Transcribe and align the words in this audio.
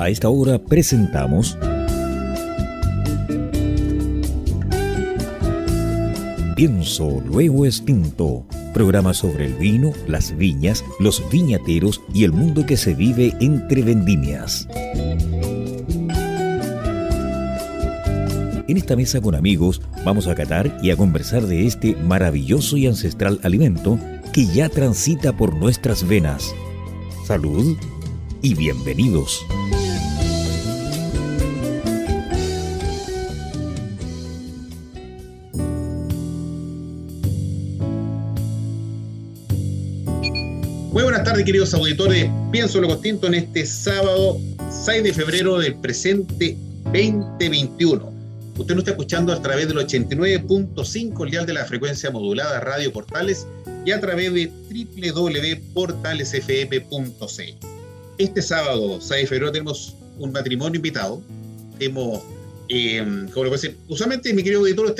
A 0.00 0.08
esta 0.08 0.30
hora 0.30 0.58
presentamos 0.58 1.58
Pienso 6.56 7.22
Luego 7.26 7.66
Extinto, 7.66 8.46
programa 8.72 9.12
sobre 9.12 9.44
el 9.44 9.52
vino, 9.56 9.92
las 10.08 10.34
viñas, 10.34 10.82
los 11.00 11.22
viñateros 11.30 12.00
y 12.14 12.24
el 12.24 12.32
mundo 12.32 12.64
que 12.64 12.78
se 12.78 12.94
vive 12.94 13.36
entre 13.40 13.82
vendimias. 13.82 14.66
En 18.68 18.76
esta 18.78 18.96
mesa 18.96 19.20
con 19.20 19.34
amigos 19.34 19.82
vamos 20.02 20.28
a 20.28 20.34
catar 20.34 20.78
y 20.82 20.92
a 20.92 20.96
conversar 20.96 21.42
de 21.42 21.66
este 21.66 21.94
maravilloso 21.94 22.78
y 22.78 22.86
ancestral 22.86 23.38
alimento 23.42 23.98
que 24.32 24.46
ya 24.46 24.70
transita 24.70 25.36
por 25.36 25.54
nuestras 25.54 26.08
venas. 26.08 26.54
Salud 27.26 27.76
y 28.40 28.54
bienvenidos. 28.54 29.44
Queridos 41.44 41.72
auditores. 41.72 42.28
Pienso 42.52 42.80
lo 42.82 42.88
distinto 42.88 43.26
en 43.26 43.34
este 43.34 43.64
sábado 43.64 44.38
6 44.84 45.02
de 45.02 45.14
febrero 45.14 45.58
del 45.58 45.74
presente 45.74 46.54
2021. 46.84 48.12
Usted 48.58 48.74
nos 48.74 48.82
está 48.82 48.90
escuchando 48.90 49.32
a 49.32 49.40
través 49.40 49.66
del 49.66 49.78
89.5 49.78 51.30
dial 51.30 51.46
de 51.46 51.54
la 51.54 51.64
frecuencia 51.64 52.10
modulada 52.10 52.60
Radio 52.60 52.92
Portales 52.92 53.46
y 53.86 53.90
a 53.90 53.98
través 54.00 54.34
de 54.34 54.52
www.portalesfm.c. 55.72 57.54
Este 58.18 58.42
sábado, 58.42 59.00
6 59.00 59.22
de 59.22 59.26
febrero, 59.26 59.50
tenemos 59.50 59.96
un 60.18 60.32
matrimonio 60.32 60.76
invitado. 60.76 61.22
Tenemos, 61.78 62.22
eh, 62.68 62.98
como 63.32 63.44
le 63.44 63.50
puedo 63.50 63.52
decir, 63.52 63.78
usualmente, 63.88 64.34
mi 64.34 64.42
querido 64.42 64.60
auditor, 64.60 64.94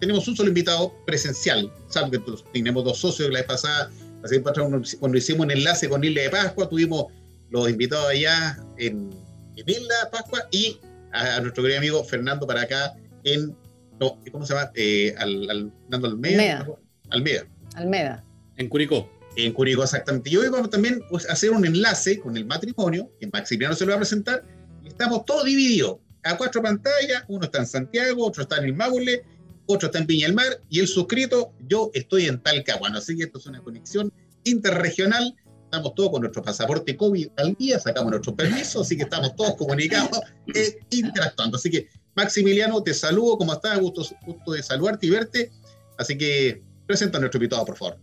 tenemos 0.00 0.26
un 0.26 0.36
solo 0.36 0.48
invitado 0.48 0.94
presencial. 1.04 1.70
Saben 1.90 2.10
que 2.10 2.20
tenemos 2.54 2.82
dos 2.82 2.98
socios 2.98 3.30
la 3.30 3.40
vez 3.40 3.46
pasada. 3.46 3.90
Así 4.24 4.40
cuando 4.40 5.18
hicimos 5.18 5.44
un 5.44 5.50
enlace 5.50 5.88
con 5.88 6.04
Isla 6.04 6.22
de 6.22 6.30
Pascua, 6.30 6.68
tuvimos 6.68 7.06
los 7.50 7.68
invitados 7.68 8.08
allá 8.10 8.58
en, 8.78 9.10
en 9.56 9.68
Isla 9.68 9.94
de 10.04 10.10
Pascua 10.10 10.48
y 10.50 10.78
a, 11.12 11.36
a, 11.36 11.40
nuestro 11.40 11.62
querido 11.62 11.78
amigo 11.78 12.04
Fernando 12.04 12.46
para 12.46 12.62
acá 12.62 12.94
en, 13.24 13.56
no, 14.00 14.18
¿cómo 14.30 14.46
se 14.46 14.54
llama? 14.54 14.70
Eh, 14.74 15.14
al, 15.18 15.50
al, 15.50 15.72
Nando 15.88 16.08
Almeida. 16.08 16.66
Almeida. 17.10 17.46
Almeida. 17.74 18.24
En 18.56 18.68
Curicó. 18.68 19.10
En 19.36 19.52
Curicó, 19.52 19.82
exactamente. 19.82 20.30
Y 20.30 20.36
hoy 20.36 20.48
vamos 20.48 20.70
también 20.70 21.02
pues, 21.08 21.28
a 21.28 21.32
hacer 21.32 21.50
un 21.50 21.64
enlace 21.64 22.18
con 22.18 22.36
el 22.36 22.44
matrimonio, 22.44 23.10
que 23.20 23.26
Maximiliano 23.26 23.74
se 23.74 23.84
lo 23.84 23.90
va 23.90 23.96
a 23.96 24.00
presentar, 24.00 24.44
y 24.82 24.88
estamos 24.88 25.24
todos 25.24 25.44
divididos 25.44 25.98
a 26.24 26.36
cuatro 26.36 26.62
pantallas, 26.62 27.24
uno 27.28 27.44
está 27.44 27.58
en 27.58 27.66
Santiago, 27.66 28.26
otro 28.26 28.42
está 28.42 28.58
en 28.58 28.64
el 28.64 28.74
Maule, 28.74 29.24
otro 29.66 29.86
está 29.86 29.98
en 29.98 30.06
Piña 30.06 30.26
del 30.26 30.34
Mar, 30.34 30.62
y 30.68 30.80
el 30.80 30.88
suscrito, 30.88 31.52
yo 31.68 31.90
estoy 31.94 32.26
en 32.26 32.42
Talcahuano, 32.42 32.98
así 32.98 33.16
que 33.16 33.24
esto 33.24 33.38
es 33.38 33.46
una 33.46 33.62
conexión 33.62 34.12
interregional, 34.44 35.34
estamos 35.64 35.94
todos 35.94 36.10
con 36.10 36.20
nuestro 36.20 36.42
pasaporte 36.42 36.96
COVID 36.96 37.28
al 37.36 37.54
día, 37.54 37.78
sacamos 37.78 38.10
nuestro 38.10 38.36
permiso, 38.36 38.82
así 38.82 38.96
que 38.96 39.04
estamos 39.04 39.34
todos 39.36 39.54
comunicados 39.56 40.20
e 40.54 40.78
interactuando. 40.90 41.56
Así 41.56 41.70
que, 41.70 41.88
Maximiliano, 42.14 42.82
te 42.82 42.92
saludo, 42.92 43.38
¿cómo 43.38 43.54
estás? 43.54 43.80
Gusto, 43.80 44.02
gusto 44.26 44.52
de 44.52 44.62
saludarte 44.62 45.06
y 45.06 45.10
verte. 45.10 45.50
Así 45.96 46.18
que, 46.18 46.62
presenta 46.86 47.16
a 47.16 47.20
nuestro 47.20 47.38
invitado, 47.38 47.64
por 47.64 47.76
favor. 47.76 47.98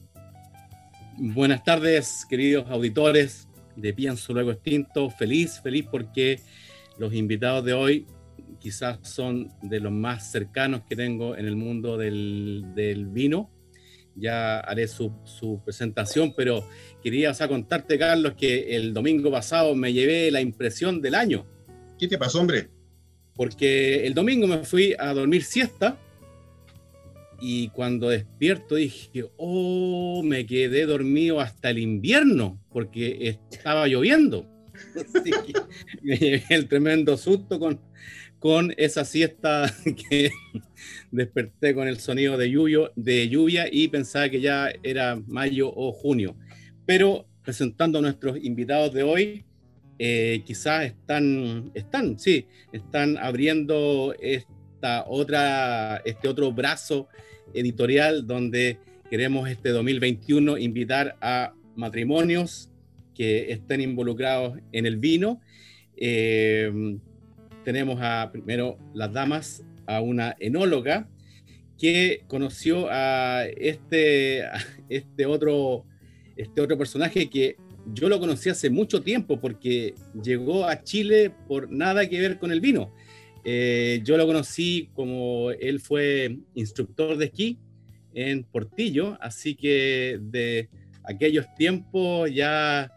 Buenas 1.18 1.64
tardes, 1.64 2.26
queridos 2.28 2.66
auditores 2.70 3.48
de 3.76 3.94
Pienso 3.94 4.34
Luego 4.34 4.52
Extinto. 4.52 5.10
Feliz, 5.12 5.60
feliz 5.62 5.86
porque 5.92 6.42
los 6.98 7.14
invitados 7.14 7.66
de 7.66 7.74
hoy 7.74 8.08
quizás 8.60 9.00
son 9.04 9.52
de 9.62 9.80
los 9.80 9.92
más 9.92 10.32
cercanos 10.32 10.82
que 10.88 10.96
tengo 10.96 11.36
en 11.36 11.46
el 11.46 11.56
mundo 11.56 11.98
del, 11.98 12.66
del 12.76 13.08
vino. 13.08 13.50
Ya 14.16 14.60
haré 14.60 14.88
su, 14.88 15.14
su, 15.24 15.62
presentación, 15.64 16.34
pero 16.36 16.68
quería 17.02 17.32
o 17.32 17.34
sea, 17.34 17.48
contarte, 17.48 17.98
Carlos, 17.98 18.34
que 18.34 18.76
el 18.76 18.94
domingo 18.94 19.32
pasado 19.32 19.76
me 19.76 19.94
llevé 19.94 20.30
la 20.30 20.42
impresión 20.42 21.02
del 21.02 21.16
año. 21.16 21.46
¿Qué 21.98 22.08
te 22.08 22.18
pasó, 22.18 22.42
hombre? 22.42 22.70
Porque 23.36 24.06
el 24.06 24.14
domingo 24.14 24.48
me 24.48 24.64
fui 24.66 24.94
a 25.00 25.14
dormir 25.14 25.44
siesta 25.44 25.98
y 27.42 27.70
cuando 27.70 28.10
despierto 28.10 28.76
dije, 28.76 29.26
oh, 29.38 30.22
me 30.24 30.46
quedé 30.46 30.86
dormido 30.86 31.40
hasta 31.40 31.70
el 31.70 31.80
invierno 31.80 32.60
porque 32.70 33.38
estaba 33.52 33.88
lloviendo. 33.88 34.46
Así 34.96 35.32
que 35.32 35.54
me 36.02 36.18
llevé 36.18 36.44
el 36.50 36.68
tremendo 36.68 37.16
susto 37.18 37.60
con, 37.60 37.80
con 38.40 38.74
esa 38.78 39.06
siesta 39.06 39.74
que 40.10 40.32
desperté 41.12 41.76
con 41.76 41.88
el 41.88 42.00
sonido 42.00 42.38
de 42.38 42.50
lluvia, 42.50 42.92
de 42.96 43.30
lluvia 43.30 43.68
y 43.72 43.90
pensaba 43.90 44.30
que 44.30 44.42
ya 44.42 44.72
era 44.82 45.22
mayo 45.28 45.72
o 45.74 45.92
junio. 45.92 46.36
Pero 46.86 47.28
presentando 47.44 48.00
a 48.00 48.02
nuestros 48.02 48.38
invitados 48.42 48.94
de 48.94 49.04
hoy, 49.04 49.46
eh, 50.00 50.42
quizás 50.46 50.86
están, 50.86 51.72
están, 51.74 52.18
sí, 52.18 52.48
están 52.72 53.18
abriendo 53.18 54.16
esta 54.20 55.06
otra, 55.08 55.98
este 56.06 56.28
otro 56.30 56.54
brazo 56.54 57.10
editorial 57.54 58.26
donde 58.26 58.80
queremos 59.10 59.50
este 59.50 59.70
2021 59.70 60.58
invitar 60.58 61.18
a 61.20 61.54
matrimonios 61.76 62.70
que 63.14 63.52
estén 63.52 63.82
involucrados 63.82 64.58
en 64.72 64.86
el 64.86 64.98
vino. 64.98 65.42
Eh, 65.98 66.72
tenemos 67.70 68.00
a 68.02 68.32
primero 68.32 68.80
las 68.96 69.14
damas, 69.14 69.64
a 69.86 70.02
una 70.02 70.36
enóloga 70.40 71.08
que 71.78 72.24
conoció 72.26 72.88
a 72.90 73.46
este, 73.46 74.44
a 74.44 74.58
este, 74.90 75.28
otro, 75.28 75.86
este 76.36 76.62
otro 76.62 76.80
personaje 76.80 77.30
que 77.30 77.58
yo 77.94 78.10
lo 78.10 78.20
conocí 78.20 78.50
hace 78.50 78.72
mucho 78.72 79.04
tiempo 79.04 79.40
porque 79.40 79.94
llegó 80.20 80.66
a 80.66 80.84
Chile 80.84 81.32
por 81.48 81.72
nada 81.72 82.10
que 82.10 82.20
ver 82.20 82.40
con 82.40 82.52
el 82.52 82.60
vino. 82.60 82.92
Eh, 83.46 84.02
yo 84.04 84.18
lo 84.18 84.26
conocí 84.26 84.90
como 84.96 85.52
él 85.52 85.80
fue 85.80 86.40
instructor 86.56 87.18
de 87.18 87.26
esquí 87.26 87.60
en 88.16 88.46
Portillo, 88.46 89.16
así 89.22 89.54
que 89.54 90.18
de 90.20 90.70
aquellos 91.04 91.46
tiempos 91.54 92.34
ya 92.34 92.92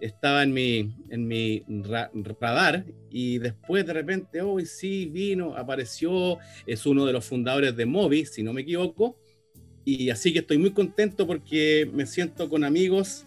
estaba 0.00 0.42
en 0.42 0.52
mi, 0.52 0.94
en 1.10 1.26
mi 1.26 1.62
ra 1.84 2.10
radar 2.14 2.84
y 3.10 3.38
después 3.38 3.86
de 3.86 3.92
repente, 3.92 4.42
hoy 4.42 4.66
sí, 4.66 5.06
vino, 5.06 5.56
apareció, 5.56 6.38
es 6.66 6.84
uno 6.86 7.06
de 7.06 7.12
los 7.12 7.24
fundadores 7.24 7.76
de 7.76 7.86
Movi, 7.86 8.26
si 8.26 8.42
no 8.42 8.52
me 8.52 8.62
equivoco, 8.62 9.16
y 9.84 10.10
así 10.10 10.32
que 10.32 10.40
estoy 10.40 10.58
muy 10.58 10.72
contento 10.72 11.26
porque 11.26 11.88
me 11.92 12.06
siento 12.06 12.48
con 12.50 12.64
amigos 12.64 13.24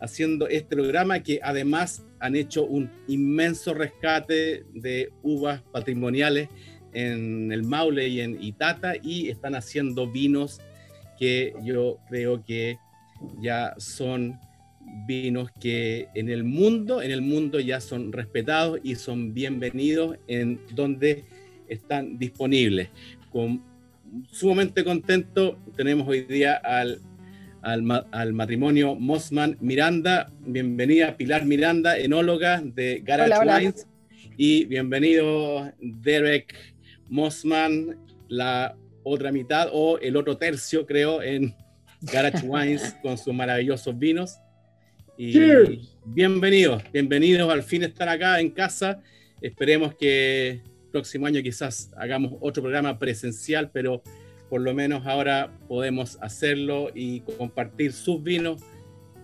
haciendo 0.00 0.48
este 0.48 0.76
programa 0.76 1.20
que 1.22 1.40
además 1.42 2.04
han 2.20 2.36
hecho 2.36 2.64
un 2.64 2.90
inmenso 3.08 3.74
rescate 3.74 4.64
de 4.72 5.12
uvas 5.22 5.62
patrimoniales 5.72 6.48
en 6.92 7.52
el 7.52 7.62
Maule 7.62 8.08
y 8.08 8.20
en 8.20 8.42
Itata 8.42 8.94
y 9.02 9.28
están 9.28 9.54
haciendo 9.54 10.10
vinos 10.10 10.60
que 11.18 11.54
yo 11.62 11.98
creo 12.08 12.42
que 12.44 12.78
ya 13.40 13.74
son 13.78 14.38
vinos 15.06 15.50
que 15.60 16.08
en 16.14 16.28
el 16.28 16.44
mundo, 16.44 17.02
en 17.02 17.10
el 17.10 17.22
mundo 17.22 17.60
ya 17.60 17.80
son 17.80 18.12
respetados 18.12 18.80
y 18.82 18.94
son 18.96 19.34
bienvenidos 19.34 20.16
en 20.28 20.60
donde 20.74 21.24
están 21.68 22.18
disponibles. 22.18 22.88
Con, 23.30 23.62
sumamente 24.30 24.84
contento 24.84 25.58
tenemos 25.76 26.08
hoy 26.08 26.22
día 26.22 26.54
al 26.54 27.00
al, 27.62 28.06
al, 28.12 28.32
matrimonio 28.32 28.94
Mossman 28.94 29.56
Miranda. 29.60 30.30
Bienvenida 30.38 31.16
Pilar 31.16 31.44
Miranda, 31.44 31.98
enóloga 31.98 32.62
de 32.62 33.02
Garage 33.04 33.32
hola, 33.32 33.40
hola. 33.40 33.56
Wines. 33.56 33.88
Y 34.36 34.66
bienvenido 34.66 35.72
Derek 35.80 36.54
Mossman, 37.08 37.96
la 38.28 38.76
otra 39.02 39.32
mitad 39.32 39.68
o 39.72 39.98
el 39.98 40.16
otro 40.16 40.36
tercio, 40.36 40.86
creo, 40.86 41.22
en 41.22 41.56
Garage 42.02 42.44
Wines 42.46 42.94
con 43.02 43.18
sus 43.18 43.34
maravillosos 43.34 43.98
vinos. 43.98 44.36
Y 45.18 45.32
Cheers. 45.32 45.96
bienvenidos, 46.04 46.82
bienvenidos 46.92 47.50
al 47.50 47.62
fin 47.62 47.82
estar 47.82 48.08
acá 48.08 48.38
en 48.38 48.50
casa. 48.50 49.00
Esperemos 49.40 49.94
que 49.94 50.60
próximo 50.92 51.26
año 51.26 51.42
quizás 51.42 51.90
hagamos 51.96 52.34
otro 52.40 52.62
programa 52.62 52.98
presencial, 52.98 53.70
pero 53.72 54.02
por 54.50 54.60
lo 54.60 54.74
menos 54.74 55.06
ahora 55.06 55.52
podemos 55.68 56.18
hacerlo 56.20 56.90
y 56.94 57.20
compartir 57.20 57.94
sus 57.94 58.22
vinos 58.22 58.62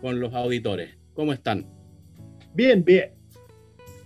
con 0.00 0.18
los 0.18 0.32
auditores. 0.32 0.96
¿Cómo 1.12 1.34
están? 1.34 1.66
Bien, 2.54 2.82
bien. 2.82 3.10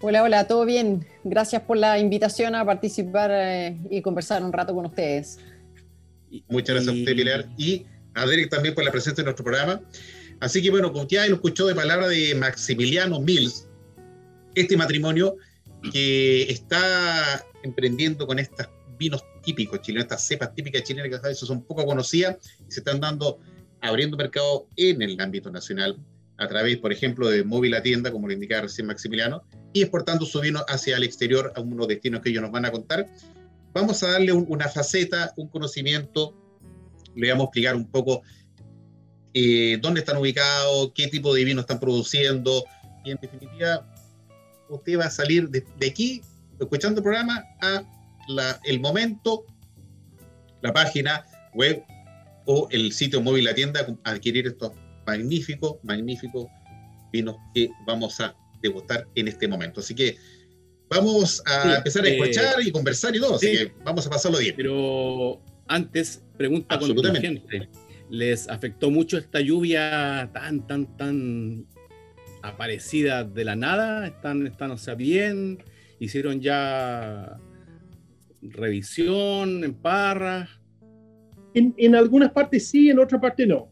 Hola, 0.00 0.24
hola, 0.24 0.46
todo 0.48 0.64
bien. 0.64 1.06
Gracias 1.22 1.62
por 1.62 1.76
la 1.76 2.00
invitación 2.00 2.56
a 2.56 2.64
participar 2.64 3.30
eh, 3.32 3.76
y 3.90 4.02
conversar 4.02 4.42
un 4.42 4.52
rato 4.52 4.74
con 4.74 4.86
ustedes. 4.86 5.38
Muchas 6.48 6.74
gracias 6.74 6.94
y... 6.94 6.98
a 6.98 7.02
usted, 7.02 7.16
Pilar, 7.16 7.46
y 7.56 7.86
a 8.14 8.26
Derek 8.26 8.50
también 8.50 8.74
por 8.74 8.84
la 8.84 8.90
presencia 8.90 9.22
en 9.22 9.26
nuestro 9.26 9.44
programa. 9.44 9.80
Así 10.40 10.62
que 10.62 10.70
bueno, 10.70 10.92
ya 11.08 11.26
lo 11.26 11.36
escuchó 11.36 11.66
de 11.66 11.74
palabra 11.74 12.08
de 12.08 12.34
Maximiliano 12.34 13.20
Mills, 13.20 13.68
este 14.54 14.76
matrimonio 14.76 15.36
que 15.92 16.42
está 16.42 17.44
emprendiendo 17.62 18.26
con 18.26 18.38
estos 18.38 18.68
vinos 18.98 19.24
típicos 19.42 19.80
chilenos, 19.82 20.04
estas 20.04 20.26
cepas 20.26 20.54
típicas 20.54 20.82
chilenas 20.82 21.20
que 21.20 21.28
veces 21.28 21.46
son 21.46 21.62
poco 21.62 21.84
conocidas 21.84 22.36
y 22.68 22.72
se 22.72 22.80
están 22.80 23.00
dando, 23.00 23.38
abriendo 23.80 24.16
mercado 24.16 24.66
en 24.76 25.02
el 25.02 25.20
ámbito 25.20 25.50
nacional 25.50 25.96
a 26.38 26.48
través, 26.48 26.76
por 26.78 26.92
ejemplo, 26.92 27.28
de 27.28 27.44
móvil 27.44 27.74
a 27.74 27.82
tienda, 27.82 28.10
como 28.10 28.26
lo 28.26 28.32
indicaba 28.34 28.62
recién 28.62 28.86
Maximiliano, 28.86 29.42
y 29.72 29.82
exportando 29.82 30.26
su 30.26 30.40
vino 30.40 30.64
hacia 30.68 30.96
el 30.96 31.04
exterior 31.04 31.52
a 31.56 31.60
unos 31.60 31.88
destinos 31.88 32.20
que 32.20 32.30
ellos 32.30 32.42
nos 32.42 32.52
van 32.52 32.66
a 32.66 32.70
contar. 32.70 33.06
Vamos 33.72 34.02
a 34.02 34.12
darle 34.12 34.32
una 34.32 34.68
faceta, 34.68 35.32
un 35.36 35.48
conocimiento, 35.48 36.34
le 37.14 37.30
vamos 37.30 37.44
a 37.44 37.46
explicar 37.46 37.76
un 37.76 37.90
poco 37.90 38.22
eh, 39.38 39.76
dónde 39.82 40.00
están 40.00 40.16
ubicados, 40.16 40.92
qué 40.94 41.08
tipo 41.08 41.34
de 41.34 41.44
vino 41.44 41.60
están 41.60 41.78
produciendo, 41.78 42.64
y 43.04 43.10
en 43.10 43.18
definitiva, 43.20 43.86
usted 44.70 44.98
va 44.98 45.04
a 45.04 45.10
salir 45.10 45.50
de, 45.50 45.62
aquí, 45.86 46.22
escuchando 46.58 47.00
el 47.00 47.02
programa, 47.02 47.44
a 47.60 47.84
el 48.64 48.80
momento, 48.80 49.44
la 50.62 50.72
página 50.72 51.26
web 51.52 51.84
o 52.46 52.66
el 52.70 52.92
sitio 52.92 53.20
móvil, 53.20 53.44
la 53.44 53.54
tienda, 53.54 53.86
a 54.04 54.10
adquirir 54.10 54.46
estos 54.46 54.72
magníficos, 55.06 55.76
magníficos 55.82 56.46
vinos 57.12 57.36
que 57.54 57.68
vamos 57.86 58.18
a 58.22 58.34
degustar 58.62 59.06
en 59.16 59.28
este 59.28 59.46
momento. 59.46 59.80
Así 59.80 59.94
que 59.94 60.16
vamos 60.88 61.42
a 61.44 61.76
empezar 61.76 62.06
a 62.06 62.08
escuchar 62.08 62.62
y 62.62 62.72
conversar 62.72 63.14
y 63.14 63.20
todo, 63.20 63.34
así 63.34 63.52
que 63.52 63.72
vamos 63.84 64.06
a 64.06 64.10
pasarlo 64.10 64.38
bien. 64.38 64.54
Pero 64.56 65.42
antes, 65.68 66.22
pregunta 66.38 66.78
gente 67.20 67.68
¿Les 68.08 68.48
afectó 68.48 68.90
mucho 68.90 69.18
esta 69.18 69.40
lluvia 69.40 70.30
tan, 70.32 70.66
tan, 70.66 70.96
tan 70.96 71.66
aparecida 72.42 73.24
de 73.24 73.44
la 73.44 73.56
nada? 73.56 74.06
¿Están, 74.06 74.46
están 74.46 74.70
o 74.70 74.78
sea, 74.78 74.94
bien? 74.94 75.58
¿Hicieron 75.98 76.40
ya 76.40 77.38
revisión 78.42 79.64
en 79.64 79.74
parras? 79.74 80.48
En, 81.54 81.74
en 81.78 81.94
algunas 81.94 82.30
partes 82.32 82.68
sí, 82.68 82.90
en 82.90 82.98
otras 82.98 83.20
partes 83.20 83.48
no. 83.48 83.70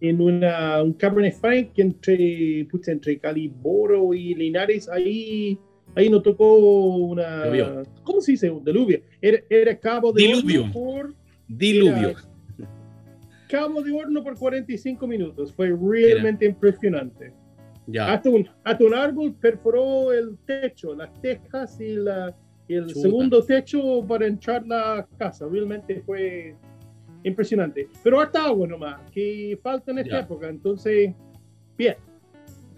en 0.00 0.20
una, 0.20 0.82
un 0.82 0.94
Cabernet 0.94 1.34
Franc 1.34 1.70
entre, 1.76 2.66
pucha, 2.70 2.92
entre 2.92 3.18
Caliboro 3.18 4.14
y 4.14 4.34
Linares, 4.34 4.88
ahí, 4.88 5.58
ahí 5.94 6.08
nos 6.08 6.22
tocó 6.22 6.56
una. 6.56 7.44
¿Cómo 8.02 8.20
se 8.20 8.32
dice? 8.32 8.50
Un 8.50 8.64
diluvio. 8.64 9.02
Era, 9.20 9.38
era 9.48 9.78
cabo 9.78 10.12
de 10.12 10.22
diluvio. 10.22 10.72
por. 10.72 11.14
Diluvio. 11.46 12.14
Cabo 13.48 13.82
de 13.82 13.92
horno 13.92 14.22
por 14.22 14.38
45 14.38 15.06
minutos. 15.06 15.52
Fue 15.52 15.68
realmente 15.68 16.46
impresionante. 16.46 17.32
Ya. 17.86 18.12
Hasta, 18.12 18.28
un, 18.28 18.48
hasta 18.64 18.84
un 18.84 18.94
árbol 18.94 19.34
perforó 19.34 20.12
el 20.12 20.36
techo, 20.46 20.94
las 20.94 21.10
tejas 21.20 21.80
y 21.80 21.94
la 21.94 22.36
y 22.68 22.74
el 22.74 22.94
segundo 22.94 23.42
techo 23.42 24.04
para 24.06 24.26
entrar 24.26 24.64
la 24.66 25.08
casa. 25.18 25.46
Realmente 25.50 26.02
fue 26.04 26.54
impresionante. 27.24 27.88
Pero 28.04 28.20
harta 28.20 28.44
agua 28.44 28.68
nomás, 28.68 29.10
que 29.10 29.58
falta 29.62 29.90
en 29.90 29.98
esta 29.98 30.20
época. 30.20 30.48
Entonces, 30.48 31.14
bien. 31.76 31.96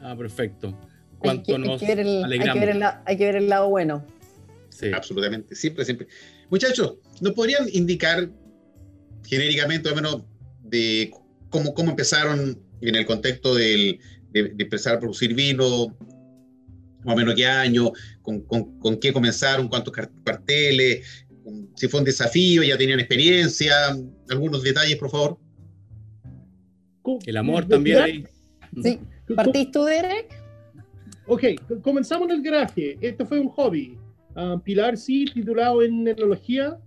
Ah, 0.01 0.17
perfecto. 0.17 0.79
¿Cuánto 1.19 1.57
hay 1.57 1.63
que, 1.63 1.69
nos 1.69 1.83
hay 1.83 1.89
que, 1.89 1.95
ver 1.95 2.07
el, 2.07 2.25
hay, 2.25 2.39
que 3.17 3.25
ver 3.27 3.37
el, 3.37 3.49
lado 3.49 3.69
bueno. 3.69 4.07
Sí. 4.71 4.91
Absolutamente, 4.95 5.55
siempre, 5.55 5.85
siempre. 5.85 6.07
Muchachos, 6.49 6.99
¿nos 7.21 7.33
podrían 7.33 7.67
indicar 7.73 8.31
genéricamente, 9.27 9.91
o 9.91 9.95
menos, 9.95 10.23
de 10.71 11.13
cómo, 11.51 11.75
cómo 11.75 11.91
empezaron 11.91 12.59
en 12.81 12.95
el 12.95 13.05
contexto 13.07 13.55
del, 13.55 13.99
de, 14.33 14.51
de 14.51 14.65
empezar 14.65 14.97
a 14.97 15.01
producir 15.01 15.35
vino, 15.35 15.97
más 17.05 17.15
o 17.15 17.17
menos 17.17 17.35
qué 17.35 17.47
año, 17.47 17.93
con, 18.23 18.41
con, 18.43 18.99
qué 18.99 19.13
comenzaron, 19.13 19.69
cuántos 19.69 19.95
carteles, 20.25 21.27
si 21.75 21.89
fue 21.89 22.01
un 22.01 22.07
desafío, 22.07 22.63
ya 22.63 22.77
tenían 22.77 23.01
experiencia, 23.01 23.75
algunos 24.29 24.63
detalles, 24.63 24.97
por 24.97 25.11
favor. 25.11 25.39
El 27.27 27.37
amor 27.37 27.67
también 27.67 28.29
Sí, 28.83 29.01
¿partís 29.35 29.71
tú, 29.73 29.85
Derek? 29.85 30.29
Ok, 31.27 31.45
comenzamos 31.83 32.29
en 32.29 32.37
el 32.37 32.43
garaje. 32.43 32.99
Esto 33.01 33.27
fue 33.27 33.41
un 33.41 33.49
hobby. 33.49 33.99
Ah, 34.37 34.61
Pilar 34.63 34.97
sí, 34.97 35.25
titulado 35.25 35.83
en 35.83 36.07
enología. 36.07 36.79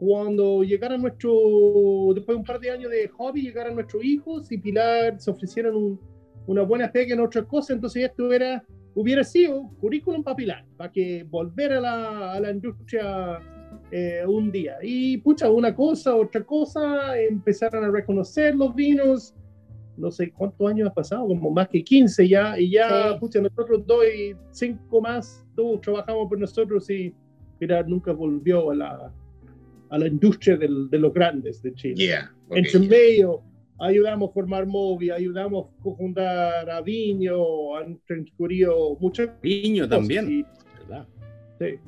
Cuando 0.00 0.64
llegaron 0.64 1.02
nuestro, 1.02 1.30
después 2.14 2.34
de 2.34 2.40
un 2.40 2.44
par 2.44 2.58
de 2.58 2.70
años 2.70 2.90
de 2.90 3.06
hobby, 3.08 3.42
llegaron 3.42 3.74
nuestros 3.74 4.02
hijos 4.02 4.50
y 4.50 4.56
Pilar 4.56 5.20
se 5.20 5.30
ofrecieron 5.30 6.00
una 6.46 6.62
buena 6.62 6.90
pega 6.90 7.12
en 7.12 7.20
otras 7.20 7.44
cosas, 7.44 7.76
entonces 7.76 8.04
esto 8.04 8.32
era 8.32 8.64
hubiera 8.94 9.22
sido 9.22 9.68
currículum 9.78 10.24
papilar, 10.24 10.64
para 10.78 10.90
que 10.90 11.22
volver 11.24 11.74
a 11.74 11.80
la, 11.80 12.32
a 12.32 12.40
la 12.40 12.50
industria 12.50 13.40
eh, 13.90 14.22
un 14.26 14.50
día. 14.50 14.78
Y 14.82 15.18
pucha, 15.18 15.50
una 15.50 15.74
cosa, 15.74 16.16
otra 16.16 16.42
cosa, 16.44 17.18
empezaron 17.20 17.84
a 17.84 17.90
reconocer 17.90 18.54
los 18.54 18.74
vinos. 18.74 19.34
No 19.98 20.10
sé 20.10 20.32
cuántos 20.32 20.66
años 20.66 20.88
ha 20.88 20.94
pasado, 20.94 21.26
como 21.28 21.50
más 21.50 21.68
que 21.68 21.84
15 21.84 22.26
ya, 22.26 22.58
y 22.58 22.70
ya, 22.70 23.18
pucha, 23.20 23.38
nosotros 23.38 23.86
dos 23.86 24.02
y 24.06 24.34
cinco 24.50 25.02
más, 25.02 25.46
todos 25.54 25.82
trabajamos 25.82 26.26
por 26.26 26.38
nosotros 26.38 26.88
y 26.88 27.14
mira, 27.60 27.82
nunca 27.82 28.12
volvió 28.12 28.70
a 28.70 28.74
la, 28.74 29.12
a 29.90 29.98
la 29.98 30.06
industria 30.06 30.56
del, 30.56 30.88
de 30.88 30.98
los 30.98 31.12
grandes 31.12 31.62
de 31.62 31.74
Chile. 31.74 31.94
Yeah, 31.96 32.32
Entre 32.50 32.78
medio, 32.80 33.42
ayudamos 33.78 34.30
a 34.30 34.32
formar 34.32 34.66
Movi, 34.66 35.10
ayudamos 35.10 35.66
a 35.66 35.96
fundar 35.96 36.70
a 36.70 36.80
Viño, 36.80 37.76
han 37.76 38.00
transcurrido 38.06 38.96
muchas 39.00 39.30
Viño 39.42 39.88
también, 39.88 40.46
¿verdad? 40.78 41.06
Sí. 41.58 41.78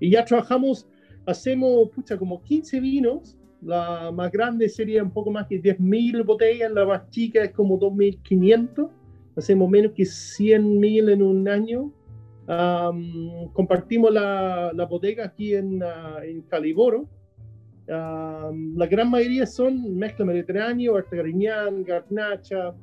Y 0.00 0.10
ya 0.10 0.24
trabajamos, 0.24 0.86
hacemos, 1.24 1.88
pucha, 1.90 2.18
como 2.18 2.42
15 2.42 2.80
vinos, 2.80 3.36
la 3.62 4.10
más 4.12 4.30
grande 4.30 4.68
sería 4.68 5.02
un 5.02 5.10
poco 5.10 5.30
más 5.30 5.46
que 5.46 5.62
10.000 5.62 6.24
botellas, 6.24 6.70
la 6.72 6.84
más 6.84 7.08
chica 7.10 7.44
es 7.44 7.52
como 7.52 7.78
2.500, 7.78 8.90
hacemos 9.36 9.70
menos 9.70 9.92
que 9.92 10.02
100.000 10.02 11.12
en 11.12 11.22
un 11.22 11.48
año. 11.48 11.92
compartimos 13.52 14.12
la, 14.12 14.72
la, 14.74 14.84
bodega 14.84 15.24
aquí 15.24 15.54
en, 15.54 15.82
uh, 15.82 16.18
en 16.22 16.42
Caliboro, 16.42 17.08
la 17.88 18.86
gran 18.90 19.10
mayoría 19.10 19.46
son 19.46 19.96
mezcla 19.96 20.24
mediterráneo, 20.24 20.96
Artegariñán, 20.96 21.84
Garnacha, 21.84 22.74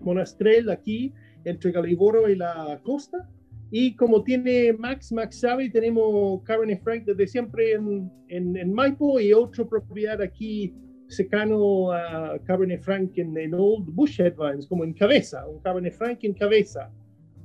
Monastrell 0.00 0.70
aquí, 0.70 1.12
entre 1.44 1.72
Galiboro 1.72 2.28
y 2.28 2.36
la 2.36 2.80
costa. 2.82 3.28
Y 3.70 3.96
como 3.96 4.22
tiene 4.22 4.74
Max, 4.74 5.12
Max 5.12 5.40
sabe, 5.40 5.70
tenemos 5.70 6.42
Cabernet 6.42 6.82
Franc 6.82 7.04
desde 7.04 7.26
siempre 7.26 7.72
en, 7.72 8.10
en, 8.28 8.72
Maipo 8.72 9.18
y 9.18 9.32
otra 9.32 9.64
propiedad 9.64 10.20
aquí 10.20 10.74
cercano 11.08 11.90
a 11.90 12.38
Cabernet 12.44 12.82
Franc 12.82 13.16
en, 13.16 13.36
en 13.38 13.54
Old 13.54 13.86
Bush 13.94 14.20
Vines, 14.20 14.66
como 14.66 14.84
en 14.84 14.92
Cabeza, 14.92 15.46
un 15.48 15.60
Cabernet 15.60 15.94
Franc 15.94 16.22
en 16.22 16.34
Cabeza. 16.34 16.90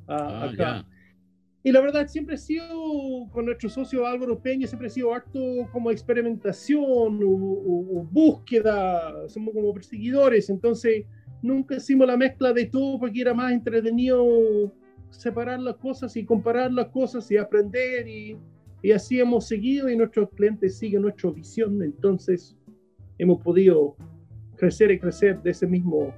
ah, 0.07 0.49
acá. 0.51 0.85
Y 1.67 1.71
la 1.73 1.81
verdad, 1.81 2.07
siempre 2.07 2.35
ha 2.35 2.37
sido, 2.37 2.65
con 3.29 3.43
nuestro 3.43 3.67
socio 3.67 4.07
Álvaro 4.07 4.39
Peña, 4.39 4.65
siempre 4.65 4.87
ha 4.87 4.89
sido 4.89 5.13
harto 5.13 5.37
como 5.73 5.91
experimentación 5.91 7.19
o, 7.21 8.07
búsqueda, 8.09 9.27
somos 9.27 9.53
como 9.53 9.73
perseguidores, 9.73 10.49
entonces 10.49 11.03
nunca 11.41 11.75
hicimos 11.75 12.07
la 12.07 12.15
mezcla 12.15 12.53
de 12.53 12.67
todo 12.67 12.97
porque 12.97 13.19
era 13.19 13.33
más 13.33 13.51
entretenido 13.51 14.73
separar 15.09 15.59
las 15.59 15.75
cosas 15.75 16.15
y 16.15 16.23
comparar 16.23 16.71
las 16.71 16.87
cosas 16.87 17.29
y 17.31 17.35
aprender 17.35 18.07
y, 18.07 18.37
y 18.81 18.93
así 18.93 19.19
hemos 19.19 19.45
seguido 19.45 19.89
y 19.89 19.97
nuestros 19.97 20.29
clientes 20.29 20.77
siguen 20.77 21.01
nuestra 21.01 21.31
visión, 21.31 21.83
entonces 21.83 22.55
hemos 23.17 23.41
podido 23.43 23.97
crecer 24.55 24.89
y 24.91 24.99
crecer 24.99 25.41
de 25.41 25.51
ese 25.51 25.67
mismo 25.67 26.15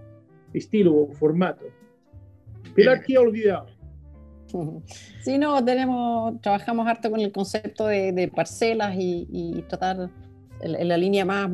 estilo 0.54 0.96
o 0.96 1.12
formato. 1.12 1.66
Pilar, 2.76 3.04
¿qué 3.04 3.16
ha 3.16 3.22
olvidado? 3.22 3.79
Sí, 5.22 5.38
no, 5.38 5.64
tenemos, 5.64 6.40
trabajamos 6.42 6.88
harto 6.88 7.12
con 7.12 7.20
el 7.20 7.32
concepto 7.32 7.88
de, 7.88 8.32
parcelas 8.34 8.96
y, 8.98 9.64
tratar 9.68 10.10
en, 10.62 10.88
la 10.88 10.98
línea 10.98 11.26
más, 11.26 11.50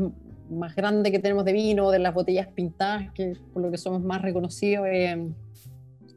más 0.49 0.75
grande 0.75 1.11
que 1.11 1.19
tenemos 1.19 1.45
de 1.45 1.53
vino, 1.53 1.91
de 1.91 1.99
las 1.99 2.13
botellas 2.13 2.47
pintadas, 2.47 3.11
que 3.13 3.33
por 3.53 3.61
lo 3.61 3.71
que 3.71 3.77
somos 3.77 4.01
más 4.01 4.21
reconocidos, 4.21 4.87
eh, 4.89 5.29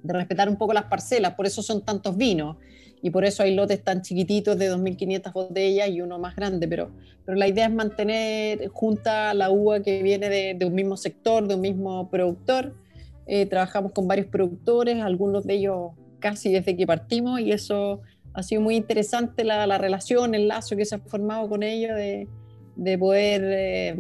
de 0.02 0.12
respetar 0.12 0.49
un 0.49 0.56
poco 0.56 0.73
las 0.73 0.85
parcelas, 0.85 1.35
por 1.35 1.47
eso 1.47 1.62
son 1.62 1.85
tantos 1.85 2.16
vinos. 2.16 2.56
Y 3.00 3.11
por 3.11 3.25
eso 3.25 3.44
hay 3.44 3.54
lotes 3.54 3.85
tan 3.85 4.02
chiquititos 4.02 4.58
de 4.58 4.73
2.500 4.73 5.32
botellas 5.32 5.88
y 5.88 6.00
uno 6.00 6.18
más 6.18 6.35
grande, 6.35 6.66
pero, 6.66 6.90
pero 7.25 7.38
la 7.38 7.47
idea 7.47 7.66
es 7.66 7.73
mantener 7.73 8.68
junta 8.68 9.32
la 9.35 9.50
uva 9.50 9.80
que 9.80 10.02
viene 10.02 10.28
de, 10.28 10.64
un 10.64 10.75
mismo 10.75 10.97
sector, 10.97 11.47
de 11.47 11.54
un 11.54 11.61
mismo 11.61 12.11
productor. 12.11 12.75
Eh, 13.26 13.47
trabajamos 13.47 13.92
con 13.92 14.08
varios 14.08 14.26
productores, 14.26 15.00
algunos 15.00 15.44
de 15.44 15.54
ellos 15.54 15.92
casi 16.18 16.52
desde 16.52 16.76
que 16.76 16.87
partimos 16.87 17.40
y 17.40 17.52
eso 17.52 18.02
ha 18.34 18.42
sido 18.42 18.60
muy 18.60 18.76
interesante 18.76 19.44
la, 19.44 19.66
la 19.66 19.78
relación, 19.78 20.34
el 20.34 20.48
lazo 20.48 20.76
que 20.76 20.84
se 20.84 20.96
ha 20.96 20.98
formado 20.98 21.48
con 21.48 21.62
ellos 21.62 21.96
de, 21.96 22.28
de 22.76 22.98
poder 22.98 23.42
eh, 23.44 23.96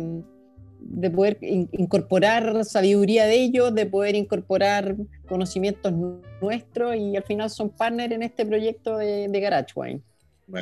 de 0.80 1.10
poder 1.10 1.38
incorporar 1.42 2.64
sabiduría 2.64 3.26
de 3.26 3.34
ellos, 3.34 3.74
de 3.74 3.86
poder 3.86 4.14
incorporar 4.14 4.96
conocimientos 5.26 5.92
nuestros 6.40 6.96
y 6.96 7.16
al 7.16 7.24
final 7.24 7.50
son 7.50 7.70
partners 7.70 8.12
en 8.12 8.22
este 8.22 8.46
proyecto 8.46 8.96
de, 8.96 9.28
de 9.28 9.40
Garage 9.40 9.72
Wine. 9.74 10.00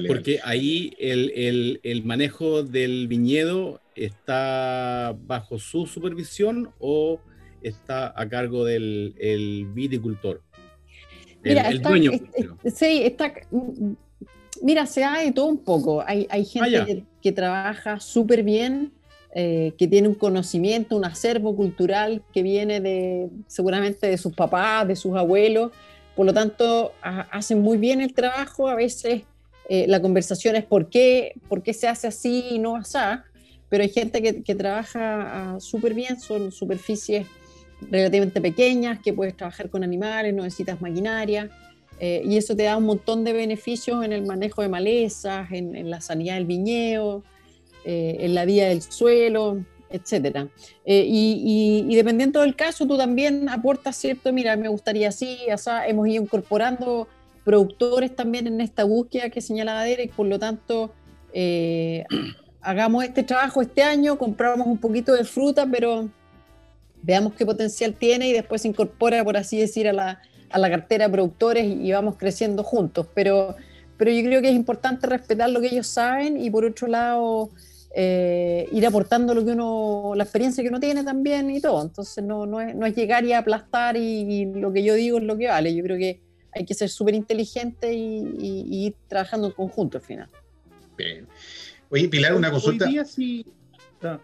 Porque 0.08 0.40
ahí 0.42 0.92
el, 0.98 1.78
el, 1.84 2.04
manejo 2.04 2.64
del 2.64 3.06
viñedo 3.06 3.80
está 3.94 5.16
bajo 5.26 5.60
su 5.60 5.86
supervisión 5.86 6.70
o 6.80 7.20
está 7.62 8.12
a 8.20 8.28
cargo 8.28 8.64
del 8.64 9.14
el 9.20 9.66
viticultor. 9.72 10.42
Mira, 11.48 11.68
el, 11.68 11.80
dueño. 11.80 12.12
sí, 12.74 13.02
está. 13.04 13.32
Mira, 14.62 14.86
se 14.86 15.04
ha 15.04 15.18
de 15.18 15.32
todo 15.32 15.46
un 15.46 15.58
poco. 15.58 16.02
Hay, 16.06 16.26
hay 16.30 16.44
gente 16.44 16.76
ah, 16.76 17.04
que, 17.20 17.32
trabaja 17.32 18.00
súper 18.00 18.42
bien, 18.42 18.92
eh, 19.34 19.72
que 19.78 19.86
tiene 19.86 20.08
un 20.08 20.14
conocimiento, 20.14 20.96
un 20.96 21.04
acervo 21.04 21.54
cultural 21.54 22.22
que 22.32 22.42
viene 22.42 22.80
de 22.80 23.28
seguramente 23.46 24.06
de 24.06 24.18
sus 24.18 24.34
papás, 24.34 24.88
de 24.88 24.96
sus 24.96 25.16
abuelos. 25.16 25.72
Por 26.14 26.26
lo 26.26 26.32
tanto, 26.32 26.92
hacen 27.02 27.60
muy 27.60 27.76
bien 27.76 28.00
el 28.00 28.14
trabajo. 28.14 28.68
A 28.68 28.74
veces 28.74 29.22
eh, 29.68 29.86
la 29.88 30.00
conversación 30.00 30.56
es 30.56 30.64
por 30.64 30.88
qué, 30.88 31.34
por 31.48 31.62
qué 31.62 31.74
se 31.74 31.88
hace 31.88 32.06
así 32.06 32.44
y 32.50 32.58
no 32.58 32.76
así, 32.76 32.98
pero 33.68 33.82
hay 33.82 33.90
gente 33.90 34.22
que, 34.22 34.54
trabaja 34.54 35.54
ah, 35.54 35.60
súper 35.60 35.92
bien, 35.92 36.20
son 36.20 36.52
superficies 36.52 37.26
relativamente 37.80 38.40
pequeñas, 38.40 39.00
que 39.00 39.12
puedes 39.12 39.36
trabajar 39.36 39.70
con 39.70 39.84
animales, 39.84 40.34
no 40.34 40.42
necesitas 40.42 40.80
maquinaria, 40.80 41.50
eh, 41.98 42.22
y 42.24 42.36
eso 42.36 42.54
te 42.54 42.64
da 42.64 42.76
un 42.76 42.84
montón 42.84 43.24
de 43.24 43.32
beneficios 43.32 44.04
en 44.04 44.12
el 44.12 44.24
manejo 44.24 44.62
de 44.62 44.68
malezas, 44.68 45.50
en, 45.52 45.90
la 45.90 46.00
sanidad 46.00 46.34
del 46.34 46.46
viñedo, 46.46 47.22
eh, 47.84 48.18
en 48.20 48.34
la 48.34 48.44
vida 48.44 48.68
del 48.68 48.82
suelo, 48.82 49.64
etc. 49.88 50.48
y, 50.84 51.84
y, 51.88 51.94
dependiendo 51.94 52.40
del 52.40 52.56
caso, 52.56 52.86
tú 52.86 52.98
también 52.98 53.48
aportas 53.48 53.96
cierto, 53.96 54.32
mira, 54.32 54.56
me 54.56 54.68
gustaría 54.68 55.08
así, 55.08 55.38
así, 55.48 55.70
hemos 55.86 56.08
ido 56.08 56.22
incorporando 56.22 57.06
productores 57.46 58.14
también 58.16 58.48
en 58.48 58.60
esta 58.60 58.82
búsqueda 58.82 59.30
que 59.30 59.40
señalaba 59.40 59.84
Derek, 59.84 60.12
por 60.12 60.26
lo 60.26 60.36
tanto, 60.36 60.92
eh, 61.32 62.04
hagamos 62.60 63.04
este 63.04 63.22
trabajo 63.22 63.62
este 63.62 63.84
año, 63.84 64.18
compramos 64.18 64.66
un 64.66 64.78
poquito 64.78 65.12
de 65.12 65.22
fruta, 65.22 65.64
pero 65.70 66.08
veamos 67.02 67.34
qué 67.34 67.46
potencial 67.46 67.94
tiene 67.94 68.28
y 68.28 68.32
después 68.32 68.62
se 68.62 68.68
incorpora, 68.68 69.22
por 69.24 69.36
así 69.36 69.58
decir, 69.58 69.88
a 69.88 69.92
la, 69.92 70.22
a 70.50 70.58
la 70.58 70.70
cartera 70.70 71.06
de 71.06 71.12
productores 71.12 71.64
y, 71.66 71.92
vamos 71.92 72.16
creciendo 72.16 72.62
juntos. 72.62 73.06
Pero, 73.14 73.56
pero 73.96 74.10
yo 74.10 74.22
creo 74.22 74.42
que 74.42 74.48
es 74.48 74.54
importante 74.54 75.06
respetar 75.06 75.50
lo 75.50 75.60
que 75.60 75.68
ellos 75.68 75.86
saben 75.86 76.42
y 76.42 76.50
por 76.50 76.64
otro 76.64 76.88
lado... 76.88 77.50
Eh, 77.98 78.68
ir 78.72 78.86
aportando 78.86 79.32
lo 79.32 79.42
que 79.42 79.52
uno, 79.52 80.12
la 80.14 80.24
experiencia 80.24 80.62
que 80.62 80.68
uno 80.68 80.78
tiene 80.78 81.02
también 81.02 81.48
y 81.48 81.62
todo. 81.62 81.80
Entonces 81.80 82.22
no, 82.22 82.44
no, 82.44 82.60
es, 82.60 82.74
no 82.74 82.84
es 82.84 82.94
llegar 82.94 83.24
y 83.24 83.32
aplastar 83.32 83.96
y, 83.96 84.44
lo 84.44 84.70
que 84.70 84.82
yo 84.82 84.92
digo 84.92 85.16
es 85.16 85.24
lo 85.24 85.38
que 85.38 85.46
vale. 85.48 85.74
Yo 85.74 85.82
creo 85.82 85.96
que 85.96 86.20
hay 86.56 86.64
que 86.64 86.74
ser 86.74 86.88
súper 86.88 87.14
inteligente 87.14 87.94
y, 87.94 88.86
ir 88.86 88.94
trabajando 89.08 89.46
en 89.46 89.54
conjunto 89.54 89.96
al 89.96 90.04
final. 90.04 90.28
Bien. 90.96 91.26
Oye, 91.88 92.08
Pilar, 92.08 92.34
una 92.34 92.50
consulta. 92.50 92.86
Hoy 92.86 92.92
día 92.92 93.04
sí, 93.06 93.46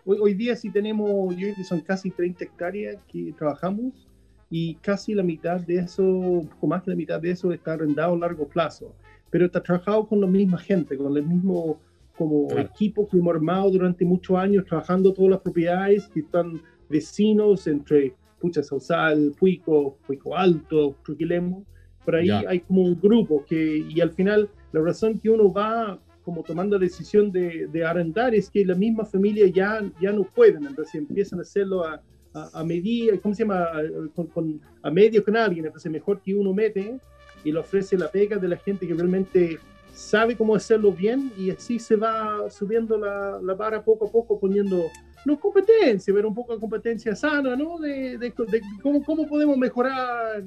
hoy, 0.04 0.34
día 0.34 0.56
sí 0.56 0.70
tenemos, 0.70 1.36
yo 1.36 1.54
que 1.54 1.64
son 1.64 1.80
casi 1.80 2.10
30 2.10 2.44
hectáreas 2.44 2.96
que 3.06 3.32
trabajamos 3.36 4.08
y 4.50 4.74
casi 4.76 5.14
la 5.14 5.22
mitad 5.22 5.60
de 5.60 5.78
eso, 5.78 6.04
o 6.04 6.66
más 6.66 6.84
de 6.84 6.92
la 6.92 6.96
mitad 6.96 7.20
de 7.20 7.30
eso 7.30 7.52
está 7.52 7.72
arrendado 7.72 8.14
a 8.14 8.18
largo 8.18 8.48
plazo. 8.48 8.94
Pero 9.30 9.46
está 9.46 9.62
trabajado 9.62 10.06
con 10.06 10.20
la 10.20 10.26
misma 10.26 10.58
gente, 10.58 10.96
con 10.96 11.16
el 11.16 11.24
mismo 11.24 11.80
como 12.16 12.48
equipo 12.58 13.08
que 13.08 13.16
hemos 13.16 13.34
armado 13.34 13.70
durante 13.70 14.04
muchos 14.04 14.36
años, 14.36 14.64
trabajando 14.66 15.12
todas 15.12 15.30
las 15.30 15.40
propiedades 15.40 16.06
que 16.08 16.20
están 16.20 16.60
vecinos 16.88 17.66
entre 17.66 18.14
Pucha 18.38 18.62
Sausal, 18.62 19.32
Puico, 19.38 19.96
Puico 20.06 20.36
Alto, 20.36 20.96
Truquilemo. 21.04 21.64
Por 22.04 22.16
ahí 22.16 22.30
hay 22.30 22.60
como 22.60 22.82
un 22.82 23.00
grupo 23.00 23.44
que, 23.46 23.78
y 23.88 24.00
al 24.00 24.10
final 24.12 24.50
la 24.72 24.80
razón 24.80 25.18
que 25.18 25.30
uno 25.30 25.52
va 25.52 25.98
como 26.24 26.42
tomando 26.42 26.78
la 26.78 26.84
decisión 26.84 27.30
de, 27.30 27.66
de 27.66 27.84
arrendar 27.84 28.34
es 28.34 28.48
que 28.48 28.64
la 28.64 28.74
misma 28.74 29.04
familia 29.04 29.46
ya, 29.48 29.82
ya 30.00 30.12
no 30.12 30.24
pueden, 30.24 30.66
entonces 30.66 30.94
empiezan 30.94 31.38
a 31.38 31.42
hacerlo 31.42 31.84
a, 31.84 32.00
a, 32.34 32.64
medida, 32.64 33.16
¿cómo 33.18 33.34
se 33.34 33.42
llama? 33.42 33.68
Con, 34.14 34.60
a 34.82 34.90
medio 34.90 35.24
con 35.24 35.36
alguien, 35.36 35.66
entonces 35.66 35.90
mejor 35.90 36.20
que 36.22 36.34
uno 36.34 36.52
mete 36.52 36.98
y 37.44 37.52
le 37.52 37.58
ofrece 37.58 37.96
la 37.98 38.10
pega 38.10 38.36
de 38.36 38.48
la 38.48 38.56
gente 38.56 38.86
que 38.86 38.94
realmente 38.94 39.58
sabe 39.92 40.36
cómo 40.36 40.54
hacerlo 40.54 40.92
bien 40.92 41.32
y 41.36 41.50
así 41.50 41.78
se 41.78 41.96
va 41.96 42.48
subiendo 42.50 42.96
la, 42.96 43.38
la 43.42 43.54
vara 43.54 43.84
poco 43.84 44.06
a 44.06 44.10
poco 44.10 44.38
poniendo, 44.38 44.86
no 45.26 45.38
competencia, 45.38 46.14
pero 46.14 46.28
un 46.28 46.34
poco 46.34 46.54
de 46.54 46.60
competencia 46.60 47.14
sana, 47.14 47.54
¿no? 47.56 47.78
De, 47.78 48.16
de, 48.16 48.30
de 48.30 48.62
cómo, 48.82 49.04
cómo 49.04 49.26
podemos 49.26 49.56
mejorar 49.58 50.42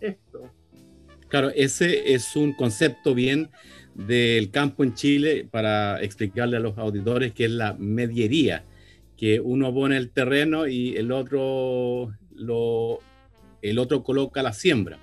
esto. 0.00 0.50
Claro, 1.28 1.50
ese 1.54 2.14
es 2.14 2.34
un 2.34 2.52
concepto 2.54 3.14
bien 3.14 3.50
del 3.98 4.50
campo 4.52 4.84
en 4.84 4.94
Chile 4.94 5.46
para 5.50 6.00
explicarle 6.00 6.56
a 6.56 6.60
los 6.60 6.78
auditores 6.78 7.32
que 7.32 7.46
es 7.46 7.50
la 7.50 7.74
mediería, 7.74 8.64
que 9.16 9.40
uno 9.40 9.74
pone 9.74 9.96
el 9.96 10.10
terreno 10.10 10.68
y 10.68 10.96
el 10.96 11.10
otro 11.10 12.12
lo 12.36 13.00
el 13.60 13.78
otro 13.80 14.04
coloca 14.04 14.40
la 14.40 14.52
siembra. 14.52 14.98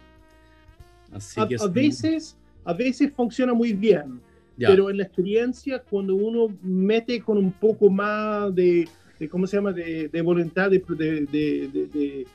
Así 1.11 1.41
a, 1.41 1.47
que 1.47 1.57
a 1.59 1.67
veces 1.67 2.37
a 2.63 2.73
veces 2.73 3.11
funciona 3.13 3.53
muy 3.53 3.73
bien, 3.73 4.21
pero 4.57 4.89
en 4.89 4.97
la 4.97 5.03
experiencia 5.03 5.79
cuando 5.79 6.15
uno 6.15 6.57
mete 6.63 7.19
con 7.19 7.37
un 7.37 7.51
poco 7.51 7.89
más 7.89 8.55
de, 8.55 8.87
cómo 9.29 9.45
se 9.45 9.57
llama 9.57 9.73
de, 9.73 10.21
voluntad 10.23 10.71
de, 10.71 10.79
de 10.79 12.25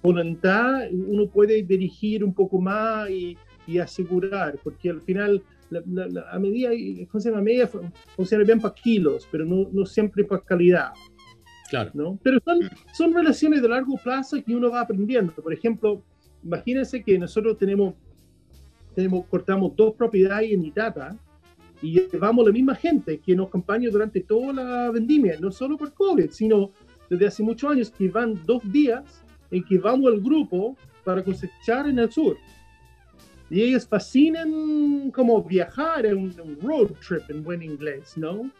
voluntad 0.00 0.82
uno 0.92 1.26
puede 1.26 1.60
dirigir 1.64 2.22
un 2.22 2.32
poco 2.32 2.60
más 2.60 3.10
y, 3.10 3.36
asegurar, 3.82 4.58
porque 4.62 4.90
al 4.90 5.00
final 5.02 5.42
a 6.30 6.38
medida, 6.38 6.70
funciona, 7.10 7.38
a 7.38 7.42
medida 7.42 7.68
funciona 8.16 8.44
bien 8.44 8.60
para 8.60 8.74
kilos, 8.74 9.26
pero 9.30 9.44
no, 9.44 9.68
no 9.72 9.86
siempre 9.86 10.24
para 10.24 10.42
calidad. 10.42 10.92
Claro. 11.70 11.90
¿no? 11.94 12.18
Pero 12.22 12.38
son, 12.44 12.58
son 12.92 13.14
relaciones 13.14 13.62
de 13.62 13.68
largo 13.68 13.96
plazo 13.96 14.36
que 14.44 14.54
uno 14.54 14.70
va 14.70 14.82
aprendiendo. 14.82 15.32
Por 15.32 15.52
ejemplo, 15.52 16.02
imagínense 16.44 17.02
que 17.02 17.18
nosotros 17.18 17.58
tenemos, 17.58 17.94
tenemos 18.94 19.26
cortamos 19.26 19.74
dos 19.74 19.94
propiedades 19.94 20.52
en 20.52 20.64
Itata 20.64 21.16
y 21.82 22.00
llevamos 22.10 22.46
la 22.46 22.52
misma 22.52 22.74
gente 22.74 23.18
que 23.18 23.34
nos 23.34 23.48
acompaña 23.48 23.90
durante 23.90 24.20
toda 24.20 24.52
la 24.52 24.90
vendimia, 24.90 25.36
no 25.40 25.50
solo 25.50 25.76
por 25.76 25.92
COVID, 25.92 26.30
sino 26.30 26.70
desde 27.10 27.26
hace 27.26 27.42
muchos 27.42 27.70
años 27.70 27.90
que 27.90 28.08
van 28.08 28.40
dos 28.46 28.62
días 28.70 29.24
en 29.50 29.64
que 29.64 29.78
vamos 29.78 30.12
al 30.12 30.20
grupo 30.20 30.76
para 31.04 31.22
cosechar 31.22 31.88
en 31.88 31.98
el 31.98 32.10
sur. 32.10 32.36
Y 33.50 33.62
ellos 33.62 33.86
fascinan 33.86 35.10
como 35.10 35.42
viajar 35.42 36.06
en 36.06 36.18
un 36.18 36.58
road 36.62 36.92
trip 37.06 37.28
en 37.28 37.44
buen 37.44 37.62
inglés, 37.62 38.16
¿no? 38.16 38.50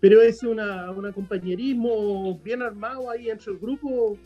Pero 0.00 0.20
es 0.20 0.42
una, 0.42 0.90
un 0.90 1.10
compañerismo 1.12 2.38
bien 2.44 2.60
armado 2.60 3.10
ahí 3.10 3.30
entre 3.30 3.52
el 3.52 3.58
grupo 3.58 4.18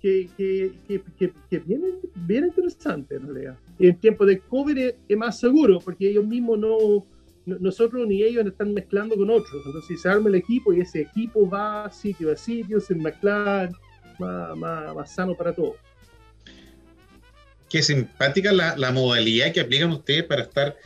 que, 0.00 0.28
que, 0.36 0.72
que, 0.86 1.32
que, 1.48 1.58
bien, 1.58 1.82
bien, 2.14 2.44
interesante 2.44 3.16
en 3.16 3.26
realidad. 3.26 3.58
En 3.78 3.98
tiempo 3.98 4.26
de 4.26 4.38
COVID 4.38 4.78
es, 5.08 5.16
más 5.16 5.40
seguro 5.40 5.78
porque 5.80 6.10
ellos 6.10 6.26
mismos 6.26 6.58
no, 6.58 7.06
nosotros 7.46 8.06
ni 8.06 8.22
ellos 8.22 8.46
están 8.46 8.74
mezclando 8.74 9.16
con 9.16 9.30
otros. 9.30 9.62
Entonces 9.64 10.00
se 10.00 10.08
arma 10.08 10.28
el 10.28 10.36
equipo 10.36 10.72
y 10.72 10.82
ese 10.82 11.00
equipo 11.00 11.48
va 11.48 11.90
sitio 11.90 12.30
a 12.30 12.36
sitio 12.36 12.80
sin 12.80 13.02
mezclar 13.02 13.70
más, 14.18 15.14
sano 15.14 15.34
para 15.34 15.54
todos. 15.54 15.76
Qué 17.74 17.82
simpática 17.82 18.52
la, 18.52 18.76
la, 18.76 18.92
modalidad 18.92 19.52
que 19.52 19.58
aplican 19.58 19.90
ustedes 19.90 20.22
para 20.22 20.42
estar 20.42 20.76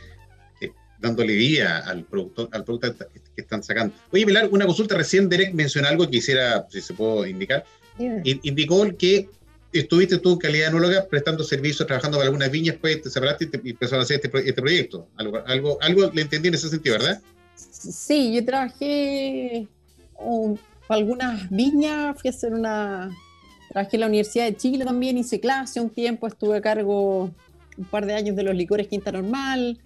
eh, 0.59 0.71
dándole 0.97 1.35
vida 1.35 1.77
al 1.85 2.03
producto, 2.03 2.49
al 2.51 2.63
producto 2.63 2.95
que 3.35 3.41
están 3.41 3.61
sacando. 3.61 3.93
Oye, 4.11 4.25
Pilar, 4.25 4.49
una 4.51 4.65
consulta 4.65 4.97
recién, 4.97 5.29
Derek 5.29 5.53
mencionó 5.53 5.87
algo 5.87 6.05
que 6.05 6.13
quisiera, 6.13 6.65
si 6.67 6.81
se 6.81 6.95
puedo 6.95 7.27
indicar. 7.27 7.63
Indicó 7.99 8.87
que 8.97 9.29
estuviste 9.71 10.17
tú 10.17 10.33
en 10.33 10.39
calidad 10.39 10.63
de 10.63 10.69
enóloga 10.71 11.05
prestando 11.07 11.43
servicios, 11.43 11.85
trabajando 11.85 12.17
para 12.17 12.25
algunas 12.25 12.49
viñas, 12.49 12.77
pues 12.81 13.03
te 13.03 13.11
separaste 13.11 13.47
y, 13.63 13.69
empezaron 13.69 13.99
a 13.99 14.03
hacer 14.05 14.19
este, 14.23 14.49
este, 14.49 14.59
proyecto. 14.59 15.07
Algo, 15.15 15.43
algo, 15.45 15.77
algo 15.83 16.09
le 16.11 16.23
entendí 16.23 16.47
en 16.47 16.55
ese 16.55 16.69
sentido, 16.69 16.97
¿verdad? 16.97 17.21
Sí, 17.53 18.33
yo 18.33 18.43
trabajé 18.43 19.67
un, 20.17 20.59
algunas 20.87 21.51
viñas, 21.51 22.19
fui 22.19 22.29
a 22.29 22.31
hacer 22.31 22.51
una... 22.51 23.15
Trabajé 23.69 23.97
en 23.97 24.01
la 24.01 24.07
Universidad 24.07 24.45
de 24.45 24.55
Chile 24.55 24.83
también, 24.83 25.17
hice 25.17 25.39
clase 25.39 25.79
un 25.79 25.89
tiempo, 25.89 26.27
estuve 26.27 26.57
a 26.57 26.61
cargo 26.61 27.29
un 27.77 27.85
par 27.85 28.05
de 28.05 28.13
años 28.13 28.35
de 28.35 28.43
los 28.43 28.55
licores 28.55 28.87
Quinta 28.87 29.11
Normal, 29.11 29.79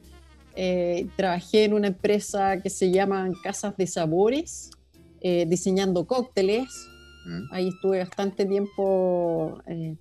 eh, 0.55 1.07
trabajé 1.15 1.65
en 1.65 1.73
una 1.73 1.87
empresa 1.87 2.61
que 2.61 2.69
se 2.69 2.91
llama 2.91 3.29
Casas 3.43 3.75
de 3.77 3.87
Sabores, 3.87 4.71
eh, 5.21 5.45
diseñando 5.47 6.05
cócteles. 6.05 6.67
Mm. 7.25 7.53
Ahí 7.53 7.67
estuve 7.69 7.99
bastante 7.99 8.45
tiempo 8.45 9.61
eh, 9.67 9.95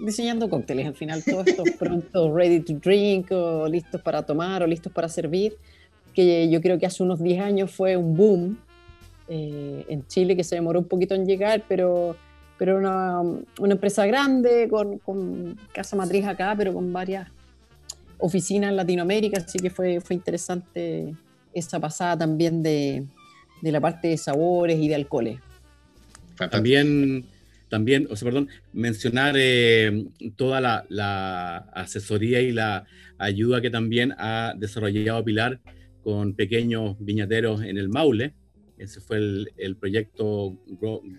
diseñando 0.00 0.50
cócteles. 0.50 0.86
Al 0.86 0.94
final, 0.94 1.22
todos 1.24 1.46
estos 1.46 1.70
pronto 1.78 2.34
ready 2.34 2.60
to 2.60 2.74
drink, 2.74 3.30
o 3.30 3.68
listos 3.68 4.00
para 4.02 4.22
tomar, 4.22 4.62
o 4.62 4.66
listos 4.66 4.92
para 4.92 5.08
servir, 5.08 5.56
que 6.12 6.48
yo 6.50 6.60
creo 6.60 6.78
que 6.78 6.86
hace 6.86 7.02
unos 7.02 7.22
10 7.22 7.40
años 7.40 7.70
fue 7.70 7.96
un 7.96 8.16
boom 8.16 8.58
eh, 9.28 9.84
en 9.88 10.06
Chile, 10.06 10.36
que 10.36 10.44
se 10.44 10.56
demoró 10.56 10.80
un 10.80 10.88
poquito 10.88 11.14
en 11.14 11.26
llegar, 11.26 11.64
pero, 11.68 12.16
pero 12.58 12.78
una, 12.78 13.20
una 13.20 13.72
empresa 13.72 14.06
grande, 14.06 14.68
con, 14.68 14.98
con, 14.98 15.58
casa 15.72 15.96
matriz 15.96 16.24
acá, 16.26 16.54
pero 16.56 16.72
con 16.72 16.92
varias 16.92 17.28
oficinas 18.18 18.70
en 18.70 18.76
Latinoamérica, 18.76 19.38
así 19.38 19.58
que 19.58 19.70
fue, 19.70 20.00
fue 20.00 20.14
interesante 20.14 21.14
esa 21.52 21.80
pasada 21.80 22.18
también 22.18 22.62
de, 22.62 23.04
de 23.62 23.72
la 23.72 23.80
parte 23.80 24.08
de 24.08 24.16
sabores 24.16 24.78
y 24.78 24.88
de 24.88 24.94
alcoholes. 24.94 25.38
También, 26.50 27.24
también, 27.68 28.08
o 28.10 28.16
sea, 28.16 28.26
perdón, 28.26 28.48
mencionar 28.72 29.34
eh, 29.38 30.06
toda 30.36 30.60
la, 30.60 30.84
la, 30.88 31.56
asesoría 31.72 32.40
y 32.40 32.52
la 32.52 32.84
ayuda 33.18 33.60
que 33.60 33.70
también 33.70 34.14
ha 34.18 34.54
desarrollado 34.56 35.24
Pilar 35.24 35.60
con 36.02 36.34
pequeños 36.34 36.96
viñateros 36.98 37.62
en 37.62 37.78
el 37.78 37.88
Maule. 37.88 38.34
Ese 38.78 39.00
fue 39.00 39.18
el, 39.18 39.52
el 39.56 39.76
proyecto 39.76 40.56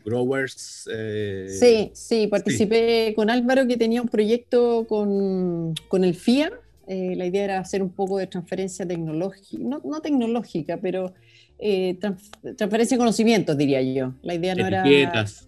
Growers. 0.04 0.90
Eh, 0.92 1.48
sí, 1.50 1.92
sí, 1.94 2.28
participé 2.28 3.08
sí. 3.10 3.14
con 3.16 3.30
Álvaro 3.30 3.66
que 3.68 3.78
tenía 3.78 4.02
un 4.02 4.10
proyecto 4.10 4.86
con, 4.88 5.74
con 5.88 6.04
el 6.04 6.16
FIA. 6.16 6.52
Eh, 6.88 7.16
la 7.16 7.26
idea 7.26 7.44
era 7.44 7.60
hacer 7.60 7.82
un 7.82 7.90
poco 7.90 8.18
de 8.18 8.28
transferencia 8.28 8.86
tecnológica, 8.86 9.64
no, 9.64 9.82
no 9.84 10.02
tecnológica, 10.02 10.78
pero 10.78 11.14
eh, 11.58 11.98
trans, 12.00 12.30
transferencia 12.58 12.96
de 12.96 13.00
conocimientos, 13.00 13.58
diría 13.58 13.82
yo. 13.82 14.14
La 14.22 14.36
idea 14.36 14.56
no 14.56 14.68
era... 14.68 14.84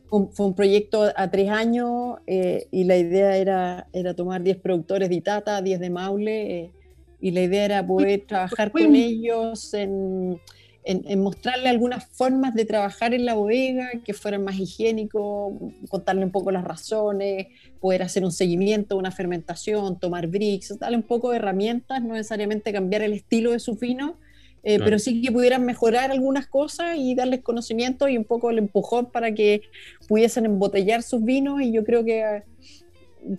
Un, 0.10 0.32
fue 0.32 0.46
un 0.46 0.54
proyecto 0.56 1.12
a 1.16 1.30
tres 1.30 1.50
años 1.50 2.16
eh, 2.28 2.68
y 2.72 2.86
la 2.86 2.98
idea 2.98 3.36
era, 3.36 3.88
era 3.92 4.14
tomar 4.14 4.42
10 4.42 4.58
productores 4.58 5.10
de 5.10 5.16
Itata, 5.16 5.62
10 5.62 5.80
de 5.80 5.90
Maule, 5.90 6.60
eh, 6.60 6.72
y 7.20 7.32
la 7.32 7.42
idea 7.42 7.66
era 7.66 7.86
poder 7.86 8.24
trabajar 8.26 8.72
con 8.72 8.96
ellos 8.96 9.74
en, 9.74 10.40
en, 10.88 11.04
en, 11.06 11.20
mostrarle 11.22 11.68
algunas 11.68 12.06
formas 12.08 12.54
de 12.56 12.64
trabajar 12.64 13.14
en 13.14 13.26
la 13.26 13.34
bodega 13.34 13.90
que 14.06 14.14
fueran 14.14 14.46
más 14.46 14.58
higiénicos, 14.58 15.54
contarle 15.90 16.24
un 16.24 16.32
poco 16.32 16.50
las 16.50 16.64
razones, 16.64 17.48
poder 17.82 18.04
hacer 18.04 18.24
un 18.24 18.32
seguimiento, 18.32 18.96
una 18.96 19.12
fermentación, 19.12 20.00
tomar 20.00 20.28
bricks, 20.28 20.80
darle 20.80 20.96
un 20.96 21.04
poco 21.04 21.32
de 21.32 21.38
herramientas, 21.38 22.02
no 22.02 22.14
necesariamente 22.14 22.72
cambiar 22.72 23.02
el 23.02 23.12
estilo 23.12 23.52
de 23.52 23.60
su 23.60 23.76
vino, 23.76 24.18
eh, 24.64 24.78
claro. 24.78 24.86
pero 24.86 25.00
sí 25.00 25.22
que 25.22 25.30
pudieran 25.30 25.66
mejorar 25.66 26.10
algunas 26.10 26.48
cosas 26.48 26.96
y 26.98 27.16
darles 27.16 27.42
conocimiento 27.42 28.08
y 28.08 28.18
un 28.18 28.24
poco 28.24 28.50
el 28.50 28.58
empujón 28.58 29.12
para 29.12 29.34
que 29.34 29.64
pudiesen 30.08 30.46
embotellar 30.46 31.04
sus 31.04 31.22
vinos 31.22 31.62
y 31.62 31.74
yo 31.74 31.84
creo 31.84 32.06
que 32.06 32.44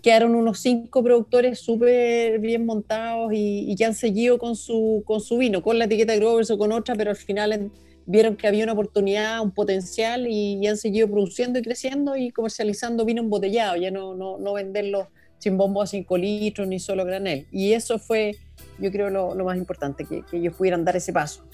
quedaron 0.02 0.34
unos 0.34 0.60
cinco 0.60 1.02
productores 1.02 1.60
súper 1.60 2.38
bien 2.40 2.66
montados 2.66 3.32
y, 3.32 3.70
y, 3.70 3.76
que 3.76 3.84
han 3.84 3.94
seguido 3.94 4.38
con 4.38 4.56
su, 4.56 5.02
con 5.06 5.20
su 5.20 5.38
vino, 5.38 5.62
con 5.62 5.78
la 5.78 5.86
etiqueta 5.86 6.14
Grovers 6.16 6.50
o 6.50 6.58
con 6.58 6.72
otra, 6.72 6.94
pero 6.94 7.10
al 7.10 7.16
final 7.16 7.52
en, 7.52 7.72
vieron 8.06 8.36
que 8.36 8.46
había 8.46 8.64
una 8.64 8.72
oportunidad, 8.72 9.40
un 9.40 9.50
potencial 9.50 10.26
y, 10.26 10.58
y, 10.60 10.66
han 10.66 10.76
seguido 10.76 11.08
produciendo 11.08 11.58
y 11.58 11.62
creciendo 11.62 12.16
y 12.16 12.30
comercializando 12.30 13.04
vino 13.04 13.22
embotellado, 13.22 13.76
ya 13.76 13.90
no, 13.90 14.14
no, 14.14 14.38
no 14.38 14.54
venderlo 14.54 15.08
sin 15.38 15.56
bombo 15.56 15.82
a 15.82 15.86
5 15.86 16.18
litros 16.18 16.66
ni 16.66 16.80
solo 16.80 17.04
granel. 17.04 17.46
Y 17.52 17.72
eso 17.72 17.98
fue, 17.98 18.36
yo 18.78 18.90
creo, 18.90 19.10
lo, 19.10 19.34
lo 19.34 19.44
más 19.44 19.56
importante, 19.56 20.04
que, 20.04 20.22
que, 20.28 20.38
ellos 20.38 20.54
pudieran 20.54 20.84
dar 20.84 20.96
ese 20.96 21.12
paso. 21.12 21.44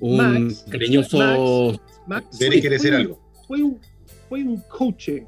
Un 0.00 0.16
Max, 0.16 0.66
cariñoso... 0.70 1.80
Max, 2.06 2.28
Max 2.30 2.38
Debe 2.38 2.94
algo. 2.94 3.18
Fue 3.46 3.62
un, 3.62 3.80
fue 4.28 4.42
un 4.42 4.60
coaching. 4.68 5.22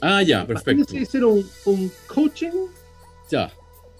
Ah, 0.00 0.22
ya, 0.22 0.46
perfecto. 0.46 0.84
Tienes 0.84 1.10
que 1.10 1.24
un, 1.24 1.48
un 1.66 1.90
coaching. 2.06 2.52
Ya. 3.30 3.50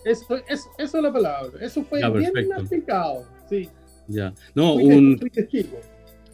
Eso, 0.05 0.37
eso, 0.49 0.71
eso, 0.79 0.97
es 0.99 1.03
la 1.03 1.13
palabra. 1.13 1.51
Eso 1.61 1.85
fue 1.85 2.01
ya, 2.01 2.09
bien 2.09 2.33
explicado. 2.37 3.25
Sí. 3.49 3.69
Ya. 4.07 4.33
No, 4.55 4.75
fui 4.75 4.87
un, 4.87 5.31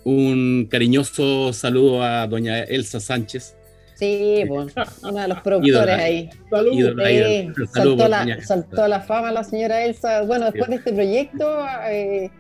un 0.05 0.69
cariñoso 0.71 1.53
saludo 1.53 2.03
a 2.03 2.27
doña 2.27 2.63
Elsa 2.63 3.01
Sánchez. 3.01 3.57
Sí, 3.97 4.45
pues, 4.47 4.75
uno 5.03 5.21
de 5.21 5.29
los 5.29 5.41
productores 5.41 5.95
ahí. 5.95 6.31
Sí, 6.31 7.53
saltó, 7.73 8.09
la, 8.09 8.43
saltó 8.43 8.89
la 8.89 9.01
fama 9.01 9.33
la 9.33 9.45
señora 9.45 9.85
Elsa. 9.85 10.23
Bueno, 10.23 10.47
después 10.47 10.69
de 10.69 10.77
este 10.77 10.93
proyecto 10.93 11.65
eh, 11.89 12.31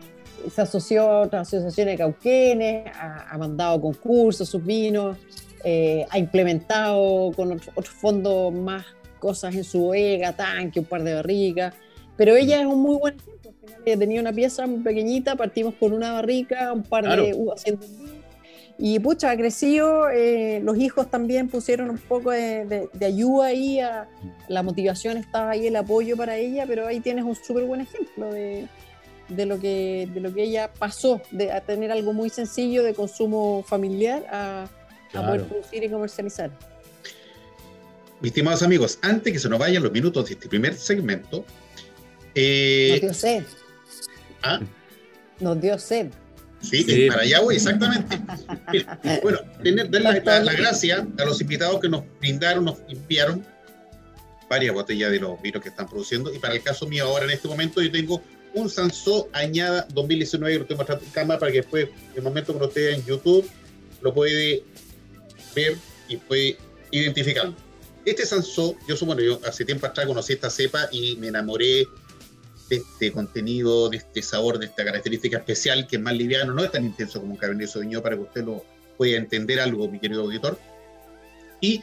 se 0.52 0.62
asoció 0.62 1.02
a 1.02 1.20
otras 1.22 1.48
asociaciones 1.48 1.94
de 1.94 1.98
cauquenes, 1.98 2.86
ha, 2.94 3.30
ha 3.30 3.38
mandado 3.38 3.80
concursos, 3.80 4.48
sus 4.48 4.64
vinos, 4.64 5.16
eh, 5.64 6.06
ha 6.10 6.18
implementado 6.18 7.32
con 7.32 7.52
otros 7.52 7.70
otro 7.74 7.92
fondos 7.92 8.52
más 8.52 8.84
cosas 9.18 9.54
en 9.54 9.64
su 9.64 9.80
bodega, 9.80 10.34
tanque, 10.34 10.80
un 10.80 10.86
par 10.86 11.02
de 11.02 11.14
barricas. 11.14 11.74
Pero 12.16 12.36
ella 12.36 12.60
es 12.60 12.66
un 12.66 12.80
muy 12.80 12.96
buen 12.96 13.16
ejemplo. 13.16 13.50
Al 13.50 13.56
final 13.56 13.82
ella 13.86 13.98
tenía 13.98 14.20
una 14.20 14.32
pieza 14.32 14.66
muy 14.66 14.80
pequeñita, 14.80 15.36
partimos 15.36 15.74
con 15.74 15.92
una 15.92 16.12
barrica, 16.12 16.72
un 16.72 16.82
par 16.82 17.04
claro. 17.04 17.24
de 17.24 17.34
uvas 17.34 17.60
haciendo 17.60 17.86
y 18.76 18.98
pucha, 18.98 19.30
ha 19.30 19.36
crecido, 19.36 20.10
eh, 20.10 20.60
los 20.62 20.76
hijos 20.78 21.08
también 21.08 21.48
pusieron 21.48 21.90
un 21.90 21.98
poco 21.98 22.32
de, 22.32 22.64
de, 22.64 22.88
de, 22.92 23.06
ayuda 23.06 23.46
ahí, 23.46 23.78
a, 23.78 24.08
la 24.48 24.64
motivación 24.64 25.16
estaba 25.16 25.50
ahí, 25.50 25.68
el 25.68 25.76
apoyo 25.76 26.16
para 26.16 26.36
ella, 26.36 26.64
pero 26.66 26.86
ahí 26.86 26.98
tienes 26.98 27.24
un 27.24 27.36
súper 27.36 27.64
buen 27.64 27.82
ejemplo 27.82 28.32
de, 28.32 28.66
de, 29.28 29.46
lo 29.46 29.60
que, 29.60 30.08
de 30.12 30.20
lo 30.20 30.34
que 30.34 30.42
ella 30.42 30.72
pasó, 30.76 31.20
de 31.30 31.52
a 31.52 31.60
tener 31.60 31.92
algo 31.92 32.12
muy 32.12 32.30
sencillo 32.30 32.82
de 32.82 32.94
consumo 32.94 33.62
familiar 33.64 34.26
a, 34.30 34.66
claro. 35.20 35.26
a 35.26 35.36
poder 35.36 35.48
producir 35.48 35.84
y 35.84 35.88
comercializar. 35.88 36.50
Mis 38.20 38.30
estimados 38.30 38.62
amigos, 38.62 38.98
antes 39.02 39.32
que 39.32 39.38
se 39.38 39.48
nos 39.48 39.58
vayan 39.58 39.82
los 39.82 39.92
minutos 39.92 40.26
de 40.26 40.34
este 40.34 40.48
primer 40.48 40.74
segmento, 40.74 41.44
eh, 42.34 42.90
nos 42.92 43.00
dio 43.00 43.14
sed. 43.14 43.44
¿Ah? 44.42 44.60
Nos 45.40 45.60
dio 45.60 45.78
sed. 45.78 46.10
Sí, 46.60 46.82
sí, 46.82 47.08
para 47.08 47.22
allá 47.22 47.40
voy, 47.40 47.56
exactamente. 47.56 48.18
bueno, 49.22 49.40
tener, 49.62 49.90
dar 49.90 50.00
la, 50.00 50.12
la, 50.12 50.40
la, 50.40 50.52
gracia 50.54 51.06
a 51.18 51.24
los 51.24 51.40
invitados 51.40 51.78
que 51.80 51.88
nos 51.88 52.04
brindaron, 52.20 52.64
nos 52.64 52.78
enviaron 52.88 53.44
varias 54.48 54.74
botellas 54.74 55.10
de 55.10 55.20
los 55.20 55.40
vinos 55.42 55.62
que 55.62 55.68
están 55.68 55.86
produciendo. 55.86 56.32
Y 56.32 56.38
para 56.38 56.54
el 56.54 56.62
caso 56.62 56.86
mío, 56.86 57.04
ahora 57.04 57.24
en 57.24 57.32
este 57.32 57.48
momento, 57.48 57.82
yo 57.82 57.90
tengo 57.90 58.22
un 58.54 58.70
Sansó 58.70 59.28
Añada 59.32 59.86
2019 59.92 60.66
que 60.66 60.72
lo 60.72 60.76
mostrando 60.76 61.04
en 61.04 61.10
cámara 61.10 61.40
para 61.40 61.52
que 61.52 61.58
después, 61.58 61.84
en 61.84 62.16
el 62.16 62.22
momento 62.22 62.52
que 62.54 62.58
lo 62.58 62.68
esté 62.68 62.94
en 62.94 63.04
YouTube, 63.04 63.48
lo 64.00 64.14
puede 64.14 64.64
ver 65.54 65.76
y 66.08 66.16
puede 66.16 66.56
identificar. 66.90 67.52
Este 68.04 68.26
Sansó, 68.26 68.76
yo, 68.86 68.96
bueno, 69.06 69.22
yo 69.22 69.40
hace 69.46 69.64
tiempo 69.64 69.86
atrás 69.86 70.06
conocí 70.06 70.34
esta 70.34 70.50
cepa 70.50 70.88
y 70.92 71.16
me 71.16 71.28
enamoré 71.28 71.86
de 72.68 72.76
este 72.76 73.12
contenido, 73.12 73.88
de 73.88 73.98
este 73.98 74.22
sabor, 74.22 74.58
de 74.58 74.66
esta 74.66 74.84
característica 74.84 75.38
especial 75.38 75.86
que 75.86 75.96
es 75.96 76.02
más 76.02 76.14
liviano, 76.14 76.52
no 76.52 76.64
es 76.64 76.70
tan 76.70 76.84
intenso 76.84 77.20
como 77.20 77.32
un 77.32 77.38
Cabernet 77.38 77.68
Sauvignon 77.68 78.02
para 78.02 78.16
que 78.16 78.22
usted 78.22 78.44
lo 78.44 78.64
pueda 78.96 79.16
entender 79.16 79.60
algo, 79.60 79.88
mi 79.88 79.98
querido 79.98 80.22
auditor. 80.22 80.58
Y 81.60 81.80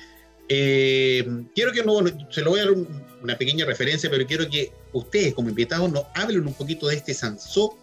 eh, 0.47 1.27
quiero 1.55 1.71
que 1.71 1.84
no, 1.84 1.99
se 2.29 2.41
lo 2.41 2.51
voy 2.51 2.60
a 2.60 2.65
dar 2.65 2.73
un, 2.73 2.88
una 3.23 3.38
pequeña 3.38 3.65
referencia, 3.65 4.10
pero 4.10 4.25
quiero 4.25 4.47
que 4.49 4.71
ustedes 4.93 5.34
como 5.34 5.49
invitados 5.49 5.91
nos 5.91 6.05
hablen 6.13 6.45
un 6.45 6.53
poquito 6.53 6.88
de 6.88 6.95
este 6.95 7.13
Sansó, 7.13 7.77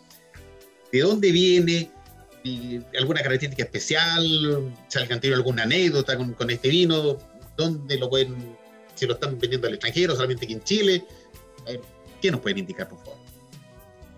de 0.93 1.01
dónde 1.01 1.33
viene, 1.33 1.91
y 2.43 2.81
alguna 2.97 3.23
característica 3.23 3.65
especial, 3.65 4.73
si 4.89 4.99
han 4.99 5.21
tenido 5.21 5.37
alguna 5.37 5.65
anécdota 5.65 6.17
con, 6.17 6.33
con 6.35 6.51
este 6.51 6.69
vino, 6.69 7.19
dónde 7.57 7.99
lo 7.99 8.09
pueden, 8.09 8.57
si 8.95 9.07
lo 9.07 9.15
están 9.15 9.39
vendiendo 9.39 9.67
al 9.67 9.75
extranjero, 9.75 10.15
solamente 10.15 10.45
aquí 10.45 10.55
en 10.55 10.63
Chile. 10.63 11.05
Eh, 11.67 11.81
¿Qué 12.21 12.31
nos 12.31 12.41
pueden 12.41 12.59
indicar, 12.59 12.89
por 12.89 12.99
favor? 12.99 13.19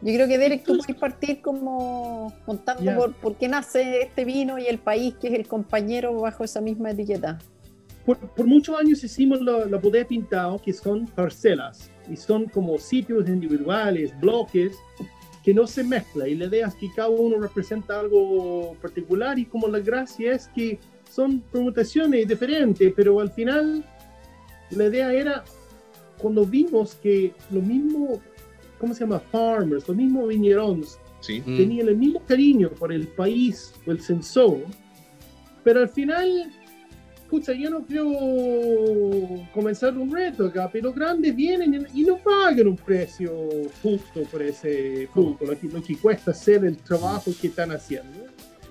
Yo 0.03 0.15
creo 0.15 0.29
que 0.29 0.39
Derek, 0.39 0.65
tú 0.65 0.79
puedes 0.79 0.97
partir 0.97 1.43
como 1.43 2.35
contando 2.47 2.83
yeah. 2.83 2.97
por, 2.97 3.15
por, 3.15 3.37
qué 3.37 3.49
nace 3.49 4.01
este 4.03 4.25
vino 4.25 4.59
y 4.59 4.67
el 4.67 4.79
país 4.79 5.15
que 5.21 5.29
es 5.29 5.35
el 5.35 5.47
compañero 5.47 6.15
bajo 6.15 6.43
esa 6.43 6.63
misma 6.63 6.93
etiqueta. 6.93 7.39
Por, 8.07 8.17
por 8.17 8.47
muchos 8.47 8.79
años 8.81 9.05
hicimos 9.05 9.43
la, 9.43 9.67
la 9.67 9.77
bodega 9.77 10.09
pintado, 10.09 10.59
que 10.59 10.73
son 10.73 11.07
parcelas, 11.07 11.91
y 12.11 12.17
son 12.17 12.47
como 12.47 12.79
sitios 12.79 13.29
individuales, 13.29 14.19
bloques, 14.19 14.77
que 15.43 15.55
no 15.55 15.67
se 15.67 15.85
mezcla. 15.85 16.29
Y 16.29 16.35
la 16.35 16.47
idea 16.47 16.69
es 16.69 16.75
que 16.75 16.91
cada 16.95 17.09
uno 17.09 17.39
representa 17.39 18.01
algo 18.01 18.75
particular 18.81 19.39
y 19.39 19.47
como 19.47 19.69
la 19.69 19.81
gracia 19.81 20.33
es 20.33 20.49
que 20.49 20.79
son 21.11 21.41
permutaciones 21.41 22.29
diferentes, 22.29 22.93
pero 22.95 23.21
al 23.21 23.31
final 23.31 23.85
la 24.71 24.85
idea 24.87 25.13
era 25.13 25.45
cuando 26.19 26.45
vimos 26.45 26.95
que 26.97 27.33
lo 27.51 27.61
mismo, 27.61 28.21
¿cómo 28.79 28.95
se 28.95 29.01
llama? 29.01 29.19
Farmers, 29.19 29.89
los 29.89 29.97
mismos 29.97 30.29
viñerones, 30.29 30.99
sí. 31.21 31.41
tenían 31.41 31.89
el 31.89 31.97
mismo 31.97 32.23
cariño 32.27 32.71
por 32.71 32.93
el 32.93 33.09
país 33.09 33.73
o 33.87 33.91
el 33.91 34.01
sensor, 34.01 34.59
pero 35.65 35.81
al 35.81 35.89
final, 35.89 36.53
pucha, 37.31 37.53
yo 37.53 37.71
no 37.71 37.87
quiero 37.87 38.11
comenzar 39.55 39.97
un 39.97 40.11
reto 40.11 40.47
acá, 40.47 40.69
pero 40.71 40.93
grandes 40.93 41.35
vienen 41.35 41.87
y 41.95 42.03
no 42.03 42.19
pagan 42.19 42.67
un 42.67 42.77
precio 42.77 43.49
justo 43.83 44.23
por 44.25 44.43
ese 44.43 45.09
fruto, 45.13 45.47
lo 45.47 45.59
que, 45.59 45.69
lo 45.69 45.83
que 45.83 45.97
cuesta 45.97 46.33
hacer 46.33 46.65
el 46.65 46.77
trabajo 46.79 47.31
que 47.41 47.47
están 47.47 47.71
haciendo. 47.71 48.27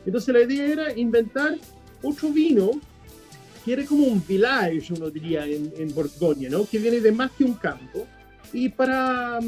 Entonces 0.06 0.34
la 0.34 0.42
idea 0.42 0.66
era 0.66 0.98
inventar 0.98 1.56
otro 2.04 2.30
vino 2.30 2.72
que 3.64 3.74
era 3.74 3.86
como 3.86 4.06
un 4.06 4.22
village, 4.26 4.94
uno 4.94 5.10
diría, 5.10 5.46
en, 5.46 5.72
en 5.78 5.94
Borgoña, 5.94 6.50
¿no? 6.50 6.66
Que 6.66 6.80
viene 6.80 7.00
de 7.00 7.12
más 7.12 7.32
que 7.32 7.44
un 7.44 7.54
campo. 7.54 8.06
Y 8.52 8.70
para 8.70 9.40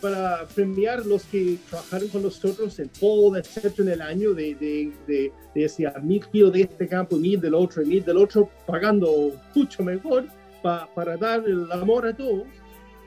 para 0.00 0.46
premiar 0.54 1.04
los 1.06 1.24
que 1.24 1.58
trabajaron 1.68 2.08
con 2.08 2.22
nosotros 2.22 2.78
en 2.78 2.88
todo, 2.88 3.36
etcétera, 3.36 3.74
en 3.78 3.88
el 3.88 4.02
año, 4.02 4.34
de, 4.34 4.54
de, 4.54 4.92
de, 5.06 5.32
de 5.54 5.60
decir, 5.60 5.90
mil 6.02 6.24
kilos 6.26 6.52
de 6.52 6.62
este 6.62 6.88
campo, 6.88 7.16
mil 7.16 7.40
del 7.40 7.54
otro, 7.54 7.84
mil 7.84 8.04
del 8.04 8.16
otro, 8.16 8.48
pagando 8.66 9.32
mucho 9.54 9.82
mejor 9.82 10.26
para 10.62 11.16
dar 11.16 11.44
el 11.46 11.70
amor 11.72 12.06
a 12.06 12.16
todos. 12.16 12.44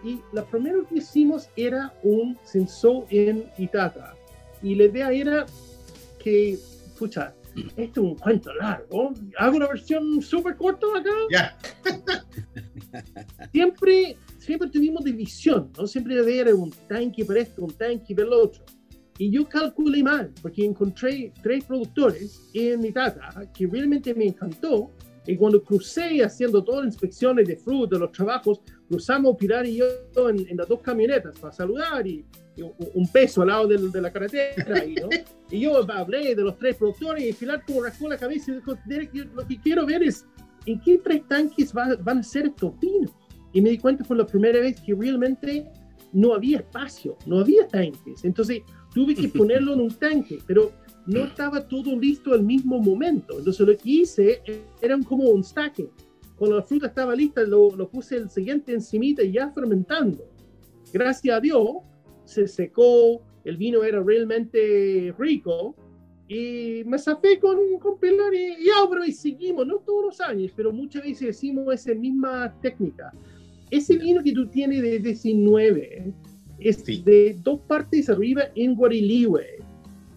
Y 0.04 0.20
lo 0.34 0.46
primero 0.46 0.86
que 0.88 0.96
hicimos 0.96 1.50
era 1.56 1.94
un 2.04 2.38
sensor 2.44 3.06
en 3.10 3.46
Itata. 3.58 4.16
Y 4.62 4.76
la 4.76 4.86
idea 4.86 5.12
era 5.12 5.46
que, 6.20 6.54
escucha, 6.54 7.34
esto 7.56 8.02
es 8.02 8.08
un 8.08 8.16
cuento 8.16 8.54
largo. 8.56 9.14
Hago 9.38 9.58
una 9.58 9.68
versión 9.68 10.22
súper 10.22 10.56
corta 10.56 10.88
acá. 10.96 11.12
Ya. 11.32 11.58
siempre, 13.52 14.18
siempre 14.40 14.70
tuvimos 14.70 15.04
división, 15.04 15.72
¿no? 15.78 15.88
Siempre 15.88 16.40
era 16.40 16.54
un 16.56 16.72
tanque 16.88 17.26
para 17.26 17.40
esto, 17.40 17.64
un 17.64 17.74
tanque 17.74 18.16
para 18.16 18.28
el 18.28 18.34
otro. 18.34 18.64
Y 19.18 19.30
yo 19.30 19.48
calculé 19.48 20.02
mal, 20.02 20.32
porque 20.42 20.66
encontré 20.66 21.32
tres 21.42 21.66
productores 21.66 22.50
en 22.54 22.84
Itata 22.84 23.30
que 23.54 23.68
realmente 23.68 24.14
me 24.14 24.26
encantó. 24.26 24.92
Y 25.26 25.38
cuando 25.38 25.64
crucé 25.64 26.24
haciendo 26.24 26.64
todas 26.64 26.86
las 26.86 26.94
inspecciones 26.96 27.48
de 27.48 27.56
fruta, 27.56 27.98
los 27.98 28.12
trabajos, 28.12 28.60
cruzamos 28.94 29.36
Pilar 29.38 29.66
y 29.66 29.78
yo 29.78 29.86
en, 30.30 30.48
en 30.48 30.58
las 30.58 30.68
dos 30.68 30.80
camionetas 30.82 31.38
para 31.40 31.52
saludar 31.52 32.06
y, 32.06 32.24
y 32.56 32.62
un 32.62 33.08
peso 33.12 33.42
al 33.42 33.48
lado 33.48 33.68
de, 33.68 33.78
de 33.90 34.02
la 34.02 34.12
carretera. 34.14 34.86
Y, 34.86 34.94
¿no? 34.96 35.10
y, 35.50 35.60
yo 35.62 35.92
hablé 35.92 36.36
de 36.36 36.44
los 36.44 36.58
tres 36.60 36.76
productores 36.76 37.24
y 37.24 37.34
Pilar 37.34 37.64
como 37.66 37.84
rascó 37.84 38.08
la 38.08 38.18
cabeza 38.18 38.52
y 38.52 38.56
dijo, 38.56 38.78
lo 39.34 39.48
que 39.48 39.60
quiero 39.60 39.86
ver 39.86 40.04
es 40.04 40.26
en 40.68 40.80
qué 40.82 41.00
tres 41.00 41.28
tanques 41.28 41.74
va, 41.76 41.96
van 41.96 42.20
a 42.20 42.24
ser 42.24 42.46
estos 42.46 42.80
vinos. 42.80 43.12
Y 43.52 43.62
me 43.62 43.72
di 43.72 43.80
cuenta 43.80 44.04
por 44.04 44.18
la 44.18 44.28
primera 44.28 44.60
vez 44.60 44.80
que 44.80 44.94
realmente 44.94 45.66
no 46.12 46.36
había 46.36 46.58
espacio, 46.58 47.18
no 47.26 47.40
había 47.40 47.68
tanques. 47.68 48.24
Entonces 48.24 48.62
tuve 48.94 49.16
que 49.16 49.28
ponerlo 49.40 49.74
en 49.74 49.82
un 49.82 49.94
tanque, 49.96 50.38
pero 50.46 50.72
no 51.08 51.24
estaba 51.26 51.68
todo 51.68 52.00
listo 52.00 52.32
al 52.32 52.44
mismo 52.44 52.80
momento. 52.80 53.40
Entonces 53.40 53.68
lo 53.68 53.76
que 53.76 53.90
hice 53.90 54.42
era 54.82 55.00
como 55.00 55.30
un 55.30 55.44
stacking. 55.44 55.90
Cuando 56.38 56.58
la 56.58 56.64
fruta 56.64 56.88
estaba 56.88 57.16
lista, 57.16 57.42
lo, 57.44 57.76
lo 57.76 57.90
puse 57.90 58.18
el 58.18 58.30
siguiente 58.30 58.74
encimita 58.74 59.24
y 59.24 59.34
ya 59.34 59.52
fermentando. 59.52 60.26
Gracias 60.92 61.36
a 61.38 61.40
Dios, 61.40 61.68
se 62.26 62.48
secó, 62.48 63.22
el 63.44 63.58
vino 63.58 63.84
era 63.84 64.02
realmente 64.02 65.14
rico 65.18 65.76
y 66.28 66.84
me 66.86 66.98
zafé 66.98 67.40
con, 67.40 67.58
con 67.80 68.00
Pilar 68.00 68.34
y, 68.34 68.66
y 68.66 68.70
ahora 68.70 69.06
y 69.06 69.12
seguimos, 69.12 69.68
no 69.68 69.78
todos 69.80 70.06
los 70.06 70.22
años, 70.22 70.52
pero 70.56 70.72
muchas 70.72 71.04
veces 71.04 71.28
decimos 71.28 71.74
esa 71.74 71.94
misma 71.94 72.54
técnica. 72.62 73.12
Ese 73.70 73.98
vino 73.98 74.24
que 74.24 74.34
tú 74.34 74.48
tienes 74.48 74.82
de 74.82 75.00
19 75.00 76.14
es 76.60 76.78
Sí. 76.78 77.02
de 77.04 77.38
dos 77.44 77.60
partes 77.62 78.10
arriba 78.10 78.44
en 78.56 78.76
Guarilihue, 78.76 79.60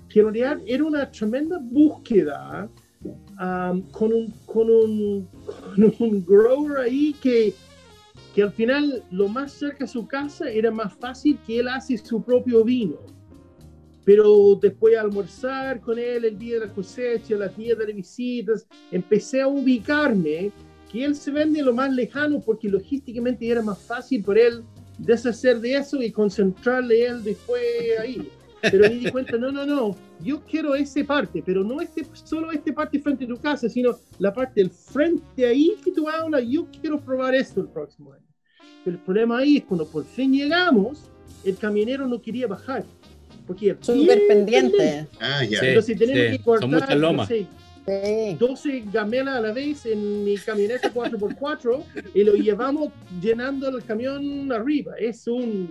que 0.09 0.20
en 0.20 0.26
realidad 0.26 0.59
era 0.66 0.85
una 0.85 1.11
tremenda 1.11 1.59
búsqueda 1.61 2.70
con, 3.37 4.12
un, 4.12 4.33
con, 4.46 4.70
un, 4.70 5.29
con 5.75 5.94
un 5.99 6.25
grower 6.25 6.79
ahí 6.79 7.14
que, 7.20 7.55
que 8.35 8.42
al 8.42 8.53
final 8.53 9.03
lo 9.11 9.29
más 9.29 9.53
cerca 9.53 9.85
a 9.85 9.88
su 9.88 10.07
casa 10.07 10.51
era 10.51 10.70
más 10.70 10.94
fácil 10.94 11.38
que 11.46 11.61
él 11.61 11.68
hace 11.68 11.99
su 11.99 12.22
propio 12.22 12.64
vino. 12.64 12.96
Pero 14.05 14.55
después 14.62 14.92
de 14.92 14.99
almorzar 15.01 15.81
con 15.81 15.99
él 15.99 16.25
el 16.25 16.38
día 16.38 16.61
de 16.61 16.66
la 16.66 16.72
cosecha, 16.72 17.35
las 17.35 17.57
días 17.57 17.77
de 17.77 17.92
visitas, 17.92 18.66
empecé 18.92 19.42
a 19.42 19.49
ubicarme 19.49 20.53
que 20.90 21.05
él 21.05 21.16
se 21.16 21.33
vende 21.33 21.61
lo 21.61 21.75
más 21.75 21.92
lejano 21.92 22.40
porque 22.40 22.68
logísticamente 22.68 23.49
era 23.49 23.62
más 23.62 23.79
fácil 23.79 24.22
por 24.22 24.38
él 24.38 24.62
deshacer 24.99 25.61
de 25.61 25.75
eso 25.75 26.01
y 26.01 26.11
concentrarle 26.11 27.05
él 27.05 27.25
después 27.25 27.62
ahí. 28.01 28.31
Pero 28.70 28.88
me 28.88 28.94
di 28.96 29.11
cuenta, 29.11 29.37
no, 29.37 29.50
no, 29.52 29.64
no, 29.66 29.96
yo 30.22 30.40
quiero 30.42 30.74
esa 30.74 31.05
parte, 31.05 31.42
pero 31.44 31.62
no 31.62 31.81
este, 31.81 32.07
solo 32.12 32.50
esta 32.52 32.72
parte 32.72 32.98
frente 33.00 33.24
a 33.24 33.29
tu 33.29 33.37
casa, 33.38 33.68
sino 33.68 33.96
la 34.18 34.33
parte 34.33 34.61
del 34.61 34.70
frente 34.70 35.46
ahí 35.46 35.76
que 35.85 35.92
tú 35.92 36.09
hablas, 36.09 36.44
yo 36.48 36.66
quiero 36.81 37.00
probar 37.00 37.35
esto 37.35 37.61
el 37.61 37.68
próximo 37.68 38.12
año. 38.12 38.24
Pero 38.85 38.96
el 38.96 39.02
problema 39.02 39.38
ahí 39.38 39.59
es 39.59 39.64
cuando 39.64 39.87
por 39.87 40.05
fin 40.05 40.33
llegamos, 40.33 41.11
el 41.44 41.57
camionero 41.57 42.07
no 42.07 42.20
quería 42.20 42.46
bajar. 42.46 42.85
Porque 43.46 43.70
es 43.70 43.76
Súper 43.81 44.18
bien 44.18 44.29
pendiente. 44.29 45.07
Ah, 45.20 45.44
ya. 45.44 45.61
Sí. 45.61 45.66
Entonces 45.66 45.98
tenemos 45.98 46.31
sí, 46.31 46.38
que 46.38 46.44
cortar 46.44 46.62
son 46.62 46.81
muchas 46.81 46.96
lomas. 46.96 47.31
no 47.31 47.37
sé, 47.37 47.46
Sí. 47.87 48.37
12 48.37 48.85
gamelas 48.92 49.37
a 49.37 49.40
la 49.40 49.52
vez 49.52 49.87
en 49.87 50.24
mi 50.24 50.37
camioneta 50.38 50.92
4x4 50.92 51.85
y 52.14 52.24
lo 52.24 52.35
llevamos 52.35 52.88
llenando 53.20 53.68
el 53.68 53.85
camión 53.85 54.50
arriba. 54.50 54.94
Es 54.98 55.29
un 55.29 55.68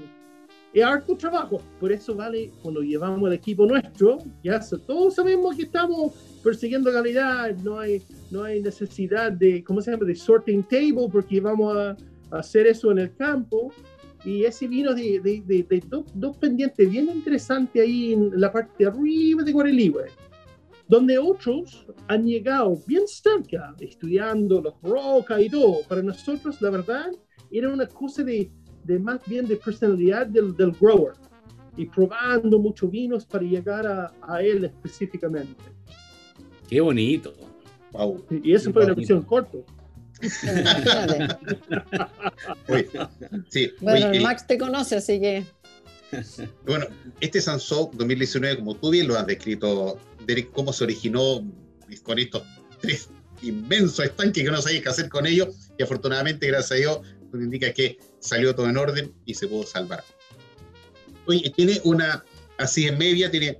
es 0.76 0.84
harto 0.86 1.16
trabajo. 1.16 1.62
Por 1.80 1.92
eso 1.92 2.14
vale 2.16 2.52
cuando 2.62 2.82
llevamos 2.82 3.28
el 3.30 3.34
equipo 3.34 3.66
nuestro, 3.66 4.18
ya 4.44 4.60
todos 4.86 5.16
sabemos 5.16 5.56
que 5.56 5.64
estamos 5.64 6.14
persiguiendo 6.44 6.92
calidad, 6.92 7.56
no 7.64 7.80
hay, 7.80 8.04
no 8.30 8.44
hay 8.44 8.62
necesidad 8.62 9.32
de, 9.32 9.64
¿cómo 9.64 9.82
se 9.82 9.92
llama? 9.92 10.06
De 10.06 10.16
sorting 10.16 10.64
table 10.64 11.08
porque 11.12 11.40
vamos 11.40 11.76
a, 11.76 11.92
a 12.32 12.40
hacer 12.40 12.68
eso 12.68 12.92
en 12.92 13.00
el 13.00 13.16
campo. 13.16 13.72
Y 14.26 14.44
ese 14.44 14.68
vino 14.68 14.94
de, 14.94 15.20
de, 15.20 15.44
de- 15.46 15.64
de 15.64 15.84
dos, 15.88 16.06
dos 16.16 16.36
pendientes 16.38 16.90
bien 16.90 17.10
interesante 17.10 17.80
ahí 17.80 18.14
en 18.14 18.32
la 18.40 18.52
parte 18.52 18.72
de 18.80 18.90
arriba 18.90 19.44
de 19.44 19.52
Guarilihue 19.52 20.06
donde 20.88 21.18
otros 21.18 21.84
han 22.08 22.28
llegado 22.28 22.78
bien 22.86 23.08
cerca, 23.08 23.76
estudiando 23.80 24.62
los 24.62 24.76
rocas 24.84 25.42
y 25.42 25.50
todo. 25.50 25.78
Para 25.90 26.04
nosotros, 26.04 26.62
la 26.62 26.70
verdad, 26.70 27.08
era 27.50 27.74
una 27.74 27.88
cosa 27.88 28.24
de, 28.24 28.52
de 28.86 29.00
más 29.00 29.20
bien 29.26 29.48
de 29.48 29.56
personalidad 29.58 30.28
del, 30.28 30.56
del 30.56 30.72
grower 30.72 31.14
y 31.78 31.86
probando 31.88 32.58
muchos 32.60 32.90
vinos 32.92 33.26
para 33.26 33.44
llegar 33.44 33.86
a, 33.86 34.14
a 34.22 34.42
él 34.42 34.66
específicamente. 34.66 35.62
Qué 36.70 36.80
bonito. 36.82 37.34
Wow. 37.92 38.26
Y 38.44 38.54
eso 38.54 38.70
Qué 38.70 38.74
fue 38.74 38.84
una 38.86 38.94
bonito. 38.94 39.16
versión 39.16 39.22
corta. 39.24 39.58
Sí, 43.50 43.72
Bueno, 43.82 44.08
el 44.08 44.16
el- 44.16 44.24
Max 44.24 44.48
te 44.48 44.58
conoce, 44.58 44.96
así 44.98 45.20
que 45.20 45.44
Bueno, 46.66 46.86
este 47.20 47.42
Sansou 47.42 47.92
2019, 47.94 48.58
como 48.58 48.76
tú 48.76 48.92
bien 48.92 49.08
lo 49.08 49.18
has 49.18 49.26
descrito, 49.28 50.00
Derek, 50.26 50.52
cómo 50.52 50.72
se 50.72 50.84
originó 50.84 51.44
con 52.04 52.20
estos 52.20 52.44
tres 52.80 53.10
inmensos 53.42 54.06
estanques 54.06 54.44
que 54.44 54.50
no 54.52 54.62
sabías 54.62 54.84
qué 54.84 54.90
hacer 54.90 55.10
con 55.10 55.26
ellos, 55.26 55.70
y 55.78 55.84
afortunadamente, 55.84 56.48
gracias 56.48 56.72
a 56.72 56.76
Dios, 56.76 57.00
nos 57.32 57.44
indica 57.44 57.72
que 57.74 57.98
salió 58.26 58.56
todo 58.56 58.70
en 58.70 58.78
orden 58.78 59.14
y 59.26 59.34
se 59.34 59.48
pudo 59.48 59.64
salvar. 59.64 60.04
Oye, 61.28 61.52
tiene 61.56 61.80
una, 61.84 62.24
así 62.58 62.88
en 62.88 62.98
media, 62.98 63.32
tiene 63.32 63.60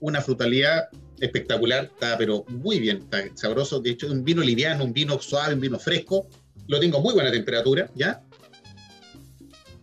una 0.00 0.20
frutalidad 0.20 0.88
espectacular, 1.20 1.84
está 1.84 2.16
pero 2.16 2.44
muy 2.48 2.78
bien, 2.80 2.98
está 2.98 3.24
sabroso, 3.34 3.80
de 3.80 3.90
hecho 3.90 4.06
un 4.10 4.24
vino 4.24 4.42
liviano, 4.42 4.84
un 4.84 4.92
vino 4.92 5.18
suave, 5.20 5.54
un 5.54 5.60
vino 5.60 5.78
fresco, 5.78 6.28
lo 6.68 6.78
tengo 6.80 6.98
a 6.98 7.00
muy 7.00 7.14
buena 7.14 7.30
temperatura, 7.30 7.90
¿ya? 7.94 8.22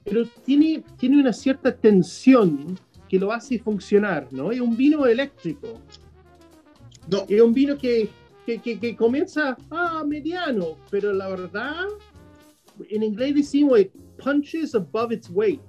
Pero 0.03 0.25
tiene, 0.45 0.83
tiene 0.97 1.19
una 1.19 1.33
cierta 1.33 1.75
tensión 1.75 2.79
que 3.09 3.19
lo 3.19 3.31
hace 3.31 3.59
funcionar, 3.59 4.27
¿no? 4.31 4.51
Es 4.51 4.59
un 4.59 4.77
vino 4.77 5.05
eléctrico. 5.05 5.81
No, 7.07 7.25
Es 7.27 7.41
un 7.41 7.53
vino 7.53 7.77
que, 7.77 8.09
que, 8.45 8.59
que, 8.59 8.79
que 8.79 8.95
comienza 8.95 9.57
ah, 9.71 10.03
mediano, 10.07 10.77
pero 10.89 11.13
la 11.13 11.27
verdad, 11.29 11.85
en 12.89 13.03
inglés 13.03 13.35
decimos 13.35 13.79
it 13.79 13.91
punches 14.23 14.75
above 14.75 15.11
its 15.13 15.29
weight. 15.29 15.61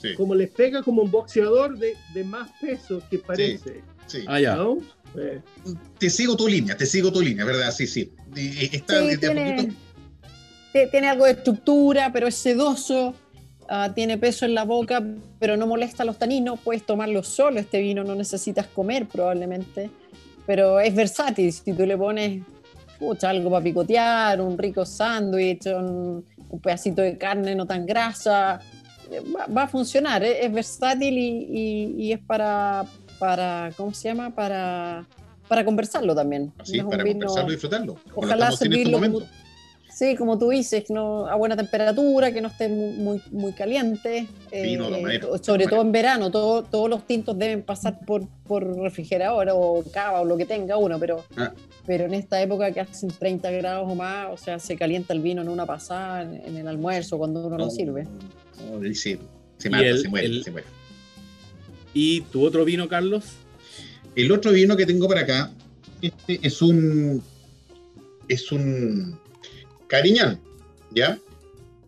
sí, 0.00 0.14
Como 0.16 0.34
le 0.34 0.46
pega 0.48 0.82
como 0.82 1.02
un 1.02 1.10
boxeador 1.10 1.78
de, 1.78 1.94
de 2.14 2.24
más 2.24 2.50
peso 2.60 3.02
que 3.10 3.18
parece. 3.18 3.82
sí. 4.06 4.24
Ah, 4.26 4.40
ya. 4.40 4.56
¿no? 4.56 4.78
Eh, 5.16 5.40
te 5.98 6.08
sigo 6.10 6.36
tu 6.36 6.48
línea, 6.48 6.76
te 6.76 6.86
sigo 6.86 7.12
tu 7.12 7.20
línea, 7.20 7.44
¿verdad? 7.44 7.70
Sí, 7.70 7.86
sí. 7.86 8.12
Está 8.72 9.00
Sí, 9.10 9.18
tiene, 9.18 9.72
tiene 10.90 11.08
algo 11.08 11.26
de 11.26 11.32
estructura, 11.32 12.10
pero 12.12 12.26
es 12.26 12.34
sedoso, 12.34 13.14
ah, 13.68 13.92
tiene 13.94 14.16
peso 14.16 14.46
en 14.46 14.54
la 14.54 14.64
boca, 14.64 15.04
pero 15.38 15.56
no 15.58 15.66
molesta 15.66 16.02
a 16.02 16.06
los 16.06 16.18
taninos. 16.18 16.58
Puedes 16.60 16.84
tomarlo 16.86 17.22
solo, 17.22 17.60
este 17.60 17.80
vino, 17.80 18.04
no 18.04 18.14
necesitas 18.14 18.66
comer 18.68 19.06
probablemente, 19.06 19.90
pero 20.46 20.80
es 20.80 20.94
versátil. 20.94 21.52
Si 21.52 21.72
tú 21.74 21.84
le 21.84 21.96
pones 21.96 22.42
pucha, 23.02 23.30
algo 23.30 23.50
para 23.50 23.64
picotear, 23.64 24.40
un 24.40 24.56
rico 24.56 24.86
sándwich, 24.86 25.66
un, 25.66 26.24
un 26.48 26.60
pedacito 26.60 27.02
de 27.02 27.18
carne 27.18 27.54
no 27.56 27.66
tan 27.66 27.84
grasa, 27.84 28.60
eh, 29.10 29.20
va, 29.34 29.46
va 29.46 29.62
a 29.64 29.68
funcionar. 29.68 30.22
Es, 30.22 30.36
es 30.46 30.52
versátil 30.52 31.18
y, 31.18 31.28
y- 31.50 31.94
y 32.04 32.12
es 32.12 32.20
para, 32.20 32.84
para, 33.18 33.70
¿cómo 33.76 33.92
se 33.92 34.08
llama? 34.08 34.30
Para, 34.34 35.04
para 35.48 35.64
conversarlo 35.64 36.14
también. 36.14 36.52
No 36.84 36.88
para 36.90 37.02
vino- 37.02 37.18
conversarlo 37.26 37.50
y 37.50 37.54
disfrutarlo. 37.54 37.96
Ojalá 38.14 38.48
este 38.50 38.64
servirlo 38.66 39.00
como, 39.00 39.18
sí, 40.02 40.16
como 40.16 40.36
tú 40.36 40.48
dices, 40.48 40.90
no, 40.90 41.26
a 41.28 41.36
buena 41.36 41.56
temperatura, 41.56 42.32
que 42.32 42.40
no 42.40 42.48
esté 42.48 42.68
muy, 42.68 42.92
muy, 42.96 43.22
muy 43.30 43.52
caliente. 43.52 44.26
eh, 44.50 44.62
Vino 44.64 44.90
de 44.90 45.00
manera, 45.00 45.26
de 45.28 45.38
sobre 45.44 45.66
todo 45.68 45.80
en 45.82 45.92
verano, 45.92 46.28
todo- 46.30 46.64
todos 46.64 46.90
los 46.90 47.06
tintos 47.06 47.38
deben 47.38 47.62
pasar 47.62 48.00
por, 48.04 48.26
por 48.44 48.66
refrigerador 48.80 49.48
o 49.52 49.84
cava 49.92 50.20
o 50.22 50.24
lo 50.24 50.36
que 50.36 50.44
tenga 50.44 50.76
uno, 50.76 50.98
pero, 50.98 51.24
Ah. 51.36 51.52
pero 51.86 52.06
en 52.06 52.14
esta 52.14 52.42
época 52.42 52.72
que 52.72 52.80
hacen 52.80 53.10
30 53.10 53.50
grados 53.52 53.88
o 53.88 53.94
más, 53.94 54.28
o 54.32 54.36
sea, 54.36 54.58
se 54.58 54.74
calienta 54.76 55.12
el 55.14 55.20
vino 55.20 55.40
en 55.40 55.48
una 55.48 55.66
pasada, 55.66 56.22
en, 56.22 56.34
en 56.46 56.56
el 56.56 56.66
almuerzo, 56.66 57.16
cuando 57.16 57.46
uno 57.46 57.56
lo 57.56 57.64
No, 57.66 57.70
sirve. 57.70 58.04
no, 58.72 58.94
sí, 58.94 59.18
se 59.58 59.70
mata, 59.70 59.84
el- 59.86 60.00
se 60.00 60.08
muere, 60.08 60.26
el- 60.26 60.42
se 60.42 60.50
muere. 60.50 60.66
¿Y 61.94 62.22
tu 62.22 62.44
otro 62.44 62.64
vino, 62.64 62.88
Carlos? 62.88 63.24
El 64.16 64.32
otro 64.32 64.50
vino 64.50 64.76
que 64.76 64.84
tengo 64.84 65.06
para 65.06 65.20
acá, 65.20 65.50
este 66.00 66.40
es 66.42 66.60
un. 66.60 67.22
Es 68.28 68.50
un. 68.50 69.21
Cariñán, 69.96 70.40
¿ya? 70.90 71.18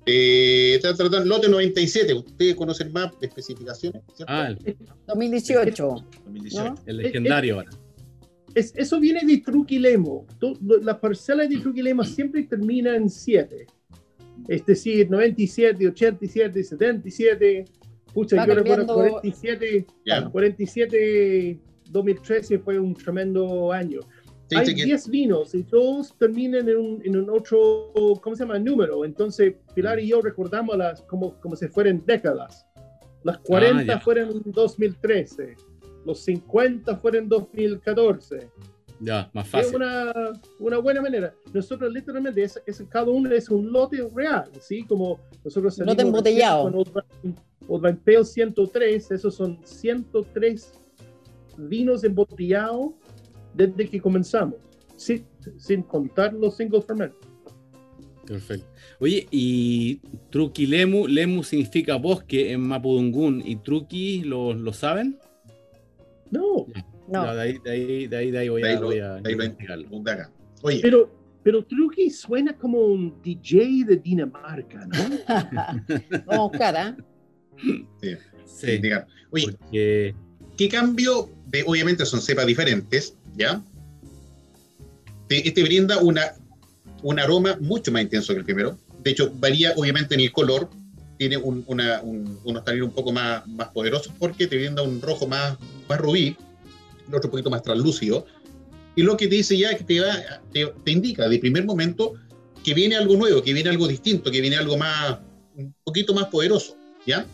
Eh, 0.05 0.79
tra- 0.83 0.95
tra- 0.95 1.09
tra- 1.09 1.25
lote 1.25 1.49
97. 1.49 2.13
Ustedes 2.13 2.55
conocen 2.55 2.93
más 2.93 3.11
especificaciones, 3.23 4.03
¿cierto? 4.15 4.31
Ah, 4.31 4.49
el, 4.49 4.77
2018. 5.07 6.05
2018. 6.27 6.65
¿no? 6.65 6.75
el 6.85 6.97
legendario 6.99 7.55
ahora. 7.57 7.71
Es- 8.55 8.75
eso 8.77 9.01
viene 9.01 9.21
de 9.25 9.39
Truquilemo. 9.39 10.27
Las 10.83 10.99
parcelas 10.99 11.49
de 11.49 11.57
Truquilemo 11.57 12.05
siempre 12.05 12.43
terminan 12.43 12.97
en 12.97 13.09
7. 13.09 13.67
Es 14.49 14.67
decir, 14.67 15.11
97, 15.11 15.89
87, 15.89 16.63
77. 16.63 17.65
Pucha, 18.13 18.37
Va 18.37 18.47
yo 18.47 18.55
recuerdo 18.57 18.87
cambiando- 18.87 19.21
47, 19.23 19.87
Ya. 20.05 20.29
47, 20.29 21.59
2013 21.91 22.59
fue 22.59 22.79
un 22.79 22.95
tremendo 22.95 23.73
año. 23.73 24.01
Sí, 24.51 24.57
Hay 24.57 24.67
sí, 24.67 24.75
que- 24.75 24.85
10 24.85 25.09
vinos 25.09 25.55
y 25.55 25.65
todos 25.65 26.17
terminan 26.19 26.69
en 26.69 26.77
un, 26.77 27.03
en 27.05 27.17
un 27.17 27.31
otro, 27.31 27.93
¿cómo 28.23 28.37
se 28.37 28.43
llama? 28.45 28.59
Número. 28.59 29.05
Entonces, 29.05 29.55
Pilar 29.75 29.99
y 29.99 30.09
yo 30.09 30.21
recordamos 30.21 30.77
las 30.77 31.01
como, 31.03 31.41
como 31.41 31.57
si 31.57 31.67
fueran 31.69 32.03
décadas. 32.05 32.67
Las 33.23 33.39
40 33.39 33.95
Ah, 33.95 34.01
fueron 34.01 34.31
en 34.45 34.53
2013, 34.53 35.55
los 36.05 36.21
50 36.21 36.97
fueron 36.99 37.23
en 37.25 37.29
2014. 37.31 38.51
Ya, 39.01 39.31
más 39.33 39.47
Es 39.47 39.51
fácil. 39.51 39.77
una, 39.77 40.13
una 40.61 40.79
buena 40.79 41.01
manera. 41.01 41.35
Nosotros 41.53 41.91
literalmente, 41.93 42.43
es, 42.43 42.63
es- 42.67 42.85
cada 42.91 43.11
uno 43.11 43.31
es 43.33 43.49
un 43.49 43.73
lote 43.73 44.07
real, 44.15 44.45
¿sí? 44.61 44.85
Como 44.85 45.19
nosotros 45.43 45.79
Lote 45.79 45.91
salimos 46.03 46.05
embotellado. 46.21 46.67
recién 46.71 46.85
con 46.85 47.03
Old 47.03 47.07
Vine- 47.23 47.37
Old 47.67 47.83
Vine 47.83 47.99
Pale 48.05 48.25
103, 48.25 49.11
esos 49.11 49.35
son 49.35 49.59
103 49.65 50.73
vinos 51.57 52.05
embotellados 52.05 52.93
desde 53.55 53.89
que 53.89 54.01
comenzamos, 54.01 54.57
sin, 54.97 55.25
sin 55.57 55.83
contar 55.83 56.33
los 56.35 56.57
single 56.57 56.83
ferment. 56.83 57.13
Perfecto. 58.27 58.67
Oye, 59.01 59.27
y 59.31 60.01
Truqui 60.31 60.67
Lemu, 60.67 61.07
Lemu 61.07 61.43
significa 61.45 61.97
bosque 61.97 62.53
en 62.53 62.61
Mapudungún, 62.63 63.43
y 63.45 63.57
Truqui, 63.57 64.23
¿lo, 64.23 64.55
lo 64.55 64.73
saben? 64.73 65.19
No, 66.31 66.67
No. 67.07 67.25
Ya, 67.27 67.35
de, 67.35 67.41
ahí, 67.43 67.59
de, 67.63 67.71
ahí, 67.71 68.07
de 68.07 68.17
ahí, 68.17 68.31
de 68.31 68.39
ahí 68.39 68.49
voy 68.49 68.63
de 68.63 68.69
ahí 68.69 68.77
a, 68.77 68.81
lo- 68.81 68.87
voy 68.87 68.99
a 68.99 69.09
de 69.15 69.29
ahí 69.29 69.35
lo 69.37 69.45
investigarlo. 69.45 69.89
lo 69.91 70.11
acá. 70.11 70.33
Oye, 70.63 70.79
pero, 70.81 71.11
pero 71.43 71.63
Truqui 71.65 72.09
suena 72.09 72.57
como 72.57 72.79
un 72.79 73.21
DJ 73.23 73.85
de 73.85 73.97
Dinamarca, 73.99 74.87
¿no? 74.87 74.95
Vamos 76.25 76.39
a 76.39 76.49
buscar, 76.49 76.77
¿ah? 76.77 76.97
Sí, 78.47 78.81
oye, 79.31 79.45
porque 79.51 80.15
¿qué 80.57 80.69
cambio? 80.71 81.29
De, 81.49 81.63
obviamente 81.67 82.07
son 82.07 82.23
cepas 82.23 82.47
diferentes, 82.47 83.19
¿ya? 83.37 83.61
Te- 85.29 85.47
Este 85.47 85.63
brinda 85.63 85.99
una, 85.99 86.33
un 87.03 87.19
aroma 87.19 87.57
mucho 87.61 87.93
más 87.93 88.03
intenso 88.03 88.33
que 88.33 88.41
el 88.41 88.45
primero. 88.45 88.79
De 89.03 89.11
hecho, 89.11 89.33
varía 89.39 89.73
obviamente 89.77 90.15
en 90.15 90.21
el 90.21 90.33
color. 90.33 90.69
Tiene 91.19 91.37
un, 91.37 91.63
una, 91.69 92.03
un- 92.03 92.39
unos 92.45 92.65
taninos 92.65 92.89
un 92.89 92.95
poco 92.95 93.13
más, 93.13 93.47
más 93.47 93.69
poderosos 93.69 94.13
porque 94.19 94.47
te 94.47 94.57
brinda 94.57 94.83
un 94.83 95.01
rojo 95.01 95.27
más, 95.29 95.57
más 95.89 95.99
rubí, 96.01 96.37
el 97.09 97.15
otro 97.15 97.29
un 97.29 97.31
poquito 97.31 97.51
más 97.51 97.63
translúcido. 97.63 98.27
Y 98.97 99.03
lo 99.03 99.17
que 99.17 99.29
te 99.29 99.37
dice 99.37 99.57
ya 99.57 99.77
que 99.77 99.85
te, 99.85 100.01
va- 100.01 100.41
te, 100.53 100.67
te 100.67 100.91
indica 100.91 101.29
de 101.29 101.39
primer 101.39 101.65
momento 101.65 102.15
que 102.65 102.75
viene 102.75 102.97
algo 102.97 103.17
nuevo, 103.17 103.43
que 103.43 103.53
viene 103.53 103.71
algo 103.71 103.87
distinto, 103.87 104.31
que 104.31 104.41
viene 104.41 104.57
algo 104.57 104.77
más, 104.77 105.19
un 105.57 105.73
poquito 105.85 106.15
más 106.15 106.27
poderoso, 106.29 106.77
¿ya? 107.07 107.27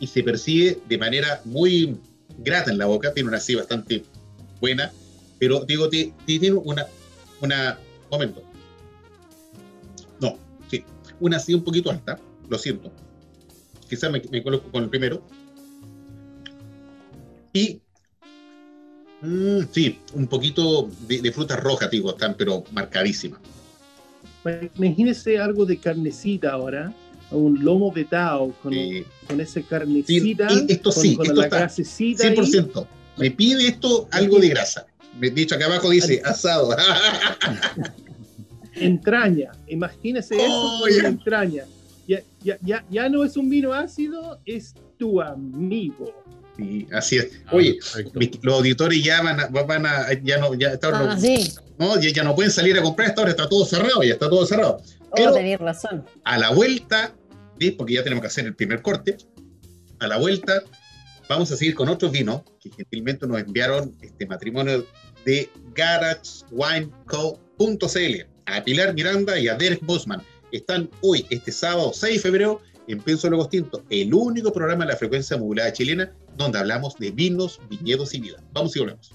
Y 0.00 0.06
se 0.08 0.22
percibe 0.22 0.78
de 0.88 0.98
manera 0.98 1.40
muy 1.44 1.96
grata 2.38 2.70
en 2.70 2.78
la 2.78 2.86
boca, 2.86 3.14
tiene 3.14 3.28
una 3.28 3.38
así 3.38 3.54
bastante 3.54 4.02
buena, 4.60 4.90
pero 5.42 5.64
digo, 5.64 5.88
ti- 5.88 6.12
ti- 6.24 6.38
tiene 6.38 6.54
una, 6.54 6.86
una, 7.40 7.76
momento. 8.08 8.44
No, 10.20 10.38
sí, 10.70 10.84
una 11.18 11.38
así 11.38 11.52
un 11.52 11.64
poquito 11.64 11.90
alta, 11.90 12.16
lo 12.48 12.56
siento. 12.56 12.92
Quizás 13.88 14.12
me, 14.12 14.22
me 14.30 14.40
coloco 14.40 14.70
con 14.70 14.84
el 14.84 14.88
primero. 14.88 15.20
Y, 17.52 17.80
mm, 19.22 19.62
sí, 19.72 19.98
un 20.14 20.28
poquito 20.28 20.88
de, 21.08 21.20
de 21.20 21.32
frutas 21.32 21.58
rojas, 21.58 21.90
digo, 21.90 22.10
están 22.10 22.36
pero 22.38 22.62
marcadísimas. 22.70 23.40
Imagínese 24.78 25.40
algo 25.40 25.66
de 25.66 25.76
carnecita 25.76 26.52
ahora, 26.52 26.94
un 27.32 27.64
lomo 27.64 27.90
vetado 27.90 28.52
con, 28.62 28.72
Eh, 28.74 29.04
con 29.26 29.40
esa 29.40 29.60
carnecita, 29.62 30.48
Sí, 30.50 30.66
esto 30.68 30.92
con, 30.92 31.02
sí, 31.02 31.16
con 31.16 31.26
esto 31.26 31.40
la 31.40 31.44
está 31.46 31.58
grasecita 31.58 32.28
ahí. 32.28 32.36
100%. 32.36 32.86
Me 33.16 33.32
pide 33.32 33.66
esto 33.66 34.06
algo 34.12 34.38
de 34.38 34.48
grasa. 34.48 34.86
Me 35.18 35.30
dicho 35.30 35.54
acá 35.54 35.66
abajo 35.66 35.90
dice 35.90 36.20
asado. 36.24 36.74
entraña. 38.74 39.52
Imagínese 39.68 40.36
eso 40.36 40.44
Oh, 40.48 40.88
entraña. 40.88 41.64
Ya, 42.08 42.20
ya, 42.42 42.58
ya, 42.62 42.84
ya 42.90 43.08
no 43.08 43.24
es 43.24 43.36
un 43.36 43.48
vino 43.48 43.72
ácido, 43.72 44.40
es 44.44 44.74
tu 44.98 45.20
amigo. 45.20 46.12
Sí, 46.56 46.86
así 46.92 47.16
es. 47.16 47.40
Ah, 47.46 47.52
Oye, 47.54 47.78
los 48.42 48.54
auditores 48.56 49.02
ya 49.02 49.22
van 49.22 49.40
a, 49.40 49.46
van 49.46 49.86
a 49.86 50.12
ya 50.22 50.38
no, 50.38 50.52
ya, 50.54 50.78
Ah, 50.82 51.14
no, 51.14 51.20
sí. 51.20 51.52
no, 51.78 51.98
ya, 52.00 52.10
ya 52.10 52.24
no 52.24 52.34
pueden 52.34 52.50
salir 52.50 52.76
a 52.78 52.82
comprar, 52.82 53.08
esta 53.08 53.22
hora 53.22 53.30
está 53.30 53.48
todo 53.48 53.64
cerrado, 53.64 54.02
ya 54.02 54.14
está 54.14 54.28
todo 54.28 54.44
cerrado. 54.44 54.82
Oh, 55.10 55.14
Pero 55.34 55.56
razón. 55.58 56.04
a 56.24 56.38
la 56.38 56.50
vuelta, 56.50 57.14
¿sí? 57.58 57.70
porque 57.70 57.94
ya 57.94 58.02
tenemos 58.02 58.20
que 58.22 58.26
hacer 58.28 58.44
el 58.46 58.54
primer 58.54 58.82
corte, 58.82 59.16
a 60.00 60.06
la 60.08 60.18
vuelta 60.18 60.62
vamos 61.28 61.50
a 61.52 61.56
seguir 61.56 61.74
con 61.74 61.88
otros 61.88 62.10
vinos 62.12 62.42
que 62.60 62.68
gentilmente 62.70 63.26
nos 63.26 63.40
enviaron 63.40 63.96
este 64.02 64.26
matrimonio 64.26 64.84
de 65.24 65.48
garagewineco.cl 65.74 68.32
a 68.46 68.64
Pilar 68.64 68.94
Miranda 68.94 69.38
y 69.38 69.48
a 69.48 69.54
Derek 69.54 69.84
Bosman. 69.84 70.22
Están 70.50 70.90
hoy, 71.00 71.26
este 71.30 71.52
sábado 71.52 71.92
6 71.94 72.14
de 72.14 72.20
febrero, 72.20 72.60
en 72.88 73.00
Pienso 73.00 73.30
Logos 73.30 73.48
Tinto, 73.48 73.84
el 73.90 74.12
único 74.12 74.52
programa 74.52 74.84
de 74.84 74.92
la 74.92 74.98
frecuencia 74.98 75.36
modulada 75.36 75.72
chilena 75.72 76.12
donde 76.36 76.58
hablamos 76.58 76.96
de 76.96 77.10
vinos, 77.10 77.60
viñedos 77.70 78.14
y 78.14 78.20
vida. 78.20 78.42
Vamos 78.52 78.76
y 78.76 78.80
volvemos. 78.80 79.12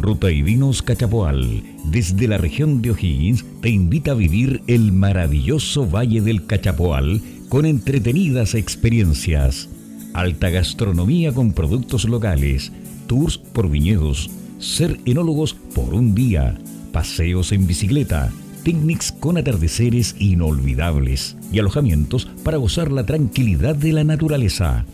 Ruta 0.00 0.30
y 0.30 0.42
Vinos 0.42 0.82
Cachapoal, 0.82 1.62
desde 1.86 2.28
la 2.28 2.36
región 2.36 2.82
de 2.82 2.90
O'Higgins, 2.90 3.42
te 3.62 3.70
invita 3.70 4.10
a 4.10 4.14
vivir 4.14 4.60
el 4.66 4.92
maravilloso 4.92 5.86
Valle 5.86 6.20
del 6.20 6.46
Cachapoal 6.46 7.22
con 7.54 7.66
entretenidas 7.66 8.56
experiencias, 8.56 9.68
alta 10.12 10.50
gastronomía 10.50 11.32
con 11.32 11.52
productos 11.52 12.04
locales, 12.04 12.72
tours 13.06 13.38
por 13.38 13.70
viñedos, 13.70 14.28
ser 14.58 14.98
enólogos 15.04 15.54
por 15.54 15.94
un 15.94 16.16
día, 16.16 16.58
paseos 16.90 17.52
en 17.52 17.68
bicicleta, 17.68 18.32
picnics 18.64 19.12
con 19.12 19.38
atardeceres 19.38 20.16
inolvidables 20.18 21.36
y 21.52 21.60
alojamientos 21.60 22.26
para 22.42 22.56
gozar 22.56 22.90
la 22.90 23.06
tranquilidad 23.06 23.76
de 23.76 23.92
la 23.92 24.02
naturaleza 24.02 24.84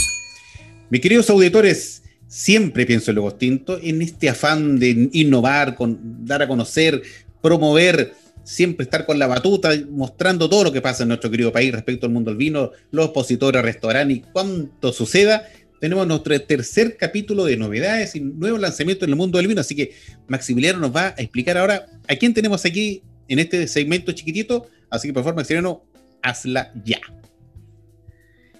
Mis 0.90 1.00
queridos 1.00 1.30
auditores, 1.30 2.02
siempre 2.28 2.86
pienso 2.86 3.10
en 3.10 3.16
Logos 3.16 3.38
Tinto, 3.38 3.80
en 3.82 4.02
este 4.02 4.28
afán 4.28 4.78
de 4.78 5.08
innovar, 5.12 5.74
con, 5.74 6.24
dar 6.24 6.42
a 6.42 6.48
conocer, 6.48 7.02
promover, 7.42 8.12
siempre 8.44 8.84
estar 8.84 9.04
con 9.04 9.18
la 9.18 9.26
batuta, 9.26 9.70
mostrando 9.90 10.48
todo 10.48 10.64
lo 10.64 10.72
que 10.72 10.80
pasa 10.80 11.02
en 11.02 11.08
nuestro 11.08 11.30
querido 11.30 11.52
país 11.52 11.72
respecto 11.72 12.06
al 12.06 12.12
mundo 12.12 12.30
del 12.30 12.38
vino, 12.38 12.70
los 12.90 13.06
expositores, 13.06 13.62
restaurantes 13.62 14.18
y 14.18 14.20
cuánto 14.20 14.92
suceda. 14.92 15.48
Tenemos 15.80 16.06
nuestro 16.06 16.40
tercer 16.40 16.96
capítulo 16.96 17.44
de 17.44 17.56
novedades 17.56 18.14
y 18.16 18.20
nuevos 18.20 18.60
lanzamientos 18.60 19.06
en 19.06 19.10
el 19.10 19.16
mundo 19.16 19.38
del 19.38 19.48
vino. 19.48 19.60
Así 19.60 19.76
que 19.76 19.92
Maximiliano 20.26 20.78
nos 20.80 20.94
va 20.94 21.08
a 21.08 21.20
explicar 21.20 21.56
ahora 21.56 21.86
a 22.08 22.16
quién 22.16 22.34
tenemos 22.34 22.64
aquí 22.64 23.02
en 23.28 23.38
este 23.38 23.68
segmento 23.68 24.12
chiquitito. 24.12 24.66
Así 24.90 25.08
que 25.08 25.14
por 25.14 25.22
favor, 25.22 25.36
Maximiliano, 25.36 25.84
hazla 26.22 26.72
ya. 26.84 27.00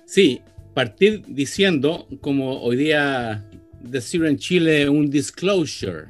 Sí, 0.07 0.41
partir 0.79 1.25
diciendo, 1.27 2.07
como 2.21 2.63
hoy 2.63 2.77
día 2.77 3.45
decir 3.81 4.25
en 4.25 4.39
Chile, 4.39 4.89
un 4.89 5.11
disclosure, 5.11 6.05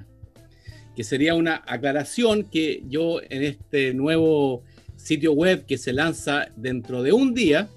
que 0.95 1.05
sería 1.05 1.35
una 1.35 1.63
aclaración 1.67 2.45
que 2.45 2.83
yo 2.87 3.23
en 3.31 3.45
este 3.45 3.95
nuevo 3.95 4.63
sitio 4.95 5.33
web 5.33 5.65
que 5.65 5.79
se 5.79 5.95
lanza 5.95 6.49
dentro 6.55 7.03
de 7.03 7.15
un 7.15 7.33
día, 7.33 7.71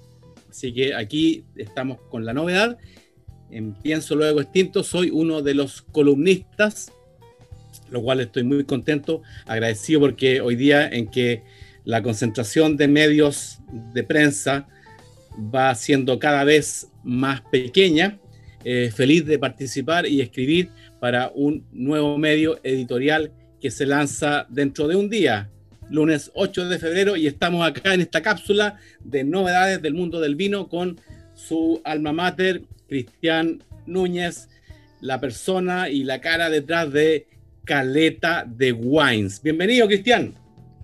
así 0.50 0.74
que 0.74 0.94
aquí 0.94 1.46
estamos 1.56 1.98
con 2.10 2.26
la 2.26 2.34
novedad, 2.34 2.76
en 3.50 3.72
Pienso 3.72 4.14
Luego 4.14 4.42
Extinto, 4.42 4.84
soy 4.84 5.08
uno 5.08 5.40
de 5.40 5.54
los 5.54 5.80
columnistas, 5.80 6.92
lo 7.90 8.02
cual 8.02 8.20
estoy 8.20 8.42
muy 8.42 8.64
contento, 8.64 9.22
agradecido 9.46 10.00
porque 10.00 10.42
hoy 10.42 10.56
día 10.56 10.86
en 10.90 11.10
que 11.10 11.42
la 11.86 12.02
concentración 12.02 12.76
de 12.76 12.86
medios 12.86 13.60
de 13.94 14.04
prensa 14.04 14.68
va 15.36 15.74
siendo 15.74 16.18
cada 16.18 16.44
vez 16.44 16.88
más 17.02 17.40
pequeña, 17.42 18.18
eh, 18.64 18.90
feliz 18.94 19.26
de 19.26 19.38
participar 19.38 20.06
y 20.06 20.20
escribir 20.20 20.70
para 21.00 21.30
un 21.34 21.64
nuevo 21.72 22.16
medio 22.18 22.60
editorial 22.62 23.32
que 23.60 23.70
se 23.70 23.86
lanza 23.86 24.46
dentro 24.48 24.88
de 24.88 24.96
un 24.96 25.08
día, 25.08 25.50
lunes 25.90 26.30
8 26.34 26.68
de 26.68 26.78
febrero, 26.78 27.16
y 27.16 27.26
estamos 27.26 27.66
acá 27.66 27.94
en 27.94 28.00
esta 28.00 28.22
cápsula 28.22 28.78
de 29.00 29.24
novedades 29.24 29.80
del 29.82 29.94
mundo 29.94 30.20
del 30.20 30.36
vino 30.36 30.68
con 30.68 31.00
su 31.34 31.80
alma 31.84 32.12
mater, 32.12 32.62
Cristian 32.88 33.62
Núñez, 33.86 34.48
la 35.00 35.20
persona 35.20 35.88
y 35.88 36.04
la 36.04 36.20
cara 36.20 36.50
detrás 36.50 36.92
de 36.92 37.26
Caleta 37.64 38.44
de 38.46 38.72
Wines. 38.72 39.42
Bienvenido, 39.42 39.86
Cristian. 39.86 40.34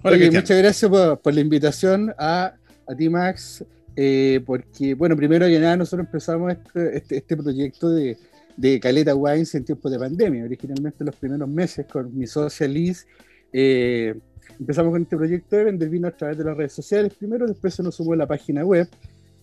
Hola, 0.02 0.16
Muchas 0.16 0.58
gracias 0.58 0.90
por, 0.90 1.34
la 1.34 1.40
invitación 1.40 2.14
a, 2.18 2.54
a 2.86 2.94
ti, 2.94 3.08
Max, 3.08 3.64
eh, 4.00 4.40
porque, 4.46 4.94
bueno, 4.94 5.16
primero 5.16 5.46
que 5.46 5.58
nada, 5.58 5.76
nosotros 5.76 6.06
empezamos 6.06 6.52
este, 6.52 6.96
este, 6.96 7.16
este 7.16 7.36
proyecto 7.36 7.90
de, 7.90 8.16
de, 8.56 8.78
Caleta 8.78 9.14
Wines 9.14 9.54
en 9.54 9.64
tiempos 9.64 9.90
de 9.90 9.98
pandemia. 9.98 10.44
Originalmente, 10.44 11.04
los 11.04 11.16
primeros 11.16 11.48
meses, 11.48 11.86
con 11.86 12.16
mi 12.16 12.26
socia 12.26 12.68
Liz, 12.68 13.06
eh, 13.52 14.14
empezamos 14.60 14.92
con 14.92 15.02
este 15.02 15.16
proyecto 15.16 15.56
de 15.56 15.64
vender 15.64 15.88
vino 15.88 16.06
a 16.06 16.12
través 16.12 16.38
de 16.38 16.44
las 16.44 16.56
redes 16.56 16.72
sociales 16.72 17.12
primero, 17.14 17.46
después 17.46 17.74
se 17.74 17.82
nos 17.82 17.96
sumó 17.96 18.14
la 18.14 18.26
página 18.26 18.64
web 18.64 18.88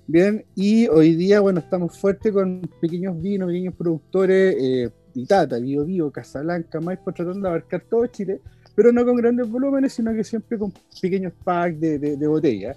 Bien, 0.07 0.45
y 0.53 0.87
hoy 0.87 1.15
día, 1.15 1.39
bueno, 1.39 1.59
estamos 1.59 1.97
fuertes 1.97 2.31
con 2.31 2.61
pequeños 2.79 3.19
vinos, 3.19 3.47
pequeños 3.47 3.73
productores, 3.73 4.55
eh, 4.59 4.89
Itata, 5.15 5.57
Bio 5.57 5.83
Bio, 5.83 6.11
Casablanca, 6.11 6.79
Maipo, 6.79 7.11
tratando 7.11 7.41
de 7.41 7.47
abarcar 7.47 7.83
todo 7.89 8.05
Chile, 8.05 8.39
pero 8.75 8.91
no 8.91 9.03
con 9.03 9.15
grandes 9.15 9.49
volúmenes, 9.49 9.93
sino 9.93 10.13
que 10.13 10.23
siempre 10.23 10.59
con 10.59 10.71
pequeños 11.01 11.33
packs 11.43 11.79
de, 11.79 11.97
de, 11.97 12.27
botella. 12.27 12.75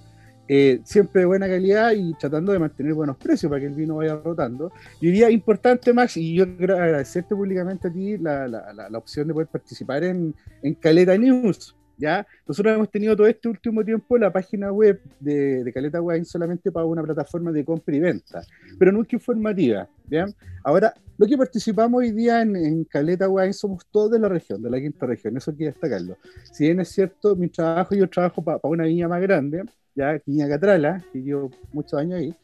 Eh, 0.50 0.80
siempre 0.82 1.20
de 1.20 1.26
buena 1.26 1.46
calidad 1.46 1.92
y 1.92 2.14
tratando 2.14 2.52
de 2.52 2.58
mantener 2.58 2.94
buenos 2.94 3.18
precios 3.18 3.50
para 3.50 3.60
que 3.60 3.66
el 3.66 3.74
vino 3.74 3.96
vaya 3.96 4.16
rotando. 4.16 4.72
Y 5.00 5.08
hoy 5.08 5.12
día 5.12 5.30
importante, 5.30 5.92
Max, 5.92 6.16
y 6.16 6.34
yo 6.34 6.56
quiero 6.56 6.74
agradecerte 6.74 7.34
públicamente 7.34 7.88
a 7.88 7.92
ti 7.92 8.16
la, 8.16 8.48
la, 8.48 8.72
la, 8.72 8.98
opción 8.98 9.28
de 9.28 9.34
poder 9.34 9.48
participar 9.48 10.04
en, 10.04 10.34
en 10.62 10.74
Caleta 10.74 11.16
News, 11.18 11.76
¿ya? 11.98 12.26
Nosotros 12.46 12.74
hemos 12.74 12.90
tenido 12.90 13.16
todo 13.16 13.26
este 13.26 13.48
último 13.48 13.84
tiempo 13.84 14.16
la 14.16 14.32
página 14.32 14.72
web 14.72 15.00
de, 15.20 15.70
Caleta 15.74 16.00
Wine 16.00 16.24
solamente 16.24 16.70
para 16.70 16.86
una 16.86 17.02
plataforma 17.02 17.52
de 17.52 17.64
compra 17.64 17.94
y 17.94 18.00
venta, 18.00 18.42
pero 18.78 18.92
nunca 18.92 19.16
informativa, 19.16 19.88
¿bien? 20.06 20.34
Ahora, 20.62 20.94
lo 21.18 21.26
que 21.26 21.36
participamos 21.36 21.98
hoy 21.98 22.12
día 22.12 22.40
en, 22.40 22.84
Caleta 22.84 23.28
Wine 23.28 23.52
somos 23.52 23.84
todos 23.90 24.12
de 24.12 24.20
la 24.20 24.28
región, 24.28 24.62
de 24.62 24.70
la 24.70 24.80
quinta 24.80 25.06
región, 25.06 25.36
eso 25.36 25.54
quiero 25.54 25.72
destacarlo. 25.72 26.16
Si 26.52 26.64
bien 26.64 26.80
es 26.80 26.88
cierto, 26.88 27.34
mi 27.34 27.48
trabajo, 27.48 27.94
yo 27.94 28.08
trabajo 28.08 28.42
para 28.42 28.60
una 28.62 28.84
viña 28.84 29.08
más 29.08 29.20
grande, 29.20 29.64
ya, 29.94 30.20
Viña 30.24 30.48
Catrala, 30.48 31.04
que 31.12 31.20
llevo 31.20 31.50
muchos 31.72 31.98
años 31.98 32.20
ahí, 32.20 32.34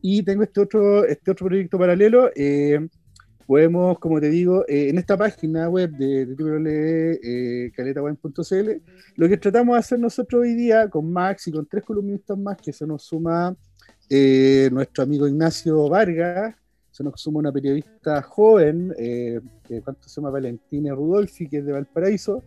y 0.00 0.22
tengo 0.22 0.42
este 0.42 0.60
otro, 0.60 1.04
este 1.04 1.30
otro 1.30 1.46
proyecto 1.46 1.78
paralelo, 1.78 2.30
eh, 2.34 2.88
podemos, 3.46 3.98
como 3.98 4.20
te 4.20 4.28
digo, 4.30 4.64
eh, 4.68 4.88
en 4.88 4.96
esta 4.98 5.16
página 5.16 5.68
web 5.68 5.90
de 5.92 6.26
www.caletawine.cl, 6.26 8.70
lo 9.16 9.28
que 9.28 9.36
tratamos 9.36 9.74
de 9.74 9.80
hacer 9.80 9.98
nosotros 9.98 10.42
hoy 10.42 10.54
día 10.54 10.88
con 10.88 11.12
Max 11.12 11.48
y 11.48 11.52
con 11.52 11.66
tres 11.66 11.82
columnistas 11.84 12.38
más, 12.38 12.56
que 12.58 12.72
se 12.72 12.86
nos 12.86 13.02
suma 13.02 13.56
eh, 14.08 14.70
nuestro 14.72 15.02
amigo 15.04 15.26
Ignacio 15.26 15.88
Vargas, 15.88 16.54
se 16.90 17.02
nos 17.02 17.20
suma 17.20 17.40
una 17.40 17.50
periodista 17.52 18.22
joven, 18.22 18.94
eh, 18.98 19.40
¿cuánto 19.84 20.08
se 20.08 20.20
llama? 20.20 20.30
Valentina 20.30 20.94
Rudolfi, 20.94 21.48
que 21.48 21.58
es 21.58 21.66
de 21.66 21.72
Valparaíso, 21.72 22.44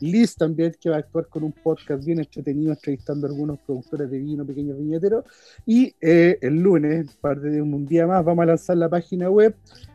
Liz 0.00 0.34
también, 0.34 0.74
que 0.80 0.90
va 0.90 0.96
a 0.96 0.98
actuar 0.98 1.28
con 1.28 1.44
un 1.44 1.52
podcast 1.52 2.04
bien 2.04 2.18
entretenido, 2.18 2.72
entrevistando 2.72 3.26
a 3.26 3.30
algunos 3.30 3.60
productores 3.60 4.10
de 4.10 4.18
vino, 4.18 4.44
pequeños 4.44 4.76
viñeteros. 4.76 5.24
Y 5.64 5.94
el 6.00 6.60
lunes, 6.60 7.14
parte 7.20 7.48
de 7.48 7.62
un 7.62 7.86
día 7.86 8.04
más, 8.04 8.24
vamos 8.24 8.42
a 8.42 8.46
lanzar 8.46 8.76
la 8.76 8.88
página 8.88 9.30
web 9.30 9.54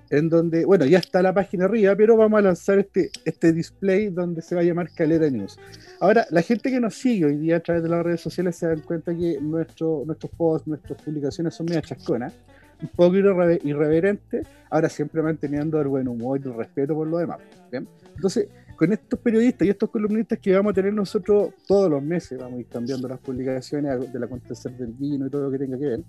en 0.10 0.30
donde, 0.30 0.66
bueno, 0.66 0.86
ya 0.86 0.98
está 0.98 1.22
la 1.22 1.34
página 1.34 1.66
arriba, 1.66 1.96
pero 1.96 2.18
vamos 2.18 2.40
a 2.40 2.42
lanzar 2.42 2.80
este, 2.80 3.12
este 3.26 3.54
display 3.54 4.10
donde 4.10 4.42
se 4.42 4.56
va 4.56 4.62
a 4.62 4.64
llamar 4.64 4.90
Calera 4.92 5.30
News. 5.30 5.58
Ahora, 6.00 6.26
la 6.32 6.42
gente 6.42 6.72
que 6.72 6.80
nos 6.80 6.96
sigue 6.96 7.26
hoy 7.26 7.38
día 7.38 7.58
a 7.58 7.60
través 7.60 7.84
de 7.84 7.90
las 7.90 8.04
redes 8.04 8.22
sociales 8.22 8.56
se 8.56 8.68
dan 8.68 8.80
cuenta 8.82 9.16
que 9.16 9.40
nuestro, 9.42 10.04
nuestros 10.06 10.32
posts, 10.36 10.68
nuestras 10.68 11.02
publicaciones 11.02 11.54
son 11.54 11.68
media 11.68 11.82
chasconas, 11.82 12.34
un 12.82 12.90
poco 12.90 13.18
irreverentes, 13.18 14.48
ahora 14.70 14.90
siempre 14.90 15.22
manteniendo 15.22 15.80
el 15.82 15.88
buen 15.88 16.08
humor 16.08 16.40
y 16.44 16.48
el 16.48 16.56
respeto 16.56 16.96
por 16.96 17.08
lo 17.08 17.18
demás. 17.18 17.40
Entonces, 17.72 18.48
con 18.76 18.94
estos 18.94 19.20
periodistas 19.20 19.68
y 19.68 19.70
estos 19.70 19.90
columnistas 19.90 20.40
que 20.40 20.56
vamos 20.56 20.72
a 20.72 20.74
tener 20.74 20.94
nosotros 20.94 21.54
todos 21.68 21.90
los 21.90 22.02
meses, 22.02 22.40
vamos 22.40 22.58
a 22.58 22.62
ir 22.62 22.68
cambiando 22.68 23.10
las 23.10 23.20
publicaciones 23.20 24.12
del 24.12 24.24
acontecer 24.24 24.72
del 24.72 24.94
vino 24.94 25.28
y 25.28 25.30
todo 25.30 25.44
lo 25.44 25.52
que 25.52 25.58
tenga 25.58 25.78
que 25.78 25.86
ver. 25.86 26.00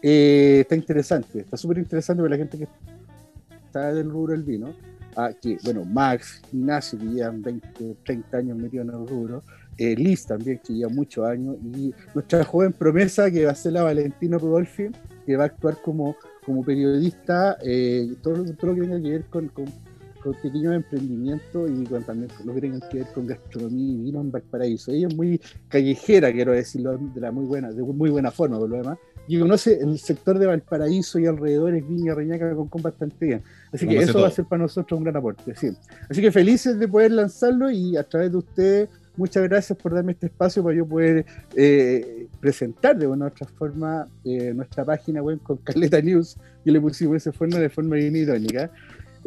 Eh, 0.00 0.58
está 0.60 0.76
interesante, 0.76 1.40
está 1.40 1.56
súper 1.56 1.78
interesante 1.78 2.22
para 2.22 2.36
la 2.36 2.38
gente 2.38 2.58
que 2.58 2.68
del 3.72 4.10
rubro 4.10 4.32
del 4.32 4.42
vino, 4.42 4.74
que, 5.40 5.58
bueno, 5.64 5.84
Max, 5.84 6.42
Ignacio, 6.52 6.98
que 6.98 7.06
llevan 7.06 7.42
20, 7.42 7.96
30 8.04 8.36
años 8.36 8.58
metidos 8.58 8.88
en 8.88 8.94
el 8.94 9.06
rubro, 9.06 9.42
eh, 9.78 9.94
Liz 9.94 10.26
también, 10.26 10.60
que 10.64 10.72
lleva 10.72 10.90
muchos 10.90 11.26
años, 11.26 11.56
y 11.62 11.92
nuestra 12.14 12.44
joven 12.44 12.72
promesa, 12.72 13.30
que 13.30 13.44
va 13.44 13.52
a 13.52 13.54
ser 13.54 13.72
la 13.72 13.82
Valentina 13.82 14.38
Rudolfi, 14.38 14.90
que 15.24 15.36
va 15.36 15.44
a 15.44 15.46
actuar 15.46 15.80
como, 15.82 16.16
como 16.44 16.64
periodista, 16.64 17.58
eh, 17.62 18.14
todo, 18.22 18.44
todo, 18.54 18.72
lo 18.72 18.74
que 18.74 18.80
tenga 18.82 19.02
que 19.02 19.10
ver 19.10 19.24
con, 19.24 19.48
con, 19.48 19.66
pequeños 20.34 20.74
emprendimientos 20.74 21.70
y 21.70 21.84
con, 21.84 22.02
también 22.04 22.30
con 22.36 22.46
lo 22.46 22.54
que 22.54 22.60
tenga 22.60 22.88
que 22.88 22.98
ver 22.98 23.06
con 23.14 23.26
gastronomía 23.26 23.94
y 23.94 23.96
vino 23.96 24.20
en 24.20 24.30
Valparaíso. 24.30 24.92
Ella 24.92 25.08
es 25.08 25.16
muy 25.16 25.40
callejera, 25.68 26.32
quiero 26.32 26.52
decirlo 26.52 26.98
de 26.98 27.20
la 27.20 27.30
muy 27.30 27.44
buena, 27.44 27.70
de 27.70 27.82
muy 27.82 28.10
buena 28.10 28.30
forma, 28.30 28.58
por 28.58 28.68
lo 28.68 28.76
demás, 28.76 28.98
y 29.28 29.38
conoce 29.38 29.78
el 29.80 29.98
sector 29.98 30.38
de 30.38 30.46
Valparaíso 30.46 31.18
y 31.18 31.26
alrededores, 31.26 31.86
Viña 31.88 32.14
Reñaca, 32.14 32.54
con, 32.54 32.68
con 32.68 32.82
bastante 32.82 33.26
bien. 33.26 33.42
Así 33.72 33.86
que 33.86 33.98
eso 33.98 34.20
va 34.20 34.28
a 34.28 34.30
ser 34.30 34.44
para 34.44 34.62
nosotros 34.62 34.96
un 34.98 35.04
gran 35.04 35.16
aporte. 35.16 35.54
Sí. 35.56 35.70
Así 36.08 36.20
que 36.20 36.30
felices 36.30 36.78
de 36.78 36.88
poder 36.88 37.10
lanzarlo 37.12 37.70
y 37.70 37.96
a 37.96 38.04
través 38.04 38.30
de 38.30 38.38
ustedes, 38.38 38.88
muchas 39.16 39.42
gracias 39.44 39.78
por 39.78 39.94
darme 39.94 40.12
este 40.12 40.26
espacio 40.26 40.62
para 40.62 40.76
yo 40.76 40.86
poder 40.86 41.26
eh, 41.56 42.26
presentar 42.40 42.96
de 42.96 43.06
una 43.06 43.24
u 43.24 43.28
otra 43.28 43.46
forma 43.46 44.06
eh, 44.24 44.52
nuestra 44.54 44.84
página 44.84 45.22
web 45.22 45.40
con 45.42 45.56
Caleta 45.56 46.00
News, 46.00 46.36
y 46.64 46.70
le 46.70 46.80
pusimos 46.80 47.16
ese 47.16 47.32
forma 47.32 47.58
de 47.58 47.68
forma 47.68 47.96
bien 47.96 48.14
irónica. 48.16 48.70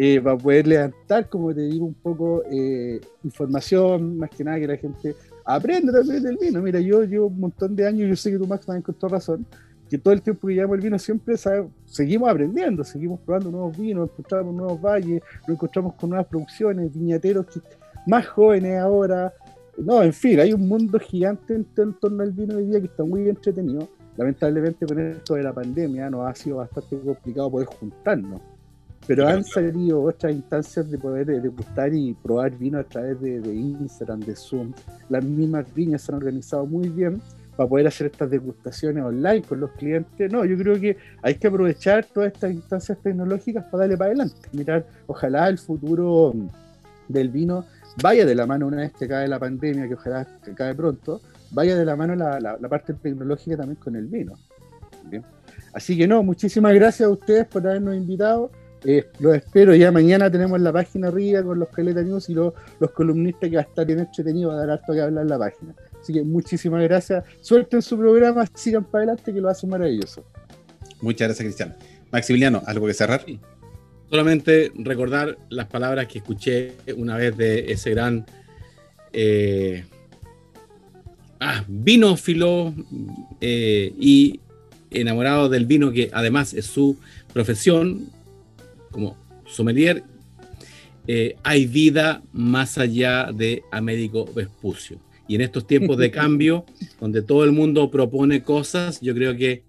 Eh, 0.01 0.21
para 0.21 0.37
poder 0.37 0.65
levantar, 0.65 1.27
como 1.27 1.53
te 1.53 1.59
digo, 1.59 1.85
un 1.85 1.93
poco 1.93 2.41
información, 3.21 4.17
más 4.17 4.29
que 4.29 4.45
nada 4.45 4.57
que 4.57 4.67
la 4.67 4.77
gente 4.77 5.13
aprenda 5.43 5.91
también 5.91 6.23
del 6.23 6.37
vino. 6.37 6.61
Mira, 6.61 6.79
yo 6.79 7.03
llevo 7.03 7.27
un 7.27 7.37
montón 7.37 7.75
de 7.75 7.85
años, 7.85 8.07
yo 8.07 8.15
sé 8.15 8.31
que 8.31 8.37
tú, 8.37 8.47
Max, 8.47 8.65
también 8.65 8.81
con 8.81 8.95
toda 8.95 9.17
razón, 9.17 9.45
que 9.89 9.97
todo 9.97 10.13
el 10.13 10.21
tiempo 10.21 10.47
que 10.47 10.53
llevamos 10.53 10.77
el 10.77 10.83
vino 10.83 10.97
siempre 10.97 11.35
seguimos 11.83 12.29
aprendiendo, 12.29 12.81
seguimos 12.85 13.19
probando 13.19 13.51
nuevos 13.51 13.77
vinos, 13.77 14.09
encontramos 14.09 14.55
nuevos 14.55 14.79
valles, 14.79 15.21
nos 15.41 15.55
encontramos 15.55 15.95
con 15.95 16.11
nuevas 16.11 16.27
producciones, 16.27 16.93
viñateros 16.93 17.47
más 18.07 18.25
jóvenes 18.25 18.79
ahora. 18.79 19.33
No, 19.77 20.01
en 20.01 20.13
fin, 20.13 20.39
hay 20.39 20.53
un 20.53 20.65
mundo 20.65 20.97
gigante 20.97 21.55
en, 21.55 21.65
torno 21.99 22.23
al 22.23 22.31
vino 22.31 22.55
hoy 22.55 22.67
día 22.67 22.79
que 22.79 22.85
está 22.85 23.03
muy 23.03 23.27
entretenido. 23.27 23.85
Lamentablemente 24.15 24.85
con 24.85 24.97
esto 24.97 25.35
de 25.35 25.43
la 25.43 25.51
pandemia 25.51 26.09
nos 26.09 26.25
ha 26.25 26.35
sido 26.35 26.57
bastante 26.57 26.97
complicado 26.99 27.51
poder 27.51 27.67
juntarnos. 27.67 28.39
Pero 29.09 29.27
han 29.27 29.43
salido 29.43 30.03
otras 30.03 30.31
instancias 30.33 30.91
de 30.91 30.95
poder 30.99 31.25
degustar 31.25 31.91
y 31.95 32.13
probar 32.13 32.51
vino 32.51 32.77
a 32.77 32.83
través 32.83 33.19
de, 33.19 33.39
de 33.39 33.55
Instagram, 33.55 34.19
de 34.19 34.35
Zoom. 34.35 34.71
Las 35.09 35.23
mismas 35.23 35.65
viñas 35.73 36.03
se 36.03 36.11
han 36.11 36.17
organizado 36.17 36.67
muy 36.67 36.89
bien 36.89 37.19
para 37.57 37.67
poder 37.67 37.87
hacer 37.87 38.05
estas 38.05 38.29
degustaciones 38.29 39.03
online 39.03 39.41
con 39.41 39.61
los 39.61 39.71
clientes. 39.71 40.31
No, 40.31 40.45
yo 40.45 40.55
creo 40.59 40.79
que 40.79 40.95
hay 41.23 41.33
que 41.33 41.47
aprovechar 41.47 42.05
todas 42.05 42.33
estas 42.33 42.51
instancias 42.51 42.99
tecnológicas 43.01 43.65
para 43.65 43.79
darle 43.85 43.97
para 43.97 44.11
adelante. 44.11 44.47
Mirar, 44.51 44.85
ojalá 45.07 45.49
el 45.49 45.57
futuro 45.57 46.35
del 47.07 47.29
vino 47.29 47.65
vaya 48.03 48.27
de 48.27 48.35
la 48.35 48.45
mano 48.45 48.67
una 48.67 48.77
vez 48.77 48.93
que 48.93 49.05
acabe 49.05 49.27
la 49.27 49.39
pandemia, 49.39 49.87
que 49.87 49.95
ojalá 49.95 50.27
que 50.45 50.51
acabe 50.51 50.75
pronto, 50.75 51.19
vaya 51.49 51.75
de 51.75 51.83
la 51.83 51.95
mano 51.95 52.13
la, 52.13 52.39
la, 52.39 52.69
parte 52.69 52.93
tecnológica 52.93 53.57
también 53.57 53.77
con 53.77 53.95
el 53.95 54.05
vino. 54.05 54.37
Así 55.73 55.97
que 55.97 56.07
no, 56.07 56.21
muchísimas 56.21 56.75
gracias 56.75 57.07
a 57.07 57.11
ustedes 57.11 57.47
por 57.47 57.65
habernos 57.65 57.95
invitado. 57.95 58.51
Eh, 58.85 59.07
los 59.19 59.35
espero, 59.35 59.75
ya 59.75 59.91
mañana 59.91 60.31
tenemos 60.31 60.59
la 60.61 60.71
página 60.71 61.09
arriba 61.09 61.43
con 61.43 61.59
los 61.59 61.69
Caleta 61.69 62.01
News 62.01 62.29
y 62.29 62.33
los, 62.33 62.53
los 62.79 62.91
columnistas 62.91 63.49
que 63.49 63.55
va 63.57 63.61
a 63.61 63.65
estar 63.65 63.85
bien 63.85 63.99
entretenido, 63.99 64.51
a 64.51 64.55
dar 64.55 64.69
harto 64.69 64.93
que 64.93 65.01
hablar 65.01 65.23
en 65.23 65.29
la 65.29 65.37
página. 65.37 65.75
Así 66.01 66.13
que 66.13 66.23
muchísimas 66.23 66.81
gracias. 66.83 67.23
Suerte 67.41 67.75
en 67.75 67.81
su 67.81 67.97
programa, 67.97 68.45
sigan 68.53 68.85
para 68.85 69.03
adelante 69.03 69.33
que 69.33 69.41
lo 69.41 69.49
hace 69.49 69.67
maravilloso. 69.67 70.23
Muchas 71.01 71.27
gracias, 71.27 71.45
Cristian. 71.45 71.75
Maximiliano, 72.11 72.61
¿algo 72.65 72.87
que 72.87 72.93
cerrar? 72.93 73.25
Solamente 74.09 74.71
recordar 74.75 75.37
las 75.49 75.67
palabras 75.67 76.07
que 76.07 76.19
escuché 76.19 76.73
una 76.97 77.17
vez 77.17 77.37
de 77.37 77.71
ese 77.71 77.91
gran 77.91 78.25
eh, 79.13 79.83
ah, 81.39 81.63
vinófilo 81.67 82.73
eh, 83.41 83.93
y 83.99 84.39
enamorado 84.89 85.49
del 85.49 85.65
vino, 85.65 85.91
que 85.91 86.09
además 86.13 86.53
es 86.53 86.65
su 86.65 86.97
profesión 87.33 88.09
como 88.91 89.17
sommelier. 89.45 90.03
Eh, 91.07 91.35
hay 91.43 91.65
vida 91.65 92.21
más 92.31 92.77
allá 92.77 93.31
de 93.33 93.63
Américo 93.71 94.25
Vespucio. 94.33 94.99
Y 95.27 95.35
en 95.35 95.41
estos 95.41 95.65
tiempos 95.65 95.97
de 95.97 96.11
cambio, 96.21 96.65
donde 96.99 97.21
todo 97.21 97.43
el 97.43 97.51
mundo 97.51 97.89
propone 97.89 98.43
cosas, 98.43 98.99
yo 99.01 99.13
creo 99.13 99.35
que 99.35 99.63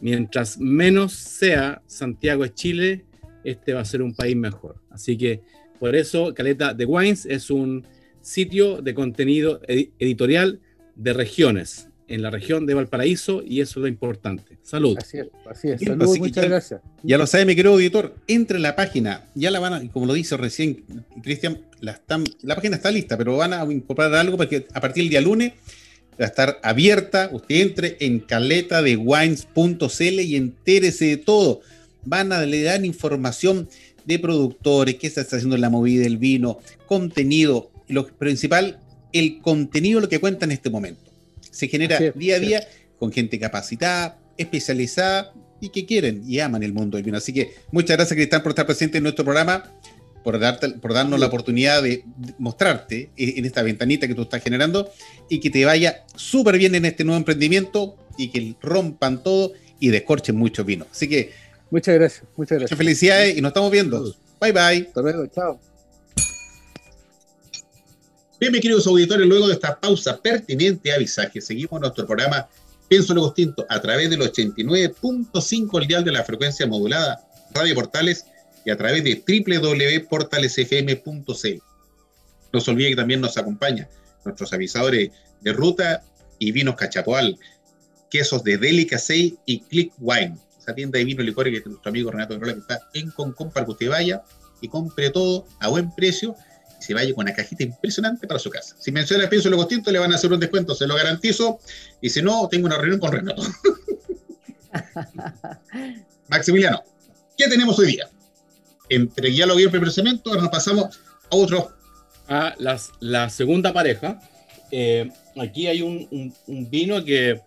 mientras 0.00 0.58
menos 0.58 1.12
sea 1.12 1.82
Santiago 1.86 2.42
de 2.42 2.54
Chile, 2.54 3.04
este 3.44 3.72
va 3.72 3.80
a 3.80 3.84
ser 3.84 4.02
un 4.02 4.14
país 4.14 4.36
mejor. 4.36 4.76
Así 4.90 5.16
que 5.16 5.42
por 5.78 5.94
eso 5.94 6.34
Caleta 6.34 6.74
de 6.74 6.84
Wines 6.84 7.26
es 7.26 7.50
un 7.50 7.86
sitio 8.20 8.82
de 8.82 8.94
contenido 8.94 9.60
editorial 9.68 10.60
de 10.96 11.12
regiones, 11.12 11.88
en 12.08 12.22
la 12.22 12.30
región 12.30 12.66
de 12.66 12.74
Valparaíso, 12.74 13.42
y 13.44 13.60
eso 13.60 13.80
es 13.80 13.82
lo 13.82 13.88
importante. 13.88 14.58
Salud. 14.62 14.96
Así 14.98 15.18
es, 15.18 15.26
así 15.48 15.70
es. 15.70 15.80
Salud, 15.80 16.18
muchas 16.18 16.44
ya, 16.44 16.48
gracias. 16.48 16.80
Ya 17.02 17.18
lo 17.18 17.26
sabe, 17.26 17.46
mi 17.46 17.56
querido 17.56 17.74
auditor, 17.74 18.14
entre 18.28 18.56
en 18.56 18.62
la 18.62 18.76
página, 18.76 19.24
ya 19.34 19.50
la 19.50 19.60
van 19.60 19.72
a, 19.72 19.90
como 19.90 20.06
lo 20.06 20.14
dice 20.14 20.36
recién 20.36 20.84
Cristian, 21.22 21.60
la, 21.80 22.00
la 22.42 22.54
página 22.54 22.76
está 22.76 22.90
lista, 22.90 23.16
pero 23.16 23.36
van 23.36 23.52
a 23.52 23.64
incorporar 23.64 24.14
algo 24.14 24.36
porque 24.36 24.66
a 24.72 24.80
partir 24.80 25.04
del 25.04 25.10
día 25.10 25.20
lunes 25.20 25.52
va 26.20 26.24
a 26.24 26.28
estar 26.28 26.58
abierta. 26.62 27.30
Usted 27.32 27.56
entre 27.56 27.96
en 28.00 28.20
caletadewines.cl 28.20 30.20
y 30.20 30.36
entérese 30.36 31.06
de 31.06 31.16
todo. 31.16 31.60
Van 32.04 32.32
a 32.32 32.46
le 32.46 32.62
dar 32.62 32.84
información 32.84 33.68
de 34.04 34.18
productores, 34.18 34.96
qué 34.96 35.10
se 35.10 35.20
está 35.20 35.36
haciendo 35.36 35.56
en 35.56 35.62
la 35.62 35.70
movida 35.70 36.04
del 36.04 36.18
vino, 36.18 36.60
contenido. 36.86 37.70
Lo 37.88 38.06
principal, 38.06 38.78
el 39.12 39.40
contenido 39.40 40.00
lo 40.00 40.08
que 40.08 40.20
cuenta 40.20 40.44
en 40.44 40.52
este 40.52 40.70
momento. 40.70 41.05
Se 41.56 41.68
genera 41.68 41.96
es, 41.96 42.14
día 42.14 42.36
a 42.36 42.38
día 42.38 42.68
con 42.98 43.12
gente 43.12 43.38
capacitada, 43.38 44.18
especializada 44.36 45.32
y 45.60 45.70
que 45.70 45.86
quieren 45.86 46.22
y 46.26 46.40
aman 46.40 46.62
el 46.62 46.72
mundo 46.72 46.96
del 46.96 47.04
vino. 47.04 47.18
Así 47.18 47.32
que 47.32 47.54
muchas 47.72 47.96
gracias, 47.96 48.16
Cristian, 48.16 48.42
por 48.42 48.50
estar 48.50 48.66
presente 48.66 48.98
en 48.98 49.04
nuestro 49.04 49.24
programa 49.24 49.72
por, 50.26 50.40
darte, 50.40 50.70
por 50.70 50.92
darnos 50.92 51.20
la 51.20 51.26
oportunidad 51.26 51.84
de 51.84 52.02
mostrarte 52.38 53.10
en 53.16 53.44
esta 53.44 53.62
ventanita 53.62 54.08
que 54.08 54.14
tú 54.16 54.22
estás 54.22 54.42
generando 54.42 54.90
y 55.28 55.38
que 55.38 55.50
te 55.50 55.64
vaya 55.64 56.04
súper 56.16 56.58
bien 56.58 56.74
en 56.74 56.84
este 56.84 57.04
nuevo 57.04 57.18
emprendimiento 57.18 57.96
y 58.18 58.30
que 58.30 58.56
rompan 58.60 59.22
todo 59.22 59.52
y 59.78 59.90
descorchen 59.90 60.34
mucho 60.34 60.64
vino. 60.64 60.84
Así 60.90 61.08
que 61.08 61.30
muchas 61.70 61.94
gracias, 61.94 62.24
muchas 62.36 62.58
gracias. 62.58 62.72
Muchas 62.72 62.78
felicidades 62.78 63.38
y 63.38 63.40
nos 63.40 63.50
estamos 63.50 63.70
viendo. 63.70 64.02
Bye 64.40 64.50
bye. 64.50 64.88
Hasta 64.88 65.00
luego, 65.00 65.26
chao. 65.28 65.60
Bien, 68.38 68.52
mis 68.52 68.60
queridos 68.60 68.86
auditores, 68.86 69.26
luego 69.26 69.48
de 69.48 69.54
esta 69.54 69.80
pausa 69.80 70.18
pertinente 70.18 70.92
avisaje, 70.92 71.40
seguimos 71.40 71.80
nuestro 71.80 72.06
programa 72.06 72.46
Pienso 72.86 73.14
lo 73.14 73.32
Tinto 73.32 73.64
a 73.70 73.80
través 73.80 74.10
del 74.10 74.20
89.5 74.20 75.80
el 75.80 75.88
dial 75.88 76.04
de 76.04 76.12
la 76.12 76.22
frecuencia 76.22 76.66
modulada 76.66 77.26
Radio 77.54 77.74
Portales 77.74 78.26
y 78.66 78.70
a 78.70 78.76
través 78.76 79.02
de 79.02 79.24
www.portalesfm.cl. 79.26 81.62
No 82.52 82.60
se 82.60 82.70
olvide 82.70 82.90
que 82.90 82.96
también 82.96 83.22
nos 83.22 83.38
acompaña 83.38 83.88
nuestros 84.24 84.52
avisadores 84.52 85.12
de 85.40 85.52
ruta 85.54 86.04
y 86.38 86.52
vinos 86.52 86.76
Cachapoal, 86.76 87.38
quesos 88.10 88.44
de 88.44 88.58
Delicacy 88.58 89.38
y 89.46 89.60
Click 89.60 89.94
Wine, 89.98 90.36
esa 90.60 90.74
tienda 90.74 90.98
de 90.98 91.06
vino 91.06 91.22
y 91.22 91.26
licores 91.26 91.52
que 91.52 91.60
es 91.60 91.66
nuestro 91.66 91.88
amigo 91.88 92.10
Renato 92.10 92.36
Grola 92.36 92.52
que 92.52 92.60
está 92.60 92.86
en 92.92 93.10
Concon 93.12 93.50
para 93.50 93.64
que 93.64 93.72
usted 93.72 93.88
vaya 93.88 94.22
y 94.60 94.68
compre 94.68 95.08
todo 95.08 95.46
a 95.58 95.68
buen 95.68 95.90
precio 95.94 96.36
y 96.80 96.82
se 96.84 96.94
vaya 96.94 97.14
con 97.14 97.24
una 97.24 97.34
cajita 97.34 97.62
impresionante 97.62 98.26
para 98.26 98.40
su 98.40 98.50
casa. 98.50 98.76
Si 98.78 98.92
menciona 98.92 99.24
el 99.24 99.28
pienso 99.28 99.50
lo 99.50 99.66
tinto, 99.66 99.90
le 99.90 99.98
van 99.98 100.12
a 100.12 100.16
hacer 100.16 100.32
un 100.32 100.40
descuento, 100.40 100.74
se 100.74 100.86
lo 100.86 100.94
garantizo. 100.94 101.58
Y 102.00 102.10
si 102.10 102.22
no, 102.22 102.48
tengo 102.48 102.66
una 102.66 102.76
reunión 102.76 103.00
con 103.00 103.12
Renato. 103.12 103.42
Maximiliano, 106.28 106.82
¿qué 107.36 107.48
tenemos 107.48 107.78
hoy 107.78 107.86
día? 107.86 108.10
entre 108.88 109.34
ya 109.34 109.46
lo 109.46 109.56
vi 109.56 109.64
el 109.64 109.70
primer 109.70 109.90
cemento, 109.90 110.30
ahora 110.30 110.42
nos 110.42 110.50
pasamos 110.50 111.00
a 111.30 111.36
otro. 111.36 111.72
A 112.28 112.54
las, 112.58 112.90
la 112.98 113.30
segunda 113.30 113.72
pareja. 113.72 114.20
Eh, 114.72 115.08
aquí 115.40 115.68
hay 115.68 115.80
un, 115.80 116.08
un, 116.10 116.34
un, 116.48 116.68
vino 116.68 117.04
que 117.04 117.40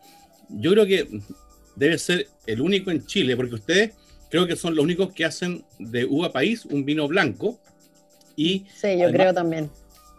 yo 0.47 0.71
creo 0.71 0.85
que 0.85 1.21
debe 1.75 1.97
ser 1.97 2.29
el 2.45 2.61
único 2.61 2.89
en 2.89 3.05
Chile, 3.05 3.35
porque 3.35 3.55
ustedes 3.55 3.91
creo 4.29 4.47
que 4.47 4.55
son 4.55 4.75
los 4.75 4.83
únicos 4.83 5.11
que 5.13 5.25
hacen 5.25 5.65
de 5.79 6.05
uva 6.05 6.31
país 6.31 6.63
un 6.63 6.85
vino 6.85 7.09
blanco. 7.09 7.59
Y 8.39 8.65
sí, 8.73 8.87
yo 8.97 9.03
además, 9.03 9.11
creo 9.11 9.33
también. 9.33 9.69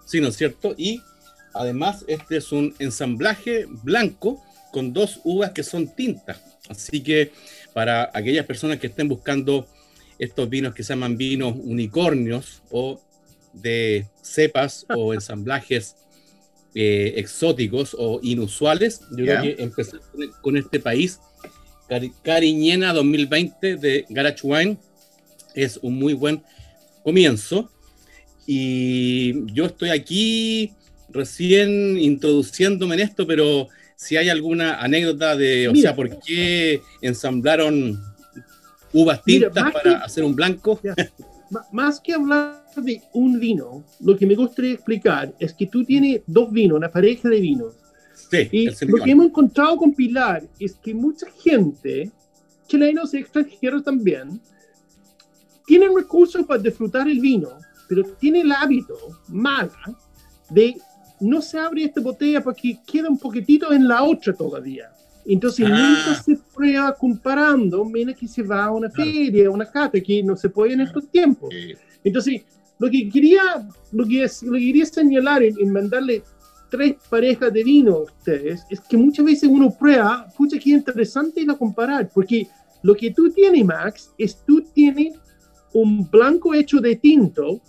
Sí, 0.04 0.20
¿no 0.20 0.28
es 0.28 0.36
cierto? 0.36 0.74
Y 0.76 1.00
además 1.54 2.04
este 2.06 2.36
es 2.36 2.52
un 2.52 2.74
ensamblaje 2.78 3.64
blanco 3.82 4.44
con 4.72 4.92
dos 4.92 5.20
uvas 5.24 5.52
que 5.52 5.62
son 5.62 5.88
tintas. 5.88 6.38
Así 6.68 7.02
que 7.02 7.32
para 7.72 8.10
aquellas 8.12 8.44
personas 8.44 8.78
que 8.78 8.88
estén 8.88 9.08
buscando 9.08 9.66
estos 10.18 10.50
vinos 10.50 10.74
que 10.74 10.82
se 10.82 10.92
llaman 10.92 11.16
vinos 11.16 11.54
unicornios 11.56 12.60
o 12.70 13.00
de 13.54 14.06
cepas 14.20 14.84
o 14.94 15.14
ensamblajes 15.14 15.96
eh, 16.74 17.14
exóticos 17.16 17.96
o 17.98 18.20
inusuales. 18.22 19.00
Yo 19.12 19.24
yeah. 19.24 19.40
creo 19.40 19.56
que 19.56 19.62
empezar 19.62 20.00
con 20.42 20.58
este 20.58 20.78
país, 20.78 21.20
Cari 21.88 22.12
Cariñena 22.22 22.92
2020 22.92 23.76
de 23.76 24.04
Garage 24.10 24.40
Wine, 24.46 24.76
es 25.54 25.78
un 25.78 25.94
muy 25.94 26.12
buen 26.12 26.42
comienzo. 27.02 27.70
Y 28.53 29.46
yo 29.53 29.66
estoy 29.66 29.90
aquí 29.90 30.72
recién 31.09 31.96
introduciéndome 31.96 32.96
en 32.96 33.03
esto, 33.03 33.24
pero 33.24 33.68
si 33.94 34.16
hay 34.16 34.28
alguna 34.28 34.80
anécdota 34.80 35.36
de, 35.36 35.68
o 35.68 35.72
Mira, 35.72 35.90
sea, 35.90 35.94
por 35.94 36.18
qué 36.18 36.82
ensamblaron 37.01 37.96
uvas 38.92 39.22
tintas 39.22 39.53
Mira, 39.55 39.70
para 39.70 39.98
que, 39.98 40.05
hacer 40.05 40.24
un 40.24 40.34
blanco. 40.34 40.80
Ya, 40.82 40.96
más 41.70 42.01
que 42.01 42.12
hablar 42.12 42.64
de 42.74 43.01
un 43.12 43.38
vino, 43.38 43.84
lo 44.01 44.18
que 44.18 44.26
me 44.26 44.34
gustaría 44.34 44.72
explicar 44.72 45.32
es 45.38 45.55
que 45.55 45.68
tú 45.68 45.84
tienes 45.84 46.22
dos 46.26 46.51
vinos, 46.51 46.78
una 46.78 46.90
pareja 46.90 47.28
de 47.28 47.40
vinos. 47.40 47.74
Sí, 48.32 48.48
y 48.51 48.66
lo 48.66 49.05
que 49.05 49.12
hemos 49.12 49.26
encontrado 49.26 49.76
con 49.76 49.94
Pilar 49.94 50.42
es 50.59 50.74
que 50.74 50.92
mucha 50.92 51.26
gente, 51.44 52.11
chilenos 52.66 53.14
y 53.14 53.18
extranjeros 53.18 53.84
también, 53.84 54.40
tienen 55.68 55.94
recursos 55.94 56.44
para 56.44 56.61
disfrutar 56.61 57.09
el 57.09 57.20
vino, 57.20 57.51
pero 57.91 58.05
tiene 58.20 58.43
el 58.43 58.53
hábito 58.53 58.97
mala 59.26 59.72
de 60.49 60.76
no 61.18 61.43
se 61.43 61.59
abre 61.59 61.82
esta 61.82 62.01
botella 62.01 62.41
porque 62.41 62.78
queda 62.86 63.09
un 63.09 63.18
poquitito 63.18 63.72
en 63.72 63.88
la 63.88 64.05
otra 64.05 64.32
todavía. 64.32 64.93
Entonces 65.26 65.66
ah. 65.68 65.76
nunca 65.76 66.22
se 66.22 66.38
prueba 66.55 66.95
comparando, 66.95 67.84
menos 67.84 68.16
que 68.16 68.28
se 68.28 68.45
va 68.45 68.66
a 68.66 68.70
una 68.70 68.88
feria, 68.91 69.49
a 69.49 69.51
una 69.51 69.68
cata, 69.68 70.01
que 70.01 70.22
no 70.22 70.36
se 70.36 70.49
puede 70.49 70.74
en 70.74 70.82
estos 70.82 71.11
tiempos. 71.11 71.53
Entonces, 72.05 72.43
lo 72.78 72.88
que 72.88 73.11
quería, 73.11 73.43
lo 73.91 74.07
que, 74.07 74.24
lo 74.43 74.53
que 74.53 74.66
quería 74.66 74.86
señalar 74.86 75.43
en, 75.43 75.57
en, 75.59 75.72
mandarle 75.72 76.22
tres 76.70 76.95
parejas 77.11 77.53
de 77.53 77.64
vino 77.64 77.97
a 77.97 78.03
ustedes 78.03 78.64
es 78.70 78.80
que 78.82 78.97
muchas 78.97 79.24
veces 79.24 79.51
uno 79.53 79.76
prueba, 79.76 80.28
pucha, 80.38 80.61
que 80.61 80.70
interesante 80.70 81.45
la 81.45 81.57
comparar, 81.57 82.09
porque 82.14 82.47
lo 82.82 82.95
que 82.95 83.11
tú 83.11 83.30
tienes, 83.32 83.64
Max, 83.64 84.12
es 84.16 84.38
tú 84.47 84.62
tienes 84.72 85.18
un 85.72 86.09
blanco 86.09 86.55
hecho 86.55 86.80
de 86.80 86.97
tinto 86.97 87.61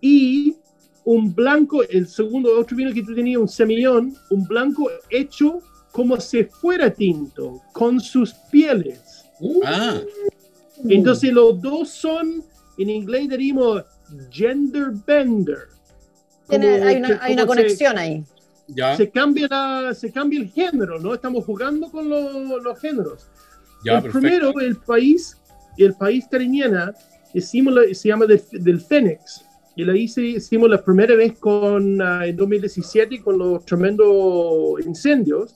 y 0.00 0.56
un 1.04 1.34
blanco, 1.34 1.82
el 1.82 2.06
segundo 2.06 2.58
otro 2.58 2.76
vino 2.76 2.92
que 2.92 3.02
tú 3.02 3.14
tenías, 3.14 3.40
un 3.40 3.48
semillón, 3.48 4.14
un 4.30 4.44
blanco 4.46 4.90
hecho 5.08 5.62
como 5.92 6.20
si 6.20 6.44
fuera 6.44 6.90
tinto, 6.90 7.60
con 7.72 8.00
sus 8.00 8.32
pieles. 8.50 9.24
Ah. 9.64 10.00
Entonces 10.88 11.32
los 11.32 11.60
dos 11.60 11.90
son, 11.90 12.44
en 12.78 12.90
inglés 12.90 13.28
diríamos, 13.28 13.84
gender 14.30 14.92
bender. 15.06 15.68
Tiene, 16.48 16.82
hay, 16.82 16.96
una, 16.96 17.18
hay 17.22 17.32
una 17.34 17.46
conexión 17.46 17.94
se, 17.94 17.98
ahí. 17.98 18.24
Ya. 18.68 18.96
Se 18.96 19.10
cambia, 19.10 19.48
la, 19.48 19.94
se 19.94 20.12
cambia 20.12 20.40
el 20.40 20.48
género, 20.48 20.98
¿no? 21.00 21.14
Estamos 21.14 21.44
jugando 21.44 21.90
con 21.90 22.08
lo, 22.08 22.60
los 22.60 22.78
géneros. 22.78 23.26
Ya, 23.84 23.96
el 23.96 24.02
perfecto. 24.02 24.20
primero, 24.20 24.60
el 24.60 24.76
país, 24.76 25.36
el 25.76 25.94
país 25.94 26.26
cariñana, 26.30 26.94
se 27.34 28.08
llama 28.08 28.26
del, 28.26 28.42
del 28.52 28.80
Fénix. 28.80 29.44
Y 29.76 29.84
la 29.84 29.96
hice, 29.96 30.22
hicimos 30.22 30.68
la 30.68 30.82
primera 30.82 31.14
vez 31.14 31.38
con, 31.38 32.00
uh, 32.00 32.22
en 32.22 32.36
2017 32.36 33.22
con 33.22 33.38
los 33.38 33.64
tremendos 33.64 34.84
incendios. 34.84 35.54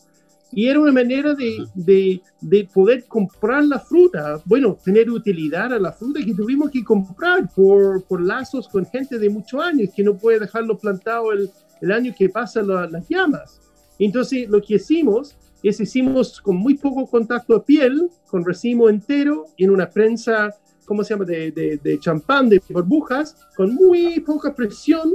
Y 0.52 0.68
era 0.68 0.78
una 0.78 0.92
manera 0.92 1.34
de, 1.34 1.66
de, 1.74 2.20
de, 2.40 2.68
poder 2.72 3.04
comprar 3.06 3.64
la 3.64 3.80
fruta, 3.80 4.40
bueno, 4.44 4.78
tener 4.84 5.10
utilidad 5.10 5.72
a 5.72 5.80
la 5.80 5.90
fruta 5.90 6.20
que 6.24 6.32
tuvimos 6.32 6.70
que 6.70 6.84
comprar 6.84 7.50
por, 7.52 8.04
por 8.04 8.20
lazos 8.20 8.68
con 8.68 8.86
gente 8.86 9.18
de 9.18 9.28
muchos 9.28 9.60
años, 9.60 9.90
que 9.94 10.04
no 10.04 10.16
puede 10.16 10.38
dejarlo 10.38 10.78
plantado 10.78 11.32
el, 11.32 11.50
el 11.80 11.90
año 11.90 12.14
que 12.16 12.28
pasan 12.28 12.68
la- 12.68 12.86
las 12.88 13.08
llamas. 13.08 13.60
Entonces, 13.98 14.48
lo 14.48 14.62
que 14.62 14.74
hicimos 14.76 15.36
es 15.60 15.80
hicimos 15.80 16.40
con 16.40 16.56
muy 16.56 16.74
poco 16.74 17.06
contacto 17.06 17.54
de 17.54 17.60
piel, 17.60 18.08
con 18.28 18.44
racimo 18.44 18.88
entero, 18.88 19.46
en 19.56 19.70
una 19.70 19.90
prensa, 19.90 20.54
¿cómo 20.84 21.02
se 21.04 21.14
llama?, 21.14 21.24
de, 21.24 21.50
de, 21.50 21.78
de 21.82 21.98
champán, 21.98 22.48
de 22.48 22.60
burbujas, 22.68 23.36
con 23.56 23.74
muy 23.74 24.20
poca 24.20 24.54
presión, 24.54 25.10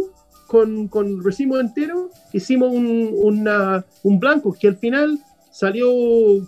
con, 0.47 0.88
con 0.88 1.24
racimo 1.24 1.57
entero, 1.59 2.09
hicimos 2.34 2.74
un, 2.74 3.11
una- 3.13 3.86
un 4.03 4.20
blanco 4.20 4.55
que 4.59 4.67
al 4.67 4.78
final 4.78 5.20
salió 5.51 5.88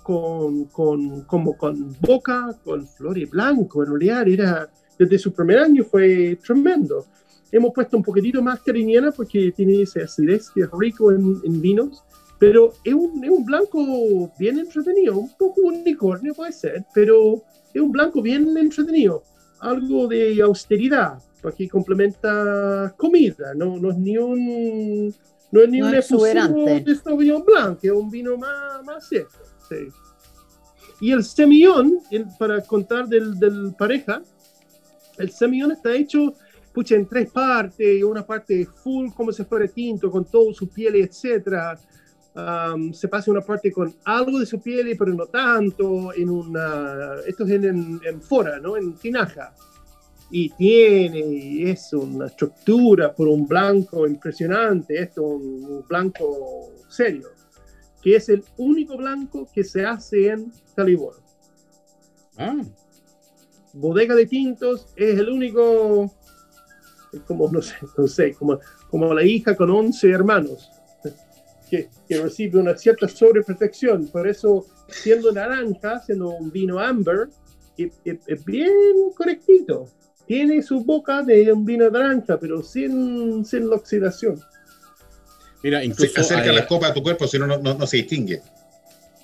con, 0.04 0.66
con, 0.66 1.22
como 1.26 1.58
con 1.58 1.96
boca, 2.02 2.56
con 2.64 2.88
flores 2.88 3.30
blanco, 3.30 3.84
en 3.84 3.90
realidad 3.90 4.28
era, 4.28 4.70
desde 4.98 5.18
su 5.20 5.34
primer 5.34 5.60
año 5.60 5.84
fue 5.84 6.38
tremendo. 6.44 7.06
Hemos 7.52 7.74
puesto 7.74 7.98
un 7.98 8.04
poquitito 8.04 8.42
más 8.42 8.62
cariñana 8.62 9.12
porque 9.12 9.52
tiene 9.52 9.82
esa 9.82 10.04
acidez 10.04 10.50
que 10.52 10.62
es 10.62 10.70
rico 10.72 11.12
en, 11.12 11.36
en 11.44 11.62
vinos, 11.62 12.04
pero 12.40 12.74
es 12.84 12.94
un, 12.94 13.24
es 13.24 13.30
un 13.30 13.46
blanco 13.46 14.32
bien 14.40 14.58
entretenido, 14.58 15.18
un 15.18 15.32
poco 15.38 15.62
unicornio 15.62 16.34
puede 16.34 16.54
ser, 16.54 16.86
pero 16.94 17.44
es 17.74 17.82
un 17.82 17.92
blanco 17.92 18.22
bien 18.22 18.56
entretenido, 18.58 19.24
algo 19.60 20.08
de 20.08 20.42
austeridad, 20.42 21.20
porque 21.42 21.68
complementa 21.70 22.94
comida, 22.98 23.54
no, 23.56 23.78
no 23.78 23.92
es 23.92 23.98
ni 23.98 24.18
un... 24.18 25.14
No 25.52 25.62
es 25.62 25.70
ni 25.70 25.80
No 25.80 25.88
un 25.88 25.96
exuberante. 25.96 26.80
de 26.80 26.96
Sauvignon 26.96 27.44
Blanc, 27.44 27.80
es 27.84 27.92
un 27.92 28.10
vino 28.10 28.38
más, 28.38 28.84
más 28.86 29.08
seco. 29.08 29.30
sí. 29.70 29.88
Y 31.02 31.12
el 31.12 31.24
semillón, 31.26 32.00
el- 32.12 32.28
para 32.38 32.62
contar 32.62 33.08
del, 33.08 33.38
del 33.40 33.74
pareja, 33.78 34.22
el 35.18 35.32
semillón 35.32 35.72
está 35.72 35.94
hecho 35.94 36.36
pucha, 36.74 36.96
en 36.96 37.06
tres 37.06 37.30
partes, 37.32 38.02
una 38.04 38.26
parte 38.26 38.66
full 38.66 39.10
como 39.14 39.32
si 39.34 39.44
fuera 39.44 39.68
tinto, 39.68 40.10
con 40.10 40.24
todo 40.24 40.54
su 40.54 40.70
piel, 40.70 40.96
etcétera. 40.96 41.78
Am, 42.34 42.94
se 42.94 43.08
pasa 43.08 43.30
una 43.30 43.42
parte 43.42 43.72
con 43.72 43.94
algo 44.06 44.40
de 44.40 44.46
su 44.46 44.62
piel, 44.62 44.96
pero 44.98 45.14
no 45.14 45.26
tanto, 45.26 46.14
en 46.14 46.30
una, 46.30 47.16
esto 47.28 47.44
es 47.44 47.52
en, 47.52 47.66
en, 47.66 48.02
en 48.06 48.22
fora, 48.22 48.60
¿no? 48.60 48.78
En 48.78 48.94
tinaja. 48.94 49.54
Y 50.30 50.50
tiene, 50.52 51.20
y 51.20 51.70
es 51.70 51.92
una 51.92 52.28
estructura 52.28 53.14
por 53.14 53.28
un 53.28 53.46
blanco 53.46 54.08
impresionante, 54.08 54.98
esto 55.02 55.24
un, 55.24 55.66
un 55.66 55.86
blanco 55.88 56.72
serio, 56.88 57.28
que 58.02 58.16
es 58.16 58.30
el 58.30 58.44
único 58.58 58.96
blanco 58.96 59.50
que 59.54 59.66
se 59.66 59.86
hace 59.86 60.30
en 60.30 60.54
Calibor. 60.74 61.16
Ah, 62.38 62.62
bodega 63.74 64.16
de 64.16 64.26
tintos 64.26 64.88
es 64.96 65.20
el 65.20 65.30
único, 65.30 66.12
es 67.12 67.22
como, 67.22 67.50
no 67.52 67.62
sé, 67.62 67.76
no 67.98 68.08
sé, 68.08 68.34
como, 68.34 68.60
como 68.90 69.14
la 69.14 69.24
hija 69.24 69.56
con 69.56 69.70
11 69.70 70.10
hermanos, 70.10 70.70
que, 71.72 71.90
que 72.08 72.22
recibe 72.22 72.60
una 72.60 72.78
cierta 72.78 73.08
sobreprotección. 73.08 74.08
Por 74.10 74.28
eso, 74.28 74.66
siendo 74.90 75.32
naranja, 75.32 76.02
siendo 76.06 76.30
un 76.30 76.52
vino 76.52 76.78
amber, 76.80 77.30
es, 77.78 77.94
es- 78.06 78.20
es 78.28 78.46
bien 78.46 78.72
correctito. 79.16 79.88
Tiene 80.28 80.62
su 80.62 80.84
boca 80.84 81.24
de 81.24 81.52
un 81.52 81.66
vino 81.66 81.90
naranja, 81.90 82.38
pero 82.40 82.62
sin, 82.62 83.44
sin 83.46 83.70
la 83.70 83.78
oxidación. 83.78 84.40
mira, 85.64 85.80
Sí, 85.82 85.88
incluso. 85.88 86.20
acerca 86.22 86.52
la 86.52 86.68
copa 86.68 86.88
a 86.88 86.94
tu 86.94 87.02
cuerpo, 87.02 87.26
si 87.28 87.40
no, 87.40 87.48
no, 87.48 87.88
se 87.88 87.98
distingue. 87.98 88.42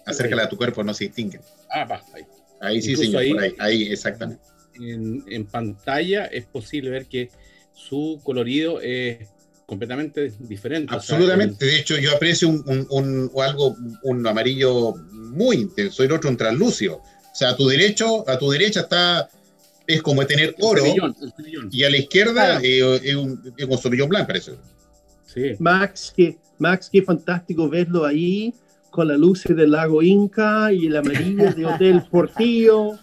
Acércala 0.06 0.44
a 0.46 0.50
tu 0.50 0.56
cuerpo, 0.58 0.84
no 0.84 0.94
se 0.94 1.06
distingue. 1.06 1.40
ah, 1.70 1.84
va, 1.86 2.02
ahí. 2.14 2.24
Ahí 2.62 2.82
sí, 2.82 2.96
señor, 2.96 3.22
ahí- 3.22 3.32
por 3.34 3.42
ahí, 3.44 3.54
ahí, 3.60 3.92
exactamente. 3.92 4.42
en, 4.80 5.24
en 5.28 5.46
pantalla 5.46 6.26
es 6.26 6.46
posible 6.46 6.90
ver 6.90 7.06
que 7.08 7.30
su 7.74 8.20
colorido 8.24 8.80
es 8.82 9.28
completamente 9.68 10.34
diferente. 10.40 10.96
o 10.96 11.00
sea, 11.00 11.16
Absolutamente. 11.18 11.64
De 11.66 11.78
hecho, 11.80 11.98
yo 11.98 12.16
aprecio 12.16 12.48
un, 12.50 12.88
un- 12.90 13.30
algo, 13.44 13.76
un 14.04 14.26
amarillo 14.26 14.96
muy 15.12 15.58
intenso 15.58 16.02
y 16.02 16.08
el 16.08 16.14
otro 16.14 16.30
un 16.32 16.38
translúcido. 16.38 16.96
O 16.96 17.36
sea, 17.36 17.50
a 17.50 17.56
tu 17.56 17.68
derecho, 17.68 18.28
a 18.28 18.40
tu 18.40 18.50
derecha 18.50 18.80
está, 18.80 19.30
es 19.86 20.02
como 20.02 20.26
tener 20.26 20.50
el, 20.50 20.56
oro, 20.62 20.82
semillón, 20.82 21.16
el 21.22 21.32
semillón. 21.36 21.70
y 21.72 21.84
a 21.84 21.90
la 21.92 21.98
izquierda 21.98 22.34
Claro. 22.34 22.60
eh, 22.64 23.02
es 23.04 23.16
un, 23.16 23.54
es 23.56 23.66
un 23.68 23.78
Sauvignon 23.78 24.10
Blanc, 24.10 24.26
parece. 24.26 24.54
Sí. 25.26 25.52
Max, 25.60 26.14
que, 26.16 26.38
Max, 26.58 26.90
qué 26.92 27.04
fantástico 27.04 27.70
verlo 27.70 28.06
ahí 28.06 28.54
con 28.90 29.10
las 29.10 29.20
luces 29.20 29.56
del 29.56 29.72
lago 29.72 30.02
Inca 30.02 30.72
y 30.74 30.88
el 30.88 30.96
amarillo 30.96 31.54
de 31.54 31.66
Hotel 31.66 32.02
Portillo. 32.10 32.98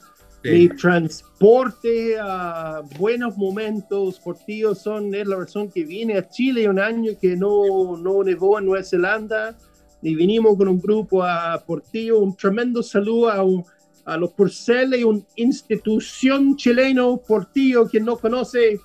Mi 0.52 0.68
transporte 0.68 2.16
a 2.20 2.82
buenos 2.98 3.36
momentos. 3.36 4.20
Portillo 4.20 4.74
son, 4.74 5.14
es 5.14 5.26
la 5.26 5.36
razón 5.36 5.70
que 5.70 5.84
vine 5.84 6.18
a 6.18 6.28
Chile 6.28 6.68
un 6.68 6.78
año 6.78 7.12
que 7.20 7.34
no, 7.36 7.96
no 7.96 8.22
nevó 8.22 8.58
en 8.58 8.66
Nueva 8.66 8.84
Zelanda. 8.84 9.56
Y 10.02 10.14
vinimos 10.14 10.56
con 10.58 10.68
un 10.68 10.80
grupo 10.80 11.22
a 11.22 11.62
Portillo. 11.66 12.18
Un 12.18 12.36
tremendo 12.36 12.82
saludo 12.82 13.30
a, 13.30 13.42
un- 13.42 13.64
a 14.04 14.18
los 14.18 14.32
Porceles, 14.32 15.02
una 15.02 15.22
institución 15.36 16.56
chileno, 16.56 17.16
Portillo, 17.26 17.86
quien 17.88 18.04
no 18.04 18.18
conoce. 18.18 18.78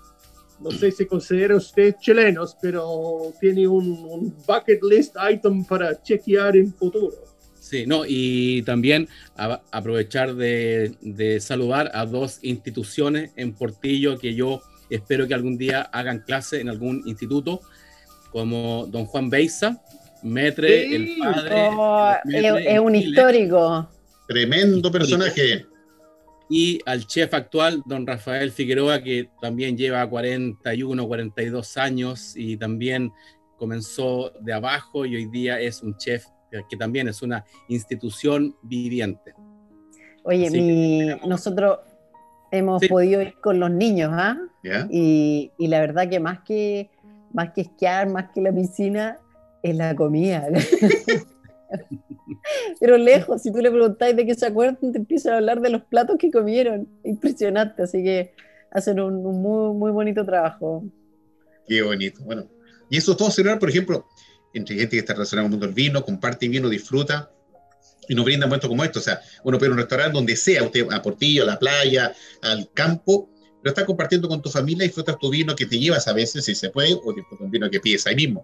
No 0.62 0.72
sé 0.72 0.92
si 0.92 1.06
considera 1.06 1.56
usted 1.58 1.96
chilenos, 2.00 2.56
pero 2.62 3.34
tiene 3.40 3.68
un, 3.68 3.86
un 4.10 4.34
bucket 4.48 4.82
list 4.84 5.16
item 5.30 5.66
para 5.66 6.02
chequear 6.02 6.56
en 6.58 6.74
futuro. 6.74 7.12
Sí, 7.70 7.86
no, 7.86 8.02
y 8.08 8.64
también 8.64 9.08
a- 9.38 9.62
aprovechar 9.72 10.34
de, 10.34 10.96
de 11.02 11.40
saludar 11.40 11.92
a 11.94 12.08
dos 12.08 12.40
instituciones 12.42 13.30
en 13.36 13.54
Portillo 13.54 14.18
que 14.18 14.34
yo 14.34 14.62
espero 14.90 15.28
que 15.28 15.36
algún 15.36 15.56
día 15.56 15.82
hagan 15.84 16.24
clase 16.26 16.62
en 16.62 16.70
algún 16.70 17.04
instituto, 17.06 17.62
como 18.32 18.88
don 18.90 19.06
Juan 19.06 19.30
Beiza, 19.30 19.80
Metre, 20.24 20.88
Sí. 20.88 20.96
el 20.96 21.18
padre. 21.20 21.52
Oh, 21.78 22.12
es, 22.26 22.42
Metre 22.42 22.80
un 22.80 22.96
histórico. 22.96 23.90
Tremendo 24.28 24.92
personaje. 24.92 25.66
Y 26.50 26.80
al 26.88 27.06
chef 27.06 27.32
actual, 27.36 27.84
don 27.86 28.08
Rafael 28.08 28.52
Figueroa, 28.52 29.04
que 29.04 29.30
también 29.40 29.78
lleva 29.78 30.10
41, 30.10 31.08
42 31.08 31.78
años 31.78 32.34
y 32.36 32.58
también 32.58 33.12
comenzó 33.58 34.32
de 34.42 34.54
abajo 34.54 35.06
y 35.06 35.16
hoy 35.18 35.26
día 35.28 35.60
es 35.62 35.84
un 35.84 35.96
chef 35.98 36.26
que- 36.50 36.78
también 36.78 37.08
es 37.08 37.22
una 37.22 37.46
institución 37.68 38.56
viviente. 38.62 39.34
Oye, 40.24 40.50
mi- 40.52 41.28
nosotros 41.28 41.80
hemos 42.52 42.82
Sí. 42.82 42.88
podido 42.88 43.22
ir 43.22 43.36
con 43.42 43.60
los 43.60 43.72
niños, 43.72 44.12
¿ah? 44.14 44.38
¿ya? 44.64 44.88
Y, 44.92 45.52
y 45.58 45.68
la 45.68 45.80
verdad 45.80 46.10
que 46.10 46.20
más 46.20 46.40
que 46.42 46.90
más 47.32 47.52
que 47.54 47.62
esquiar, 47.62 48.10
más 48.10 48.32
que 48.34 48.42
la 48.42 48.52
piscina, 48.52 49.20
es 49.62 49.76
la 49.76 49.96
comida. 49.96 50.48
Pero 52.80 52.98
lejos, 52.98 53.42
si 53.44 53.52
tú 53.52 53.60
le 53.60 53.70
preguntáis 53.70 54.16
de 54.16 54.26
qué 54.26 54.34
se 54.36 54.48
acuerdan, 54.48 54.92
te 54.92 54.98
empiezan 54.98 55.34
a 55.34 55.38
hablar 55.38 55.62
de 55.62 55.70
los 55.70 55.84
platos 55.84 56.18
que 56.18 56.32
comieron. 56.32 56.88
Impresionante, 57.04 57.84
así 57.84 58.04
que 58.04 58.34
hacen 58.72 59.00
un, 59.00 59.26
un 59.26 59.42
muy, 59.42 59.74
muy 59.76 59.92
bonito 59.92 60.26
trabajo. 60.26 60.84
Qué 61.68 61.82
bonito. 61.84 62.24
Bueno, 62.24 62.46
y 62.90 62.98
eso 62.98 63.16
todo 63.16 63.30
se 63.30 63.44
logra, 63.44 63.60
por 63.60 63.70
ejemplo, 63.70 64.08
entre 64.54 64.76
gente 64.76 64.96
que 64.96 65.00
está 65.00 65.14
relacionada 65.14 65.46
con 65.46 65.54
el 65.54 65.60
mundo 65.60 65.66
del 65.68 65.76
vino, 65.76 66.04
comparte 66.04 66.48
vino, 66.48 66.70
disfruta 66.70 67.32
y 68.08 68.16
nos 68.16 68.26
brinda 68.26 68.48
momentos 68.48 68.68
como 68.68 68.84
estos. 68.84 69.04
O 69.04 69.06
sea, 69.06 69.22
uno 69.44 69.58
puede 69.58 69.70
ir 69.70 69.72
a 69.72 69.76
un 69.76 69.80
restaurante 69.80 70.14
donde 70.14 70.36
sea, 70.36 70.64
usted 70.64 70.88
a 70.92 71.02
Portillo, 71.02 71.44
a 71.44 71.46
la 71.46 71.60
playa, 71.60 72.14
al 72.42 72.70
campo, 72.74 73.30
pero 73.62 73.72
estás 73.72 73.86
compartiendo 73.86 74.28
con 74.28 74.42
tu 74.42 74.50
familia, 74.50 74.84
disfrutas 74.84 75.18
tu 75.20 75.30
vino 75.30 75.56
que 75.56 75.66
te 75.66 75.78
llevas 75.78 76.08
a 76.08 76.14
veces, 76.14 76.46
si 76.46 76.56
se 76.56 76.70
puede, 76.70 76.94
o 76.94 77.14
disfrutas 77.14 77.42
un 77.42 77.52
vino 77.52 77.70
que 77.70 77.80
pides 77.80 78.08
ahí 78.08 78.16
mismo. 78.16 78.44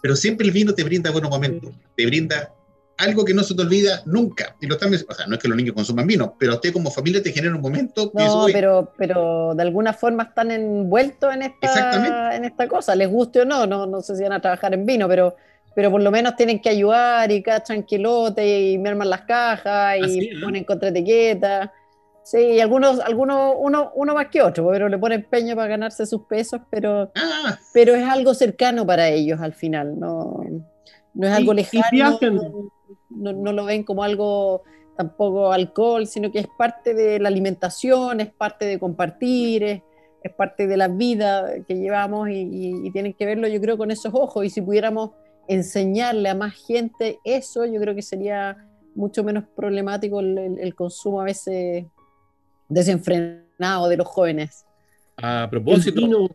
Pero 0.00 0.16
siempre 0.16 0.46
el 0.46 0.52
vino 0.52 0.74
te 0.74 0.84
brinda 0.84 1.10
buenos 1.10 1.30
momentos, 1.30 1.74
te 1.96 2.06
brinda 2.06 2.52
algo 2.98 3.24
que 3.24 3.34
no 3.34 3.42
se 3.42 3.54
te 3.54 3.62
olvida 3.62 4.02
nunca. 4.06 4.56
Y 4.60 4.66
lo 4.66 4.74
están, 4.74 4.92
o 4.94 5.14
sea, 5.14 5.26
no 5.26 5.34
es 5.34 5.40
que 5.42 5.48
los 5.48 5.56
niños 5.56 5.74
consuman 5.74 6.06
vino, 6.06 6.36
pero 6.38 6.52
a 6.52 6.54
usted 6.56 6.72
como 6.72 6.90
familia 6.90 7.22
te 7.22 7.32
genera 7.32 7.54
un 7.54 7.60
momento 7.60 8.12
que 8.12 8.24
No, 8.24 8.44
"Uy, 8.44 8.52
pero, 8.52 8.92
pero 8.96 9.54
de 9.54 9.62
alguna 9.62 9.92
forma 9.92 10.24
están 10.24 10.50
envueltos 10.50 11.34
en 11.34 11.42
esta, 11.42 12.36
en 12.36 12.44
esta 12.44 12.68
cosa, 12.68 12.94
les 12.94 13.08
guste 13.10 13.40
o 13.40 13.44
no, 13.44 13.66
no, 13.66 13.86
no 13.86 14.00
sé 14.00 14.16
si 14.16 14.22
van 14.22 14.32
a 14.32 14.40
trabajar 14.40 14.74
en 14.74 14.86
vino, 14.86 15.08
pero, 15.08 15.34
pero 15.74 15.90
por 15.90 16.00
lo 16.02 16.10
menos 16.10 16.36
tienen 16.36 16.60
que 16.60 16.68
ayudar 16.68 17.30
y 17.32 17.42
cachan 17.42 17.82
quilote 17.82 18.60
y 18.70 18.78
merman 18.78 19.10
las 19.10 19.22
cajas 19.22 19.96
y 20.06 20.30
ponen 20.40 20.64
contra 20.64 20.88
etiqueta. 20.90 21.72
Sí, 22.22 22.38
y 22.38 22.60
algunos, 22.60 23.00
algunos, 23.00 23.54
uno, 23.58 23.92
uno 23.96 24.14
más 24.14 24.28
que 24.28 24.40
otro, 24.40 24.70
pero 24.70 24.88
le 24.88 24.96
ponen 24.96 25.20
empeño 25.20 25.54
para 25.56 25.68
ganarse 25.68 26.06
sus 26.06 26.22
pesos, 26.22 26.58
pero, 26.70 27.12
ah, 27.16 27.58
pero 27.74 27.94
es 27.94 28.08
algo 28.08 28.32
cercano 28.32 28.86
para 28.86 29.08
ellos 29.08 29.40
al 29.42 29.52
final, 29.52 29.98
no, 30.00 30.42
no 31.12 31.26
es 31.26 31.32
algo 31.34 31.52
y 31.52 31.56
lejano. 31.56 32.18
No, 33.14 33.32
no 33.32 33.52
lo 33.52 33.64
ven 33.64 33.82
como 33.84 34.02
algo 34.02 34.62
tampoco 34.96 35.52
alcohol, 35.52 36.06
sino 36.06 36.30
que 36.30 36.38
es 36.40 36.46
parte 36.58 36.94
de 36.94 37.18
la 37.18 37.28
alimentación, 37.28 38.20
es 38.20 38.32
parte 38.32 38.64
de 38.66 38.78
compartir, 38.78 39.62
es, 39.64 39.82
es 40.22 40.32
parte 40.32 40.66
de 40.66 40.76
la 40.76 40.88
vida 40.88 41.64
que 41.66 41.74
llevamos 41.74 42.28
y, 42.30 42.34
y- 42.42 42.86
y 42.86 42.90
tienen 42.92 43.12
que 43.14 43.26
verlo 43.26 43.48
yo 43.48 43.60
creo 43.60 43.76
con 43.76 43.90
esos 43.90 44.12
ojos 44.14 44.44
y 44.44 44.50
si 44.50 44.62
pudiéramos 44.62 45.10
enseñarle 45.48 46.28
a 46.30 46.34
más 46.34 46.54
gente 46.54 47.18
eso, 47.24 47.66
yo 47.66 47.80
creo 47.80 47.94
que 47.94 48.02
sería 48.02 48.56
mucho 48.94 49.24
menos 49.24 49.44
problemático 49.56 50.20
el, 50.20 50.38
el- 50.38 50.58
el 50.60 50.74
consumo 50.74 51.20
a 51.20 51.24
veces 51.24 51.84
desenfrenado 52.68 53.88
de 53.88 53.96
los 53.96 54.06
jóvenes. 54.06 54.64
A 55.16 55.44
El 55.44 55.50
propósito, 55.50 56.00
vino, 56.00 56.28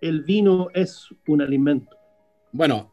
el 0.00 0.22
vino 0.22 0.68
es 0.74 1.06
un 1.26 1.42
alimento. 1.42 1.96
bueno, 2.52 2.92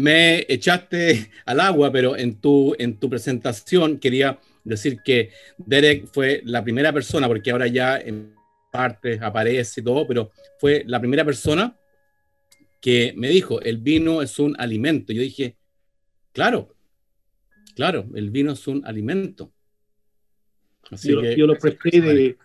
me 0.00 0.46
echaste 0.48 1.30
al 1.44 1.60
agua, 1.60 1.92
pero 1.92 2.16
en 2.16 2.40
tu, 2.40 2.74
en 2.78 2.98
tu 2.98 3.08
presentación 3.08 3.98
quería 3.98 4.38
decir 4.64 4.98
que 5.04 5.30
Derek 5.58 6.06
fue 6.06 6.42
la 6.44 6.62
primera 6.62 6.92
persona, 6.92 7.28
porque 7.28 7.50
ahora 7.50 7.66
ya 7.66 7.98
en 7.98 8.34
partes 8.72 9.20
aparece 9.20 9.80
y 9.80 9.84
todo, 9.84 10.06
pero 10.06 10.30
fue 10.58 10.84
la 10.86 11.00
primera 11.00 11.24
persona 11.24 11.76
que 12.80 13.12
me 13.16 13.28
dijo, 13.28 13.60
el 13.60 13.78
vino 13.78 14.22
es 14.22 14.38
un 14.38 14.54
alimento. 14.58 15.12
Yo 15.12 15.20
dije, 15.20 15.56
claro, 16.32 16.74
claro, 17.74 18.06
el 18.14 18.30
vino 18.30 18.52
es 18.52 18.66
un 18.66 18.86
alimento. 18.86 19.52
yo, 21.02 21.22
yo, 21.22 21.46
lo 21.46 21.56
presté 21.56 22.00
de, 22.00 22.38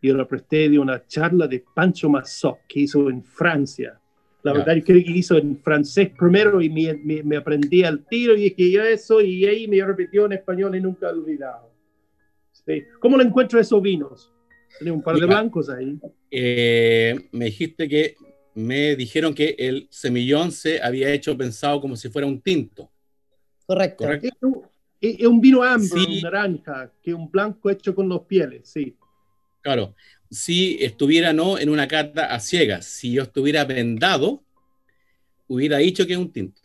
yo 0.00 0.14
lo 0.14 0.26
presté 0.26 0.70
de 0.70 0.78
una 0.78 1.06
charla 1.06 1.46
de 1.46 1.62
Pancho 1.74 2.08
Massot 2.08 2.60
que 2.66 2.80
hizo 2.80 3.10
en 3.10 3.22
Francia. 3.22 4.00
La 4.42 4.52
verdad, 4.52 4.74
yo 4.74 4.84
creo 4.84 5.04
que 5.04 5.10
hizo 5.12 5.36
en 5.36 5.56
francés 5.62 6.10
primero 6.10 6.60
y 6.60 6.68
me, 6.68 7.22
me, 7.22 7.36
aprendí 7.36 7.84
al 7.84 8.04
tiro 8.06 8.34
y 8.34 8.50
dije 8.50 8.72
yo 8.72 8.82
eso 8.82 9.20
y 9.20 9.44
ahí 9.44 9.68
me 9.68 9.84
repitió 9.84 10.26
en 10.26 10.32
español 10.32 10.74
y 10.74 10.80
nunca 10.80 11.12
lo 11.12 11.22
olvidado. 11.22 11.70
Sí. 12.52 12.82
¿Cómo 12.98 13.16
le 13.16 13.24
encuentro 13.24 13.60
esos 13.60 13.80
vinos? 13.80 14.32
Tenía 14.78 14.92
un 14.92 15.02
par 15.02 15.16
de 15.16 15.26
blancos 15.26 15.68
ahí. 15.68 15.96
Eh, 16.30 17.28
me 17.30 17.46
dijiste 17.46 17.88
que 17.88 18.16
me 18.54 18.96
dijeron 18.96 19.34
que 19.34 19.54
el 19.58 19.86
semillón 19.90 20.50
se 20.50 20.82
había 20.82 21.10
hecho 21.10 21.36
pensado 21.36 21.80
como 21.80 21.96
si 21.96 22.08
fuera 22.08 22.26
un 22.26 22.40
tinto. 22.40 22.90
Correcto. 23.66 24.04
Es, 25.00 25.26
un 25.26 25.40
vino 25.40 25.62
amber, 25.62 25.98
un 25.98 26.20
naranja, 26.20 26.92
que 27.02 27.10
es 27.10 27.16
un 27.16 27.30
blanco 27.30 27.70
hecho 27.70 27.94
con 27.94 28.08
los 28.08 28.22
pieles, 28.22 28.68
sí. 28.68 28.96
Claro, 29.60 29.94
si 30.32 30.78
estuviera 30.80 31.32
no 31.32 31.58
en 31.58 31.68
una 31.68 31.86
cata 31.86 32.34
a 32.34 32.40
ciegas, 32.40 32.86
si 32.86 33.12
yo 33.12 33.22
estuviera 33.22 33.64
vendado, 33.64 34.42
hubiera 35.46 35.78
dicho 35.78 36.06
que 36.06 36.14
es 36.14 36.18
un 36.18 36.32
tinto. 36.32 36.62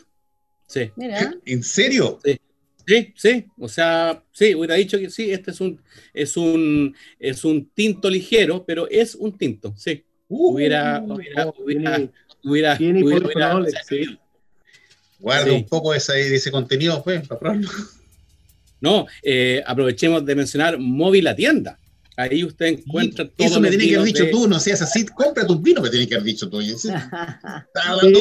Sí. 0.65 0.89
¿En 1.45 1.63
serio? 1.63 2.19
Sí. 2.23 2.39
Sí, 3.15 3.45
o 3.59 3.67
sea, 3.67 4.23
sí, 4.31 4.55
hubiera 4.55 4.75
dicho 4.75 4.97
que 4.97 5.09
sí, 5.09 5.29
este 5.29 5.51
es 5.51 5.59
un, 5.59 5.81
es 6.13 6.37
un, 6.37 6.95
es 7.19 7.43
un 7.43 7.69
tinto 7.71 8.09
ligero, 8.09 8.63
pero 8.65 8.87
es 8.89 9.13
un 9.13 9.37
tinto, 9.37 9.73
sí. 9.75 10.05
Uh, 10.29 10.53
hubiera, 10.53 11.03
hubiera, 11.05 11.47
hubiera, 11.57 12.07
hubiera, 12.45 12.77
Guarda 15.19 15.51
un 15.51 15.65
poco 15.65 15.93
ese, 15.93 16.33
ese 16.33 16.49
contenido, 16.49 17.03
pues, 17.03 17.27
para 17.27 17.39
probarlo. 17.39 17.69
No, 18.79 19.05
eh, 19.21 19.61
aprovechemos 19.65 20.25
de 20.25 20.35
mencionar 20.35 20.79
Móvil 20.79 21.25
la 21.25 21.35
tienda. 21.35 21.77
Ahí 22.17 22.43
usted 22.43 22.65
encuentra 22.65 23.29
todo. 23.29 23.47
Eso 23.47 23.61
me 23.61 23.69
tiene 23.69 23.87
que 23.87 23.95
haber 23.95 24.07
dicho 24.07 24.25
tú, 24.31 24.47
no 24.47 24.59
seas 24.59 24.81
así. 24.81 25.05
Compra 25.05 25.45
tus 25.45 25.61
vinos, 25.61 25.83
me 25.83 25.89
tiene 25.89 26.07
que 26.07 26.15
haber 26.15 26.25
dicho 26.25 26.49
tú. 26.49 26.59
Está 26.61 26.83
hablando 27.85 28.19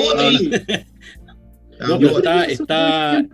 está, 2.09 2.45
está, 2.45 3.27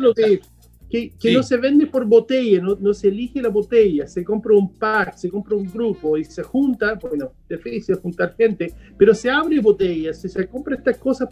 que, 0.91 1.11
que 1.19 1.33
no 1.33 1.43
se 1.43 1.57
vende 1.57 1.87
por 1.87 2.05
botella, 2.05 2.61
no, 2.61 2.77
no, 2.79 2.93
se 2.93 3.09
elige 3.09 3.41
la 3.41 3.49
botella, 3.49 4.07
se 4.07 4.23
compra 4.23 4.55
un 4.55 4.75
pack, 4.75 5.17
se 5.17 5.31
compra 5.31 5.57
un 5.57 5.71
grupo 5.71 6.19
y 6.19 6.25
se 6.25 6.43
junta, 6.43 6.95
bueno, 6.95 7.33
difícil 7.49 7.95
juntar 7.97 8.35
gente, 8.37 8.75
pero 8.99 9.15
se 9.15 9.31
abre 9.31 9.59
botellas, 9.61 10.21
se, 10.21 10.29
se 10.29 10.47
compra 10.47 10.75
estas 10.75 10.99
cosas 10.99 11.29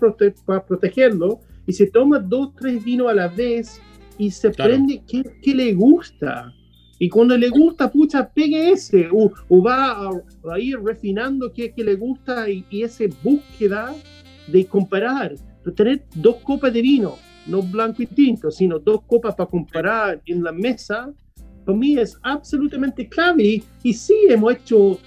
para 0.46 0.64
protegerlo 0.64 1.40
y 1.66 1.72
se 1.72 1.88
toma 1.88 2.18
dos, 2.18 2.54
tres 2.58 2.82
vinos 2.82 3.10
a 3.10 3.14
la 3.14 3.28
vez 3.28 3.80
y 4.16 4.30
se 4.30 4.50
prende 4.50 5.02
qué, 5.06 5.54
le 5.54 5.74
gusta. 5.74 6.54
Y 7.02 7.08
cuando 7.08 7.34
le 7.34 7.48
gusta, 7.48 7.90
pucha, 7.90 8.28
pegue 8.28 8.72
ese, 8.72 9.08
o, 9.10 9.62
va 9.62 10.10
a, 10.10 10.58
ir 10.58 10.78
refinando 10.78 11.50
qué, 11.50 11.72
qué 11.72 11.82
le 11.82 11.94
gusta 11.94 12.46
y, 12.50 12.62
y 12.68 12.82
esa 12.82 13.04
búsqueda 13.22 13.94
de 14.46 14.66
comparar, 14.66 15.34
tener 15.74 16.04
dos 16.14 16.36
copas 16.44 16.74
de 16.74 16.82
vino, 16.82 17.16
no 17.46 17.62
blanco 17.62 18.02
y 18.02 18.06
tinto, 18.06 18.50
sino 18.50 18.78
dos 18.78 19.00
copas 19.06 19.34
para 19.34 19.48
comparar 19.48 20.20
en 20.26 20.42
la 20.42 20.52
mesa, 20.52 21.10
para 21.64 21.78
mí 21.78 21.96
es 21.96 22.18
absolutamente 22.22 23.08
clave. 23.08 23.62
Y, 23.82 23.94
sí, 23.94 24.26
hemos 24.28 24.56
hecho, 24.56 24.98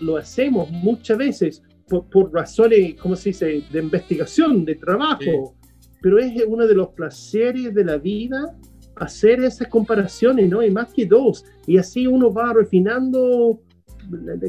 lo 0.00 0.16
hacemos 0.16 0.70
muchas 0.70 1.18
veces 1.18 1.62
por, 1.86 2.08
por, 2.08 2.32
razones, 2.32 2.94
¿cómo 2.94 3.14
se 3.14 3.28
dice?, 3.28 3.62
de 3.70 3.78
investigación, 3.78 4.64
de 4.64 4.76
trabajo. 4.76 5.54
Pero 6.00 6.18
es 6.18 6.32
uno 6.46 6.66
de 6.66 6.74
los 6.74 6.88
placeres 6.88 7.74
de 7.74 7.84
la 7.84 7.98
vida 7.98 8.56
hacer 9.02 9.42
esas 9.42 9.68
comparaciones, 9.68 10.48
¿no? 10.48 10.62
Y 10.62 10.70
más 10.70 10.92
que 10.92 11.06
dos. 11.06 11.44
Y 11.66 11.78
así 11.78 12.06
uno 12.06 12.32
va 12.32 12.52
refinando 12.52 13.60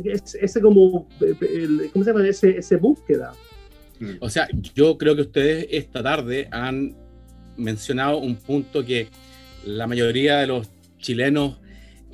ese, 0.04 0.62
como, 0.62 1.08
¿cómo 1.92 2.06
se 2.06 2.12
llama? 2.12 2.28
Ese, 2.28 2.76
búsqueda. 2.78 3.34
O 4.20 4.30
sea, 4.30 4.48
yo 4.76 4.98
creo 4.98 5.16
que 5.16 5.22
ustedes 5.22 5.68
esta 5.70 6.04
tarde 6.04 6.48
han 6.52 6.96
mencionado 7.56 8.18
un 8.18 8.36
punto 8.36 8.84
que 8.84 9.08
la 9.66 9.88
mayoría 9.88 10.40
de 10.40 10.48
los 10.48 10.70
chilenos 10.98 11.60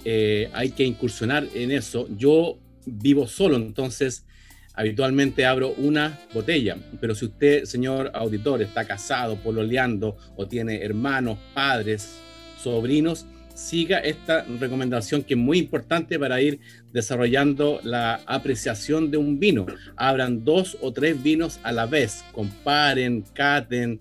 eh, 0.06 0.50
hay 0.54 0.72
que 0.72 0.84
incursionar 0.84 1.48
en 1.54 1.72
eso. 1.72 2.08
Yo 2.16 2.60
vivo 2.86 3.28
solo, 3.28 3.56
entonces 3.56 4.26
habitualmente 4.74 5.46
abro 5.46 5.74
una 5.78 6.20
botella, 6.34 6.78
pero 7.02 7.16
si 7.16 7.26
usted, 7.26 7.66
señor 7.66 8.12
auditor, 8.14 8.62
está 8.62 8.86
casado, 8.86 9.36
pololeando 9.38 10.16
o 10.36 10.48
tiene 10.48 10.84
hermanos, 10.84 11.38
padres, 11.54 12.20
sobrinos, 12.62 13.26
siga 13.54 14.00
esta 14.00 14.46
recomendación 14.60 15.24
que 15.24 15.34
es 15.34 15.40
muy 15.40 15.58
importante 15.58 16.18
para 16.18 16.42
ir 16.42 16.60
desarrollando 16.94 17.80
la 17.84 18.22
apreciación 18.26 19.12
de 19.12 19.18
un 19.18 19.40
vino. 19.40 19.66
Abran 19.98 20.46
dos 20.46 20.78
o 20.82 20.94
tres 20.94 21.22
vinos 21.22 21.60
a 21.64 21.72
la 21.72 21.86
vez, 21.86 22.24
comparen, 22.32 23.24
caten, 23.34 24.00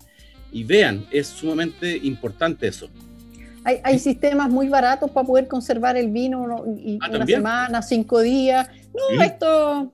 y 0.51 0.63
vean, 0.63 1.05
es 1.11 1.27
sumamente 1.27 1.97
importante 1.97 2.67
eso. 2.67 2.89
Hay, 3.63 3.79
hay 3.83 3.99
sistemas 3.99 4.49
muy 4.49 4.69
baratos 4.69 5.11
para 5.11 5.27
poder 5.27 5.47
conservar 5.47 5.97
el 5.97 6.09
vino 6.09 6.63
y 6.77 6.97
ah, 7.01 7.09
una 7.11 7.25
semana, 7.25 7.81
cinco 7.81 8.21
días. 8.21 8.67
No, 8.93 9.21
esto, 9.21 9.93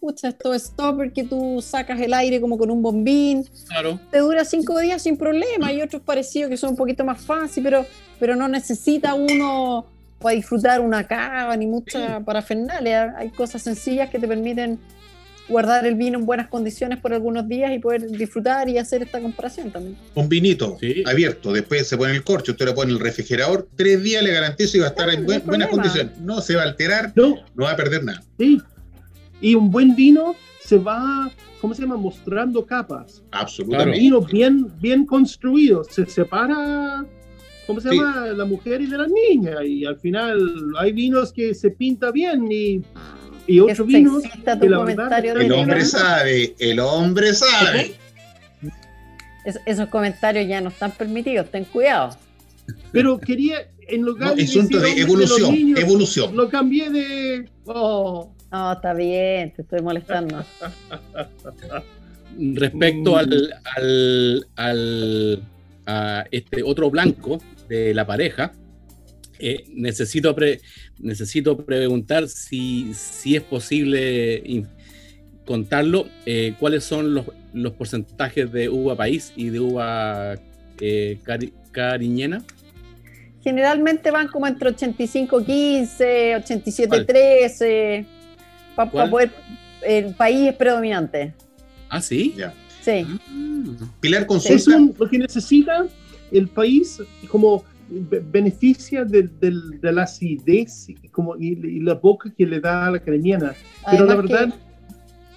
pucha, 0.00 0.28
esto 0.28 0.54
es 0.54 0.64
stopper 0.64 1.12
que 1.12 1.24
tú 1.24 1.60
sacas 1.62 2.00
el 2.00 2.14
aire 2.14 2.40
como 2.40 2.56
con 2.58 2.70
un 2.70 2.82
bombín. 2.82 3.44
Claro. 3.68 4.00
Te 4.10 4.18
dura 4.18 4.44
cinco 4.44 4.78
días 4.78 5.02
sin 5.02 5.16
problema. 5.16 5.68
Hay 5.68 5.82
otros 5.82 6.02
parecidos 6.02 6.50
que 6.50 6.56
son 6.56 6.70
un 6.70 6.76
poquito 6.76 7.04
más 7.04 7.20
fáciles, 7.20 7.64
pero, 7.64 7.86
pero 8.18 8.36
no 8.36 8.48
necesita 8.48 9.14
uno 9.14 9.86
para 10.20 10.34
disfrutar 10.34 10.80
una 10.80 11.06
cava 11.06 11.56
ni 11.56 11.66
mucha 11.66 12.20
parafernalia. 12.20 13.14
Hay 13.16 13.30
cosas 13.30 13.62
sencillas 13.62 14.10
que 14.10 14.18
te 14.18 14.26
permiten 14.26 14.78
guardar 15.48 15.86
el 15.86 15.94
vino 15.94 16.18
en 16.18 16.26
buenas 16.26 16.48
condiciones 16.48 16.98
por 16.98 17.12
algunos 17.12 17.48
días 17.48 17.72
y 17.74 17.78
poder 17.78 18.06
disfrutar 18.10 18.68
y 18.68 18.76
hacer 18.78 19.02
esta 19.02 19.20
comparación 19.20 19.70
también. 19.70 19.96
Un 20.14 20.28
vinito 20.28 20.76
abierto, 21.06 21.52
después 21.52 21.88
se 21.88 21.96
pone 21.96 22.12
el 22.12 22.22
corcho, 22.22 22.52
usted 22.52 22.66
lo 22.66 22.74
pone 22.74 22.90
en 22.90 22.98
el 22.98 23.02
refrigerador, 23.02 23.66
tres 23.74 24.02
días 24.02 24.22
le 24.22 24.32
garantizo 24.32 24.76
y 24.76 24.80
va 24.80 24.86
a 24.86 24.90
estar 24.90 25.08
en 25.08 25.24
buenas 25.24 25.68
condiciones. 25.68 26.18
No 26.18 26.40
se 26.40 26.54
va 26.54 26.62
a 26.62 26.66
alterar, 26.66 27.12
no. 27.14 27.36
no 27.54 27.64
va 27.64 27.72
a 27.72 27.76
perder 27.76 28.04
nada. 28.04 28.22
Sí. 28.38 28.60
Y 29.40 29.54
un 29.54 29.70
buen 29.70 29.94
vino 29.94 30.34
se 30.60 30.78
va, 30.78 31.30
¿cómo 31.60 31.74
se 31.74 31.82
llama? 31.82 31.96
Mostrando 31.96 32.66
capas. 32.66 33.22
Absolutamente. 33.30 33.98
Un 33.98 34.02
vino 34.02 34.20
bien, 34.20 34.72
bien 34.80 35.06
construido, 35.06 35.84
se 35.84 36.06
separa 36.06 37.06
¿cómo 37.66 37.80
se 37.80 37.94
llama? 37.94 38.28
La 38.28 38.44
mujer 38.46 38.80
y 38.80 38.86
de 38.86 38.98
la 38.98 39.06
niña. 39.06 39.62
Y 39.64 39.84
al 39.84 39.98
final 39.98 40.38
hay 40.78 40.92
vinos 40.92 41.32
que 41.32 41.54
se 41.54 41.70
pinta 41.70 42.10
bien 42.10 42.50
y 42.50 42.82
y 43.48 43.60
otro 43.60 43.86
vino. 43.86 44.20
el 44.60 44.74
hombre 45.52 45.84
sabe, 45.84 46.54
el 46.58 46.78
hombre 46.78 47.34
sabe. 47.34 47.94
esos 49.64 49.88
comentarios 49.88 50.46
ya 50.46 50.60
no 50.60 50.68
están 50.68 50.92
permitidos, 50.92 51.50
ten 51.50 51.64
cuidado. 51.64 52.16
Pero 52.92 53.18
quería, 53.18 53.70
en 53.88 54.02
lugar 54.02 54.34
de. 54.36 54.42
Asunto 54.42 54.78
de 54.78 55.00
evolución, 55.00 55.76
evolución. 55.78 56.36
Lo 56.36 56.50
cambié 56.50 56.90
de. 56.90 57.48
Oh. 57.64 58.34
No, 58.50 58.72
está 58.72 58.94
bien, 58.94 59.52
te 59.52 59.62
estoy 59.62 59.82
molestando. 59.82 60.44
Respecto 62.38 63.16
al, 63.16 63.54
al, 63.76 64.46
al 64.56 65.42
a 65.88 66.26
este 66.30 66.62
otro 66.62 66.90
blanco 66.90 67.38
de 67.66 67.94
la 67.94 68.06
pareja, 68.06 68.52
eh, 69.38 69.64
necesito, 69.72 70.36
necesito 70.98 71.64
preguntar 71.64 72.28
si, 72.28 72.92
si 72.92 73.36
es 73.36 73.42
posible 73.42 74.64
contarlo, 75.46 76.06
eh, 76.26 76.54
cuáles 76.60 76.84
son 76.84 77.14
los, 77.14 77.24
los, 77.54 77.72
porcentajes 77.72 78.52
de 78.52 78.68
uva 78.68 78.96
país 78.96 79.32
y 79.34 79.48
de 79.48 79.60
uva 79.60 80.34
eh, 80.78 81.18
cariñena. 81.72 82.44
Generalmente 83.42 84.10
van 84.10 84.28
como 84.28 84.46
entre 84.46 84.68
85-15, 84.70 86.44
87-13, 86.44 88.06
para 88.86 89.10
poder... 89.10 89.32
El 89.82 90.14
país 90.14 90.48
es 90.48 90.54
predominante. 90.56 91.34
¿Ah, 91.88 92.00
sí? 92.00 92.34
Sí. 92.80 93.06
Ah. 93.06 93.86
Pilar, 94.00 94.26
consulta. 94.26 94.56
Es 94.56 94.66
lo 94.98 95.08
que 95.08 95.18
necesita 95.18 95.86
el 96.32 96.48
país 96.48 97.00
como 97.28 97.64
beneficia 97.88 99.04
de, 99.04 99.30
la 99.82 100.02
acidez 100.02 100.88
y, 100.88 101.08
como, 101.08 101.36
y, 101.36 101.80
la 101.80 101.94
boca 101.94 102.32
que 102.36 102.46
le 102.46 102.60
da 102.60 102.86
a 102.86 102.90
la 102.90 102.98
cremiana. 102.98 103.54
Pero 103.90 104.04
la 104.04 104.16
verdad, 104.16 104.54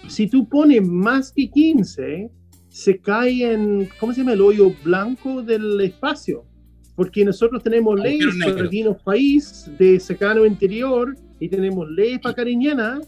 si 0.07 0.27
tú 0.27 0.47
pones 0.47 0.85
más 0.85 1.31
que 1.31 1.49
15, 1.49 2.29
se 2.69 2.97
cae 2.99 3.53
en, 3.53 3.89
¿cómo 3.99 4.13
se 4.13 4.19
llama? 4.19 4.33
El 4.33 4.41
hoyo 4.41 4.73
blanco 4.83 5.41
del 5.41 5.79
espacio. 5.81 6.45
Porque 6.95 7.23
nosotros 7.23 7.63
tenemos 7.63 7.99
leyes 7.99 8.27
para 8.43 8.67
vinos 8.67 8.97
país 9.03 9.69
de 9.79 9.99
secano 9.99 10.45
interior 10.45 11.15
y 11.39 11.47
tenemos 11.47 11.89
leyes 11.89 12.19
para 12.19 12.35
cariñana 12.35 12.99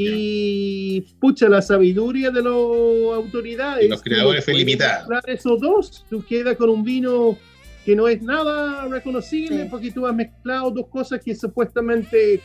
y 0.00 1.00
pucha 1.20 1.48
la 1.48 1.60
sabiduría 1.60 2.30
de 2.30 2.42
las 2.42 2.52
autoridades. 2.52 3.88
los 3.88 4.02
creadores 4.02 4.44
fue 4.44 4.54
limitada. 4.54 5.06
Esos 5.26 5.60
dos, 5.60 6.04
tú 6.08 6.24
quedas 6.24 6.56
con 6.56 6.70
un 6.70 6.84
vino 6.84 7.36
que 7.84 7.96
no 7.96 8.06
es 8.06 8.22
nada 8.22 8.86
reconocible 8.86 9.66
porque 9.66 9.90
tú 9.90 10.06
has 10.06 10.14
mezclado 10.14 10.70
dos 10.70 10.86
cosas 10.88 11.20
que 11.24 11.34
supuestamente 11.34 12.40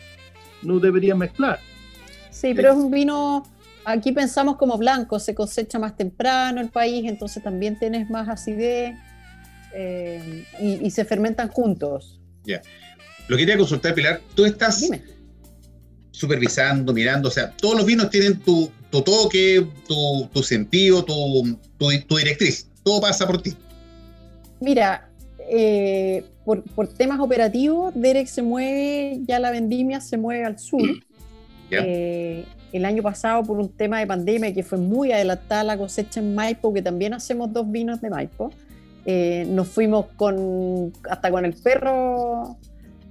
no 0.64 0.80
deberías 0.80 1.18
mezclar. 1.18 1.60
Sí, 2.32 2.54
pero 2.56 2.72
es 2.72 2.78
un 2.78 2.89
vino, 2.89 3.43
aquí 3.86 4.12
pensamos 4.12 4.58
como 4.58 4.78
blanco, 4.78 5.20
se 5.20 5.36
cosecha 5.36 5.78
más 5.78 5.95
temprano 5.95 6.60
el 6.60 6.70
país, 6.70 7.06
entonces 7.08 7.43
también 7.43 7.78
tienes 7.78 8.10
más 8.10 8.28
acidez 8.30 8.95
eh, 9.76 10.45
y, 10.60 10.89
se 10.89 11.06
fermentan 11.06 11.49
juntos. 11.49 12.20
Ya. 12.45 12.62
Lo 13.28 13.38
quería 13.38 13.58
consultar, 13.58 13.93
Pilar. 13.93 14.22
Tú 14.36 14.45
estás 14.45 14.89
supervisando, 16.14 16.93
mirando, 16.93 17.28
o 17.28 17.32
sea, 17.32 17.51
todos 17.51 17.76
los 17.76 17.86
vinos 17.86 18.09
tienen 18.09 18.39
tu, 18.39 18.72
toque, 18.89 19.68
tu, 19.88 20.43
sentido, 20.43 21.03
tu, 21.03 21.57
tu, 21.78 22.16
directriz. 22.16 22.68
Todo 22.84 23.01
pasa 23.01 23.26
por 23.26 23.41
ti. 23.41 23.53
Mira, 24.61 25.09
eh, 25.49 26.24
por, 26.45 26.88
temas 26.88 27.20
operativos, 27.20 27.93
Derek 27.95 28.28
se 28.28 28.41
mueve, 28.41 29.20
ya 29.28 29.39
la 29.39 29.51
vendimia 29.51 29.99
se 29.99 30.18
mueve 30.18 30.45
al 30.45 30.59
sur. 30.59 30.88
Eh, 31.72 32.45
el 32.72 32.86
año 32.86 33.01
pasado, 33.01 33.43
por 33.43 33.57
un 33.57 33.70
tema 33.70 33.99
de 33.99 34.05
pandemia 34.05 34.53
que 34.53 34.61
fue 34.61 34.78
muy 34.78 35.11
adelantada 35.11 35.64
la 35.64 35.78
cosecha 35.78 36.20
en 36.20 36.36
Maipo, 36.36 36.72
que 36.72 36.84
también 36.84 37.14
hacemos 37.14 37.51
dos 37.51 37.70
vinos 37.72 37.99
de 38.01 38.11
Maipo, 38.11 38.51
eh, 39.05 39.45
nos 39.49 39.68
fuimos 39.68 40.05
con 40.16 40.93
hasta 41.09 41.32
con 41.32 41.45
el 41.45 41.53
perro. 41.55 42.57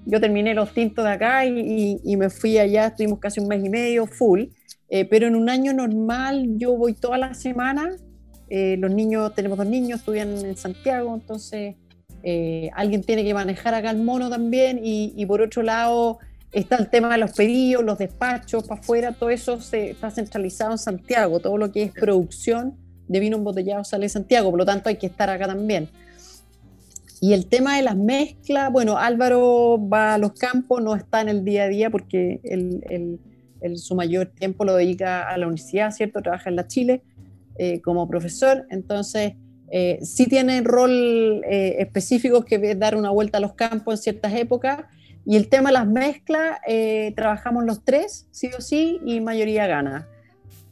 Yo 0.05 0.21
terminé 0.21 0.55
los 0.55 0.73
tintos 0.73 1.05
de 1.05 1.11
acá 1.11 1.47
y, 1.47 2.17
me 2.17 2.31
fui 2.31 2.59
allá, 2.59 2.89
estuvimos 2.89 3.19
casi 3.19 3.41
un 3.41 3.49
mes 3.49 3.65
y 3.65 3.69
medio 3.69 4.07
full. 4.07 4.45
Eh, 4.89 5.07
pero 5.07 5.27
en 5.27 5.37
un 5.37 5.49
año 5.49 5.73
normal 5.73 6.59
yo 6.59 6.77
voy 6.77 6.95
toda 6.95 7.19
la 7.19 7.35
semana. 7.35 7.97
Eh, 8.49 8.77
los 8.79 8.91
niños, 8.91 9.35
tenemos 9.35 9.57
dos 9.57 9.67
niños, 9.67 10.01
estudian 10.01 10.29
en 10.45 10.57
Santiago, 10.57 11.15
entonces 11.15 11.77
alguien 12.75 13.03
tiene 13.03 13.25
que 13.25 13.35
manejar 13.35 13.75
acá 13.75 13.91
el 13.91 14.03
mono 14.03 14.29
también. 14.29 14.81
Y, 14.83 15.13
y, 15.17 15.27
por 15.27 15.41
otro 15.41 15.63
lado 15.63 16.19
está 16.53 16.77
el 16.77 16.89
tema 16.89 17.11
de 17.11 17.19
los 17.19 17.33
pedidos, 17.33 17.83
los 17.83 17.99
despachos 17.99 18.65
para 18.65 18.81
afuera, 18.81 19.13
todo 19.13 19.31
eso 19.31 19.61
se, 19.61 19.91
está 19.91 20.11
centralizado 20.11 20.73
en 20.73 20.79
Santiago, 20.79 21.41
todo 21.41 21.57
lo 21.57 21.73
que 21.73 21.83
es 21.83 21.93
producción 21.93 22.77
de 23.09 23.21
vino 23.21 23.39
embotellado 23.39 23.85
sale 23.85 24.05
de 24.05 24.11
Santiago, 24.11 24.51
por 24.51 24.59
lo 24.59 24.67
tanto 24.67 24.89
hay 24.89 24.97
que 24.97 25.07
estar 25.07 25.29
acá 25.31 25.47
también. 25.47 25.89
Y 27.23 27.35
el 27.35 27.47
tema 27.47 27.77
de 27.77 27.83
las 27.83 27.97
mezclas, 27.97 28.73
bueno, 28.73 28.99
Álvaro 28.99 29.79
va 29.89 30.15
a 30.15 30.19
los 30.19 30.33
campos, 30.33 30.83
no 30.83 30.97
está 30.97 31.21
en 31.21 31.29
el 31.29 31.45
día 31.45 31.63
a 31.63 31.69
día 31.69 31.89
porque 31.89 32.41
su 33.77 33.95
mayor 33.95 34.27
tiempo 34.27 34.65
lo 34.65 34.75
dedica 34.75 35.29
a 35.29 35.39
la 35.39 35.47
universidad, 35.47 35.93
¿cierto? 35.93 36.21
Trabaja 36.21 36.51
en 36.51 36.57
la 36.57 36.67
Chile 36.67 37.05
eh, 37.59 37.81
como 37.81 38.09
profesor, 38.09 38.67
entonces 38.71 39.35
eh, 39.71 40.01
sí 40.03 40.27
tiene 40.27 40.63
rol 40.63 41.45
eh, 41.49 41.77
específico 41.79 42.45
que 42.45 42.57
es 42.57 42.77
dar 42.81 42.97
una 42.97 43.11
vuelta 43.11 43.39
a 43.39 43.41
los 43.41 43.53
campos 43.53 44.01
en 44.01 44.03
ciertas 44.03 44.35
épocas. 44.35 44.81
Y 45.25 45.37
el 45.37 45.49
tema 45.49 45.69
de 45.69 45.75
las 45.75 45.87
mezclas, 45.87 46.59
trabajamos 47.15 47.65
los 47.65 47.85
tres, 47.85 48.27
sí 48.33 48.51
o 48.59 48.61
sí, 48.61 48.99
y 49.07 49.21
mayoría 49.21 49.69
gana. 49.69 50.09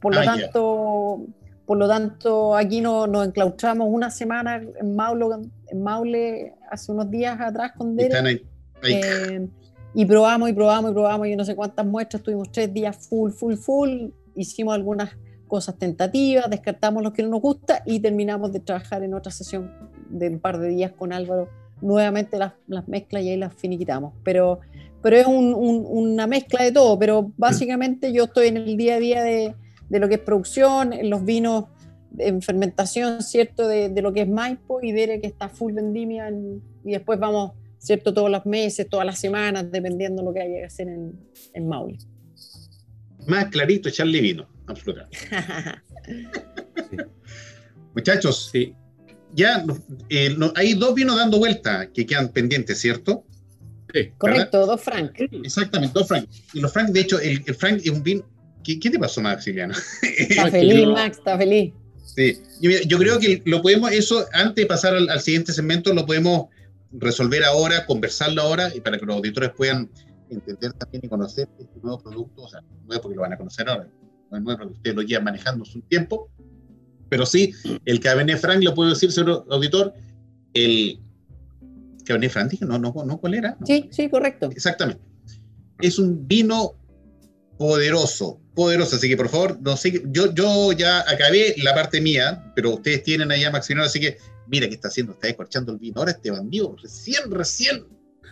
Por 0.00 0.16
lo 0.16 0.22
ah, 0.22 0.24
tanto, 0.24 1.26
por 1.70 1.78
lo 1.78 1.86
tanto, 1.86 2.56
aquí 2.56 2.80
no, 2.80 3.06
nos 3.06 3.28
enclaustramos 3.28 3.86
una 3.88 4.10
semana 4.10 4.56
en 4.56 4.96
Maule, 4.96 5.26
en 5.68 5.80
Maule 5.80 6.54
hace 6.68 6.90
unos 6.90 7.08
días 7.08 7.40
atrás 7.40 7.70
con 7.78 7.94
Derek. 7.94 8.44
Eh, 8.82 9.48
y 9.94 10.04
probamos 10.04 10.50
y 10.50 10.52
probamos 10.52 10.90
y 10.90 10.94
probamos 10.94 11.28
y 11.28 11.36
no 11.36 11.44
sé 11.44 11.54
cuántas 11.54 11.86
muestras, 11.86 12.24
tuvimos 12.24 12.50
tres 12.50 12.74
días 12.74 13.06
full, 13.08 13.30
full, 13.30 13.54
full, 13.54 14.08
hicimos 14.34 14.74
algunas 14.74 15.16
cosas 15.46 15.78
tentativas, 15.78 16.50
descartamos 16.50 17.04
lo 17.04 17.12
que 17.12 17.22
no 17.22 17.28
nos 17.28 17.40
gusta 17.40 17.84
y 17.86 18.00
terminamos 18.00 18.50
de 18.50 18.58
trabajar 18.58 19.04
en 19.04 19.14
otra 19.14 19.30
sesión 19.30 19.72
de 20.08 20.28
un 20.28 20.40
par 20.40 20.58
de 20.58 20.70
días 20.70 20.90
con 20.90 21.12
Álvaro, 21.12 21.50
nuevamente 21.80 22.36
las, 22.36 22.54
las 22.66 22.88
mezclas 22.88 23.22
y 23.22 23.30
ahí 23.30 23.36
las 23.36 23.54
finiquitamos. 23.54 24.12
Pero, 24.24 24.58
pero 25.02 25.16
es 25.16 25.26
una 25.28 26.26
mezcla 26.26 26.64
de 26.64 26.72
todo, 26.72 26.98
pero 26.98 27.30
básicamente 27.36 28.12
yo 28.12 28.24
estoy 28.24 28.48
en 28.48 28.56
el 28.56 28.76
día 28.76 28.96
a 28.96 28.98
día 28.98 29.22
de, 29.22 29.54
de 29.90 29.98
lo 29.98 30.08
que 30.08 30.14
es 30.14 30.20
producción, 30.20 30.94
los 31.02 31.24
vinos 31.24 31.64
en 32.18 32.40
fermentación, 32.40 33.22
¿cierto? 33.22 33.68
De, 33.68 33.90
lo 34.00 34.12
que 34.12 34.22
es 34.22 34.28
Maipo 34.28 34.80
y 34.82 34.92
Dere 34.92 35.20
que 35.20 35.26
está 35.26 35.48
full 35.48 35.72
vendimia 35.72 36.30
y 36.30 36.92
después 36.92 37.18
vamos, 37.18 37.52
¿cierto? 37.78 38.14
Todos 38.14 38.30
los 38.30 38.46
meses, 38.46 38.88
todas 38.88 39.04
las 39.04 39.18
semanas, 39.18 39.70
dependiendo 39.70 40.22
de 40.22 40.26
lo 40.26 40.32
que 40.32 40.40
haya 40.40 40.60
que 40.60 40.64
hacer 40.64 40.88
en, 40.88 41.12
en 41.52 41.68
Maule. 41.68 41.98
Más 43.26 43.46
clarito 43.46 43.88
echarle 43.88 44.20
vino, 44.20 44.48
absolutamente. 44.66 45.18
Muchachos, 47.94 48.48
sí. 48.52 48.74
ya 49.34 49.64
eh, 50.08 50.36
hay 50.54 50.74
dos 50.74 50.94
vinos 50.94 51.16
dando 51.16 51.38
vuelta 51.38 51.90
que 51.92 52.06
quedan 52.06 52.28
pendientes, 52.28 52.78
¿cierto? 52.78 53.24
Sí, 53.92 54.12
Correcto, 54.18 54.66
dos 54.66 54.80
Frank. 54.80 55.12
Exactamente, 55.18 55.92
dos 55.92 56.06
Frank. 56.06 56.28
Y 56.54 56.60
los 56.60 56.72
Frank, 56.72 56.90
de 56.90 57.00
hecho, 57.00 57.18
el, 57.18 57.42
el 57.44 57.54
Frank 57.56 57.80
es 57.82 57.90
un 57.90 58.04
vino 58.04 58.24
¿Qué, 58.64 58.78
te 58.78 58.98
pasó, 58.98 59.20
Maximiliano? 59.20 59.74
Está 60.02 60.46
feliz, 60.50 60.86
Max, 60.86 61.18
está 61.18 61.38
feliz. 61.38 61.72
Sí, 62.04 62.38
yo, 62.60 62.98
creo 62.98 63.18
que 63.18 63.42
lo 63.46 63.62
podemos, 63.62 63.92
eso, 63.92 64.26
antes 64.32 64.56
de 64.56 64.66
pasar 64.66 64.94
al, 64.94 65.20
siguiente 65.20 65.52
segmento, 65.52 65.94
lo 65.94 66.06
podemos 66.06 66.46
resolver 66.92 67.44
ahora, 67.44 67.86
conversarlo 67.86 68.42
ahora, 68.42 68.70
y 68.74 68.80
para 68.80 68.98
que 68.98 69.06
los 69.06 69.16
auditores 69.16 69.50
puedan 69.56 69.88
entender 70.28 70.72
también 70.72 71.02
y 71.04 71.08
conocer 71.08 71.48
este 71.58 71.80
nuevo 71.80 71.98
producto, 72.00 72.42
o 72.42 72.48
sea, 72.48 72.60
nuevo 72.86 73.02
porque 73.02 73.16
lo 73.16 73.22
van 73.22 73.32
a 73.32 73.36
conocer 73.36 73.68
ahora, 73.68 73.88
no 74.30 74.36
es 74.36 74.42
nuevo 74.42 74.58
porque 74.58 74.74
ustedes 74.74 74.96
lo 74.96 75.02
llevan 75.02 75.24
manejando 75.24 75.64
un 75.72 75.82
tiempo, 75.82 76.30
pero 77.08 77.26
sí, 77.26 77.52
el 77.84 78.00
Cabernet 78.00 78.38
Franc, 78.38 78.62
lo 78.62 78.74
puedo 78.74 78.90
decir, 78.90 79.10
señor 79.12 79.46
auditor, 79.50 79.94
el 80.54 81.00
Cabernet 82.04 82.30
Franc, 82.30 82.50
dije, 82.50 82.64
no, 82.64 82.78
no, 82.78 82.92
no, 83.04 83.18
¿cuál 83.18 83.34
era? 83.34 83.56
sí, 83.64 83.88
sí, 83.90 84.08
correcto. 84.08 84.50
Exactamente. 84.50 85.02
Es 85.80 85.98
un 85.98 86.26
vino 86.26 86.74
poderoso, 87.56 88.40
poderoso. 88.60 88.96
Así 88.96 89.08
que 89.08 89.16
por 89.16 89.30
favor, 89.30 89.58
no 89.62 89.74
sé, 89.74 90.02
yo, 90.08 90.34
yo 90.34 90.72
ya 90.72 91.00
acabé 91.00 91.54
la 91.62 91.74
parte 91.74 91.98
mía, 91.98 92.52
pero 92.54 92.74
ustedes 92.74 93.02
tienen 93.02 93.32
allá 93.32 93.50
Maximiliano, 93.50 93.86
así 93.86 93.98
que 93.98 94.18
mira 94.48 94.68
qué 94.68 94.74
está 94.74 94.88
haciendo, 94.88 95.14
está 95.14 95.28
descorchando 95.28 95.72
el 95.72 95.78
vino. 95.78 95.94
Ahora 95.96 96.10
este 96.10 96.30
bandido, 96.30 96.76
recién, 96.82 97.30
recién, 97.30 97.84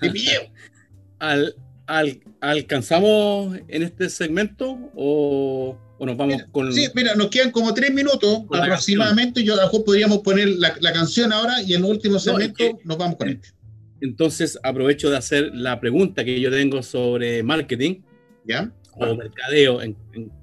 de 0.02 0.50
al, 1.18 1.56
al, 1.86 2.20
¿Alcanzamos 2.42 3.56
en 3.68 3.82
este 3.82 4.10
segmento 4.10 4.78
o, 4.94 5.78
o 5.98 6.06
nos 6.06 6.16
vamos 6.18 6.42
con.? 6.52 6.74
Sí, 6.74 6.88
mira, 6.94 7.14
nos 7.14 7.30
quedan 7.30 7.50
como 7.50 7.72
tres 7.72 7.90
minutos 7.90 8.42
aproximadamente. 8.52 9.42
Yo 9.42 9.54
a 9.54 9.56
lo 9.56 9.62
mejor 9.62 9.84
podríamos 9.84 10.18
poner 10.18 10.48
la, 10.50 10.76
la, 10.78 10.92
canción 10.92 11.32
ahora 11.32 11.62
y 11.62 11.72
en 11.72 11.84
el 11.86 11.90
último 11.90 12.18
segmento 12.18 12.64
nos 12.84 12.98
vamos 12.98 13.16
con 13.16 13.30
este. 13.30 13.48
Entonces 14.02 14.58
aprovecho 14.62 15.08
de 15.08 15.16
hacer 15.16 15.52
la 15.54 15.80
pregunta 15.80 16.22
que 16.22 16.38
yo 16.38 16.50
tengo 16.50 16.82
sobre 16.82 17.42
marketing. 17.42 18.02
¿Ya? 18.44 18.70
O 18.98 19.14
mercadeo 19.14 19.82
en, 19.82 19.96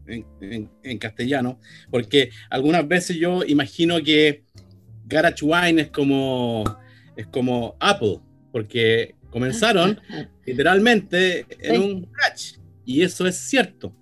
en, 0.08 0.70
en, 0.84 0.98
castellano, 0.98 1.60
porque 1.90 2.30
algunas 2.50 2.88
veces 2.88 3.18
yo 3.18 3.44
imagino 3.44 4.02
que 4.02 4.44
Garage 5.06 5.44
Wine 5.44 5.82
es 5.82 5.90
como, 5.90 6.64
es 7.16 7.28
como 7.28 7.76
Apple, 7.80 8.20
porque 8.52 9.16
comenzaron 9.30 10.00
literalmente 10.46 11.46
en 11.60 11.82
un 11.82 12.12
garage, 12.12 12.58
y 12.86 13.02
eso 13.02 13.28
es 13.28 13.36
cierto. 13.36 13.96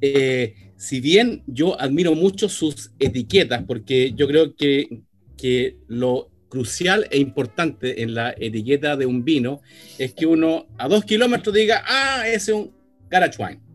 Eh, 0.00 0.54
si 0.76 1.00
bien 1.00 1.42
yo 1.46 1.80
admiro 1.80 2.14
mucho 2.14 2.48
sus 2.48 2.90
etiquetas, 2.98 3.64
porque 3.66 4.12
yo 4.12 4.26
creo 4.26 4.54
que, 4.56 5.02
que 5.36 5.76
lo 5.88 6.30
crucial 6.48 7.06
e 7.10 7.18
importante 7.18 8.02
en 8.02 8.14
la 8.14 8.34
etiqueta 8.38 8.96
de 8.96 9.06
un 9.06 9.24
vino 9.24 9.62
es 9.98 10.12
que 10.14 10.26
uno 10.26 10.66
a 10.78 10.88
dos 10.88 11.04
kilómetros 11.04 11.54
diga, 11.54 11.82
ah, 11.86 12.24
ese 12.26 12.52
es 12.52 12.56
un 12.56 12.72
garage 13.08 13.42
wine 13.42 13.65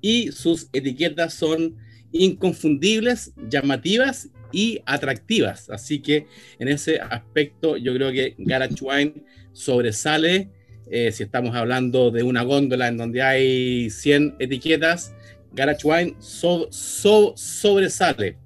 y 0.00 0.32
sus 0.32 0.68
etiquetas 0.72 1.34
son 1.34 1.76
inconfundibles, 2.12 3.32
llamativas 3.48 4.30
y 4.52 4.80
atractivas. 4.86 5.68
Así 5.70 6.00
que 6.00 6.26
en 6.58 6.68
ese 6.68 7.00
aspecto 7.00 7.76
yo 7.76 7.94
creo 7.94 8.12
que 8.12 8.34
Garage 8.38 8.76
Wine 8.80 9.14
sobresale. 9.52 10.50
Eh, 10.90 11.12
si 11.12 11.24
estamos 11.24 11.54
hablando 11.54 12.10
de 12.10 12.22
una 12.22 12.42
góndola 12.42 12.88
en 12.88 12.96
donde 12.96 13.20
hay 13.20 13.90
100 13.90 14.36
etiquetas, 14.38 15.12
Garage 15.52 15.86
Wine 15.86 16.16
sobresale. 16.20 18.38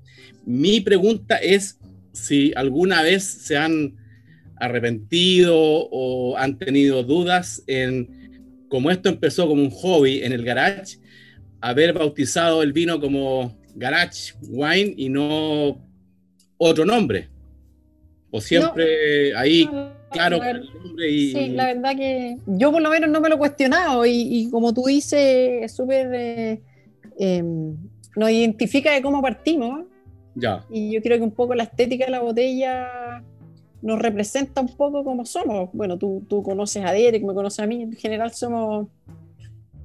Mi 0.44 0.80
pregunta 0.80 1.36
es 1.36 1.78
si 2.12 2.52
alguna 2.56 3.02
vez 3.02 3.22
se 3.22 3.56
han 3.56 3.96
arrepentido 4.56 5.56
o 5.56 6.36
han 6.36 6.58
tenido 6.58 7.02
dudas 7.02 7.62
en 7.66 8.66
cómo 8.68 8.90
esto 8.90 9.08
empezó 9.08 9.48
como 9.48 9.62
un 9.62 9.70
hobby 9.70 10.22
en 10.22 10.32
el 10.32 10.44
garage 10.44 10.98
haber 11.62 11.92
bautizado 11.94 12.62
el 12.62 12.72
vino 12.72 13.00
como 13.00 13.56
Garage 13.74 14.34
Wine 14.48 14.94
y 14.96 15.08
no 15.08 15.78
otro 16.58 16.84
nombre. 16.84 17.28
O 18.30 18.40
siempre 18.40 19.34
ahí, 19.36 19.66
No, 19.66 19.92
claro, 20.10 20.38
la 20.38 20.46
con 20.52 20.56
el 20.56 20.70
nombre 20.82 21.10
y. 21.10 21.32
Sí, 21.32 21.48
la 21.50 21.66
verdad 21.66 21.96
que 21.96 22.36
yo 22.46 22.72
por 22.72 22.82
lo 22.82 22.90
menos 22.90 23.10
no 23.10 23.20
me 23.20 23.28
lo 23.28 23.36
he 23.36 23.38
cuestionado 23.38 24.04
y, 24.06 24.12
y 24.12 24.50
como 24.50 24.74
tú 24.74 24.84
dices, 24.86 25.64
es 25.64 25.72
súper... 25.72 26.10
eh, 26.14 26.60
em, 27.18 27.76
nos 28.16 28.30
identifica 28.30 28.92
de 28.92 29.00
cómo 29.00 29.22
partimos 29.22 29.86
Ya. 30.34 30.64
y 30.70 30.92
yo 30.92 31.00
creo 31.02 31.16
que 31.16 31.24
un 31.24 31.30
poco 31.30 31.54
la 31.54 31.62
estética 31.64 32.04
de 32.04 32.10
la 32.10 32.20
botella 32.20 33.22
nos 33.80 33.98
representa 34.00 34.60
un 34.60 34.76
poco 34.76 35.02
como 35.02 35.24
somos. 35.24 35.70
Bueno, 35.72 35.96
tú, 35.98 36.22
tú 36.28 36.42
conoces 36.42 36.84
a 36.84 36.92
Derek, 36.92 37.22
me 37.24 37.34
conoces 37.34 37.60
a 37.60 37.66
mí, 37.66 37.82
en 37.82 37.92
general 37.92 38.32
somos, 38.32 38.88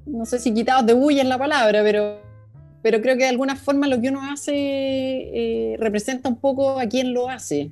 no 0.08 0.26
sé 0.26 0.40
si 0.40 0.54
quitados 0.54 0.86
de 0.86 0.94
bulla 0.94 1.22
es 1.22 1.28
la 1.28 1.38
palabra, 1.38 1.84
pero, 1.84 2.22
pero 2.82 3.02
creo 3.02 3.16
que 3.18 3.24
de 3.24 3.30
alguna 3.30 3.56
forma 3.56 3.88
lo 3.88 4.00
que 4.02 4.10
uno 4.10 4.22
hace 4.32 4.54
eh, 4.56 5.76
representa 5.80 6.30
un 6.30 6.38
poco 6.40 6.80
a 6.80 6.86
quien 6.88 7.14
lo 7.14 7.30
hace. 7.30 7.72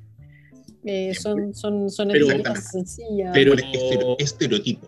Eh, 0.84 1.14
son 1.14 1.52
son, 1.54 1.90
son 1.90 2.08
Pero- 2.08 2.26
etiquetas 2.30 2.70
sencillas. 2.70 3.30
pero- 3.34 3.54
estereotipo. 4.18 4.86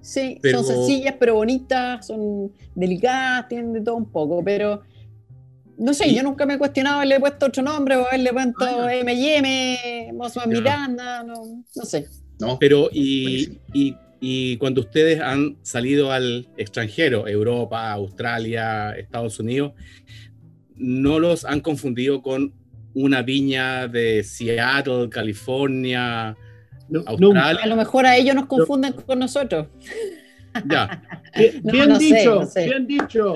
Sí, 0.00 0.38
Pero- 0.40 0.62
son 0.62 0.76
sencillas 0.76 1.16
pero 1.18 1.34
bonitas, 1.34 2.06
son 2.06 2.52
delicadas, 2.76 3.48
tienen 3.48 3.72
de 3.72 3.80
todo 3.80 3.96
un 3.96 4.08
poco, 4.10 4.44
pero 4.44 4.82
no 5.78 5.92
sé, 5.92 6.14
yo 6.14 6.22
nunca 6.22 6.46
me 6.46 6.54
he 6.54 6.58
cuestionado 6.58 6.96
haberle 6.98 7.18
puesto 7.18 7.46
otro 7.46 7.62
nombre 7.62 7.96
o 7.96 8.06
haberle 8.06 8.32
puesto 8.32 8.64
Ah, 8.64 8.94
M&M, 8.94 10.12
Mosman 10.14 10.48
Ya. 10.50 10.56
Miranda, 10.60 11.22
no, 11.24 11.42
no 11.74 11.84
sé. 11.84 12.06
¿no? 12.38 12.56
Pero, 12.58 12.88
y, 12.92 13.58
y 14.28 14.56
cuando 14.56 14.80
ustedes 14.80 15.20
han 15.20 15.56
salido 15.62 16.10
al 16.10 16.48
extranjero, 16.56 17.28
Europa, 17.28 17.92
Australia, 17.92 18.90
Estados 18.90 19.38
Unidos, 19.38 19.72
¿no 20.74 21.20
los 21.20 21.44
han 21.44 21.60
confundido 21.60 22.22
con 22.22 22.52
una 22.92 23.22
viña 23.22 23.86
de 23.86 24.24
Seattle, 24.24 25.08
California, 25.10 26.36
No, 26.88 27.04
Australia? 27.06 27.62
A 27.62 27.66
lo 27.68 27.76
mejor 27.76 28.04
a 28.04 28.16
ellos 28.16 28.34
nos 28.34 28.46
confunden 28.46 28.94
con 28.94 29.20
nosotros. 29.20 29.68
Ya, 30.68 31.02
Bien, 31.36 31.60
No, 31.62 31.72
bien 31.72 31.88
no 31.90 31.96
sé, 32.00 32.04
dicho, 32.04 32.34
no 32.40 32.46
sé. 32.46 32.64
bien 32.64 32.86
dicho. 32.88 33.34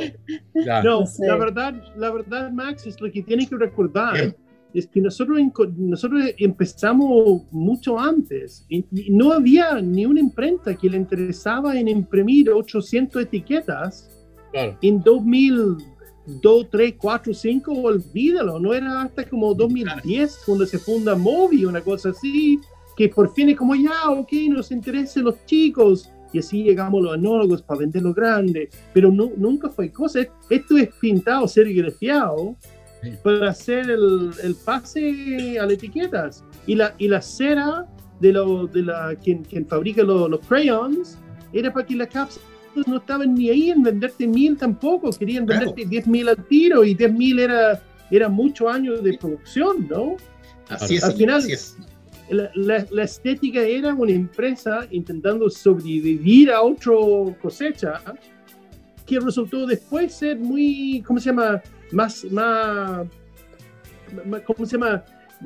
ya. 0.55 0.83
No, 0.83 1.01
No 1.03 1.07
sé. 1.07 1.25
la 1.29 1.37
verdad, 1.37 1.75
la 1.97 2.11
verdad, 2.11 2.51
Max, 2.51 2.85
es 2.89 3.01
lo 3.01 3.13
que 3.13 3.23
tienes 3.23 3.49
que 3.49 3.57
recordar. 3.57 4.15
Bien. 4.15 4.37
Es 4.73 4.87
que 4.87 5.01
nosotros, 5.01 5.39
nosotros 5.77 6.25
empezamos 6.39 7.43
mucho 7.51 7.99
antes 7.99 8.65
y, 8.69 8.85
y 8.93 9.11
no 9.11 9.33
había 9.33 9.81
ni 9.81 10.07
una 10.07 10.21
imprenta 10.21 10.75
que 10.77 10.89
le 10.89 10.97
interesaba 10.97 11.79
en 11.79 11.89
imprimir 11.89 12.51
800 12.51 13.23
etiquetas 13.23 14.11
Claro. 14.53 14.77
en 14.83 15.03
2002, 15.03 16.71
3, 16.71 16.95
4, 16.99 17.35
5, 17.35 17.73
olvídalo, 17.73 18.59
no 18.59 18.75
era 18.75 19.03
hasta 19.03 19.25
como 19.29 19.55
2010 19.55 20.43
cuando 20.45 20.67
se 20.67 20.79
funda 20.79 21.15
Mobi, 21.15 21.65
una 21.65 21.81
cosa 21.81 22.11
así, 22.11 22.61
que 22.97 23.09
por 23.09 23.33
fin 23.33 23.51
es 23.51 23.57
como 23.57 23.75
ya, 23.77 24.11
ok, 24.11 24.33
nos 24.49 24.73
interesa 24.73 25.21
los 25.21 25.45
chicos, 25.47 26.11
y 26.33 26.39
así 26.39 26.63
llegamos 26.63 27.03
los 27.03 27.15
anólogos 27.15 27.63
para 27.63 27.81
vender 27.81 28.03
lo 28.03 28.13
grande, 28.13 28.69
pero 28.93 29.11
no, 29.11 29.31
nunca 29.37 29.69
fue 29.69 29.91
cosa, 29.91 30.21
esto 30.49 30.77
es 30.77 30.89
pintado, 31.01 31.47
serigrafiado. 31.49 32.57
Para 33.23 33.51
hacer 33.51 33.91
el, 33.91 34.31
el 34.43 34.55
pase 34.55 35.59
a 35.59 35.65
las 35.65 35.73
etiquetas, 35.75 36.45
y 36.67 36.75
la, 36.75 36.95
y 36.99 37.09
la 37.09 37.21
cera 37.23 37.87
de, 38.21 38.33
lo, 38.33 38.67
de 38.67 38.83
la, 38.83 39.15
quien, 39.17 39.43
quien 39.45 39.67
fabrica 39.67 40.03
lo- 40.03 40.29
los 40.29 40.41
crayons, 40.47 41.17
era 41.53 41.73
para 41.73 41.87
que 41.87 41.97
la 41.97 42.07
cápsula 42.07 42.45
no 42.87 42.99
estaban 42.99 43.35
ni 43.35 43.49
ahí 43.51 43.71
en 43.71 43.83
venderte 43.83 44.27
mil 44.27 44.57
tampoco, 44.57 45.11
querían 45.11 45.45
venderte 45.47 45.85
diez 45.87 46.07
mil 46.07 46.29
al 46.29 46.45
tiro 46.47 46.85
y 46.85 46.95
diez 46.95 47.13
mil 47.13 47.39
era, 47.41 47.83
era 48.11 48.29
muchos 48.29 48.73
años 48.73 49.03
de 49.03 49.17
producción, 49.19 49.89
¿no? 49.89 50.17
Así 50.69 50.97
es, 50.97 51.05
Al 51.05 51.15
final- 51.15 51.39
así 51.39 51.53
es. 51.53 51.77
La, 52.29 52.49
la- 52.55 52.87
la 52.93 53.03
estética 53.03 53.61
era 53.63 53.93
una 53.93 54.13
empresa 54.13 54.87
intentando 54.93 55.51
sobrevivir 55.51 56.53
a 56.53 56.63
otra 56.63 56.93
cosecha 57.43 58.01
que 59.05 59.19
resultó 59.19 59.67
después 59.67 60.15
ser 60.15 60.39
muy, 60.39 61.03
¿cómo 61.05 61.19
se 61.19 61.31
llama? 61.31 61.61
Más, 61.93 62.25
más, 62.25 63.07
más- 64.25 64.43
¿cómo 64.43 64.65
se 64.67 64.73
llama? 64.73 65.05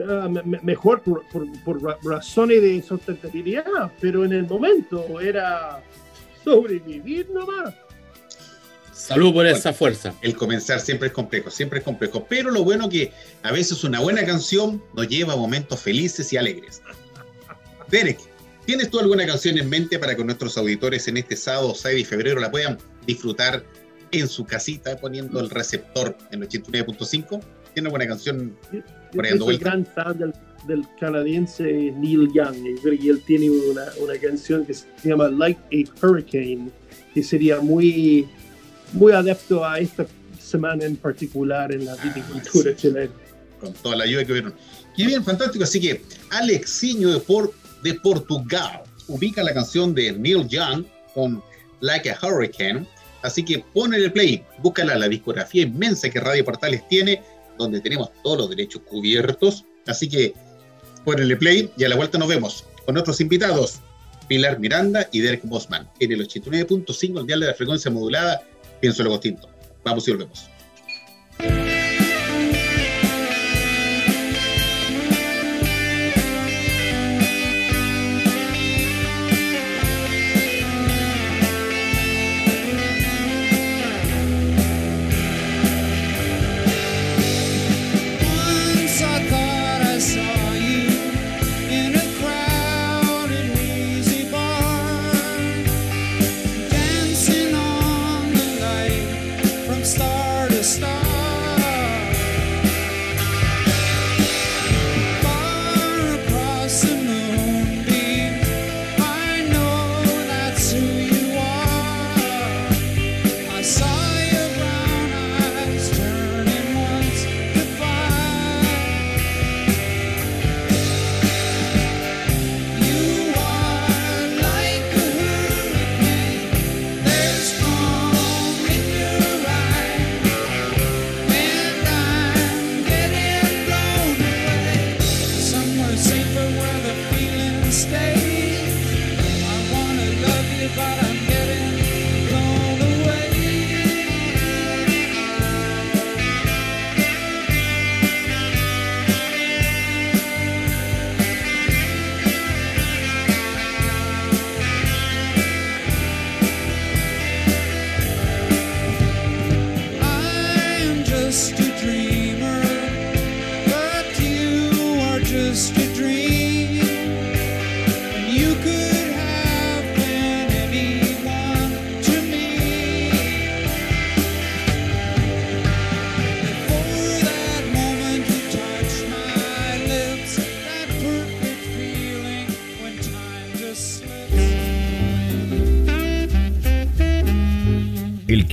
Ah, 0.08 0.28
me- 0.28 0.42
me- 0.42 0.60
mejor 0.62 1.02
por, 1.02 1.22
por- 1.28 1.46
por 1.64 1.82
ra- 1.82 1.98
razones 2.02 2.60
de 2.60 2.82
sustentabilidad, 2.82 3.92
pero 4.00 4.24
en 4.24 4.32
el 4.32 4.46
momento 4.46 5.20
era 5.20 5.82
sobrevivir 6.44 7.30
nomás. 7.30 7.74
Salud 8.92 9.32
por 9.34 9.46
esa 9.46 9.72
fuerza. 9.72 10.14
El 10.22 10.36
comenzar 10.36 10.80
siempre 10.80 11.08
es 11.08 11.14
complejo, 11.14 11.50
siempre 11.50 11.78
es 11.80 11.84
complejo. 11.84 12.26
Pero 12.28 12.50
lo 12.50 12.64
bueno 12.64 12.88
que 12.88 13.12
a 13.42 13.52
veces 13.52 13.84
una 13.84 14.00
buena 14.00 14.24
canción 14.24 14.82
nos 14.94 15.08
lleva 15.08 15.34
a 15.34 15.36
momentos 15.36 15.80
felices 15.80 16.32
y 16.32 16.36
alegres. 16.36 16.80
Derek, 17.88 18.18
¿tienes 18.64 18.90
tú 18.90 18.98
alguna 19.00 19.26
canción 19.26 19.58
en 19.58 19.68
mente 19.68 19.98
para 19.98 20.16
que 20.16 20.24
nuestros 20.24 20.56
auditores 20.56 21.06
en 21.08 21.18
este 21.18 21.36
sábado 21.36 21.74
6 21.74 21.96
de 21.96 22.04
febrero 22.04 22.40
la 22.40 22.50
puedan 22.50 22.78
disfrutar 23.06 23.64
en 24.20 24.28
su 24.28 24.44
casita 24.44 24.96
poniendo 24.96 25.40
el 25.40 25.50
receptor 25.50 26.16
en 26.30 26.42
89.5? 26.42 27.40
¿Tiene 27.72 27.88
alguna 27.88 28.06
canción? 28.06 28.56
Por 29.14 29.28
dando 29.28 29.44
vuelta. 29.46 29.64
gran 29.70 29.86
fan 29.86 30.18
del, 30.18 30.32
del 30.66 30.84
canadiense 31.00 31.64
Neil 31.64 32.28
Young. 32.34 32.80
Que 32.82 33.10
él 33.10 33.22
tiene 33.26 33.50
una, 33.50 33.84
una 34.00 34.16
canción 34.18 34.64
que 34.64 34.74
se 34.74 34.86
llama 35.04 35.28
Like 35.28 35.60
a 35.72 36.06
Hurricane, 36.06 36.70
que 37.12 37.22
sería 37.22 37.60
muy, 37.60 38.28
muy 38.92 39.12
adepto 39.12 39.64
a 39.64 39.78
esta 39.78 40.06
semana 40.40 40.84
en 40.84 40.96
particular 40.96 41.72
en 41.72 41.84
la 41.86 41.96
viticultura 41.96 42.70
sí. 42.70 42.76
chilena. 42.76 43.10
con 43.60 43.72
toda 43.72 43.96
la 43.96 44.04
ayuda 44.04 44.24
que 44.24 44.32
hubieron. 44.32 44.54
Qué 44.96 45.06
bien, 45.06 45.24
fantástico. 45.24 45.64
Así 45.64 45.80
que 45.80 46.02
Alexiño 46.30 47.12
de, 47.12 47.20
Por- 47.20 47.52
de 47.82 47.94
Portugal 47.94 48.82
ubica 49.08 49.42
la 49.42 49.52
canción 49.52 49.94
de 49.94 50.12
Neil 50.12 50.46
Young 50.48 50.84
con 51.12 51.42
Like 51.80 52.10
a 52.10 52.18
Hurricane. 52.22 52.86
Así 53.24 53.42
que 53.42 53.64
ponle 53.72 54.10
play, 54.10 54.44
búscala 54.58 54.94
la 54.96 55.08
discografía 55.08 55.62
inmensa 55.62 56.10
que 56.10 56.20
Radio 56.20 56.44
Portales 56.44 56.86
tiene, 56.88 57.22
donde 57.58 57.80
tenemos 57.80 58.10
todos 58.22 58.36
los 58.36 58.50
derechos 58.50 58.82
cubiertos. 58.82 59.64
Así 59.86 60.10
que 60.10 60.34
ponle 61.06 61.34
play 61.36 61.70
y 61.78 61.84
a 61.84 61.88
la 61.88 61.96
vuelta 61.96 62.18
nos 62.18 62.28
vemos 62.28 62.66
con 62.84 62.92
nuestros 62.92 63.22
invitados, 63.22 63.80
Pilar 64.28 64.58
Miranda 64.58 65.08
y 65.10 65.20
Derek 65.20 65.40
Bosman, 65.44 65.88
en 66.00 66.12
el 66.12 66.28
89.5, 66.28 67.20
el 67.20 67.26
dial 67.26 67.40
de 67.40 67.46
la 67.46 67.54
frecuencia 67.54 67.90
modulada, 67.90 68.42
pienso 68.80 69.02
distinto. 69.02 69.48
Vamos 69.82 70.06
y 70.06 70.10
volvemos. 70.10 70.50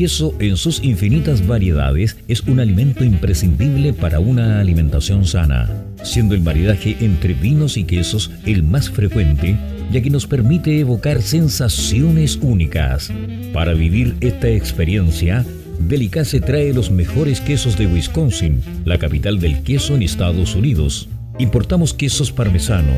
Queso 0.02 0.34
en 0.40 0.58
sus 0.58 0.84
infinitas 0.84 1.46
variedades 1.46 2.18
es 2.28 2.42
un 2.42 2.60
alimento 2.60 3.04
imprescindible 3.04 3.94
para 3.94 4.20
una 4.20 4.60
alimentación 4.60 5.28
sana, 5.28 5.70
siendo 6.02 6.34
el 6.34 6.42
maridaje 6.42 6.98
entre 7.02 7.36
vinos 7.36 7.78
y 7.78 7.84
quesos 7.84 8.32
el 8.48 8.64
más 8.64 8.90
frecuente, 8.90 9.60
ya 9.92 10.02
que 10.02 10.10
nos 10.10 10.26
permite 10.26 10.80
evocar 10.80 11.22
sensaciones 11.22 12.40
únicas. 12.42 13.12
Para 13.54 13.76
vivir 13.76 14.16
esta 14.22 14.50
experiencia, 14.50 15.46
Delicace 15.78 16.42
trae 16.42 16.74
los 16.74 16.90
mejores 16.90 17.40
quesos 17.40 17.78
de 17.78 17.86
Wisconsin, 17.86 18.60
la 18.86 18.98
capital 18.98 19.40
del 19.40 19.62
queso 19.62 19.94
en 19.94 20.02
Estados 20.02 20.56
Unidos. 20.56 21.10
Importamos 21.38 21.94
quesos 21.94 22.32
parmesano, 22.32 22.94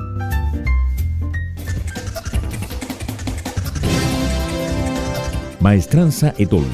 Maestranza 5.65 6.31
Etol. 6.37 6.67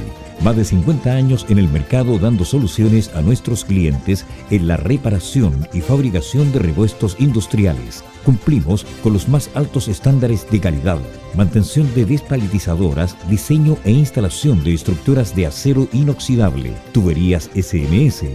Más 0.43 0.57
de 0.57 0.65
50 0.65 1.13
años 1.13 1.45
en 1.47 1.59
el 1.59 1.69
mercado 1.69 2.19
dando 2.19 2.43
soluciones 2.43 3.09
a 3.15 3.21
nuestros 3.21 3.63
clientes 3.63 4.25
en 4.49 4.67
la 4.67 4.75
reparación 4.75 5.65
y 5.71 5.79
fabricación 5.79 6.51
de 6.51 6.59
repuestos 6.59 7.15
industriales. 7.17 8.03
Cumplimos 8.25 8.85
con 9.01 9.13
los 9.13 9.29
más 9.29 9.49
altos 9.53 9.87
estándares 9.87 10.45
de 10.51 10.59
calidad, 10.59 10.99
mantención 11.35 11.87
de 11.95 12.03
despalitizadoras, 12.03 13.15
diseño 13.29 13.77
e 13.85 13.91
instalación 13.91 14.61
de 14.61 14.73
estructuras 14.73 15.33
de 15.37 15.45
acero 15.45 15.87
inoxidable, 15.93 16.73
tuberías 16.91 17.49
SMS 17.55 18.25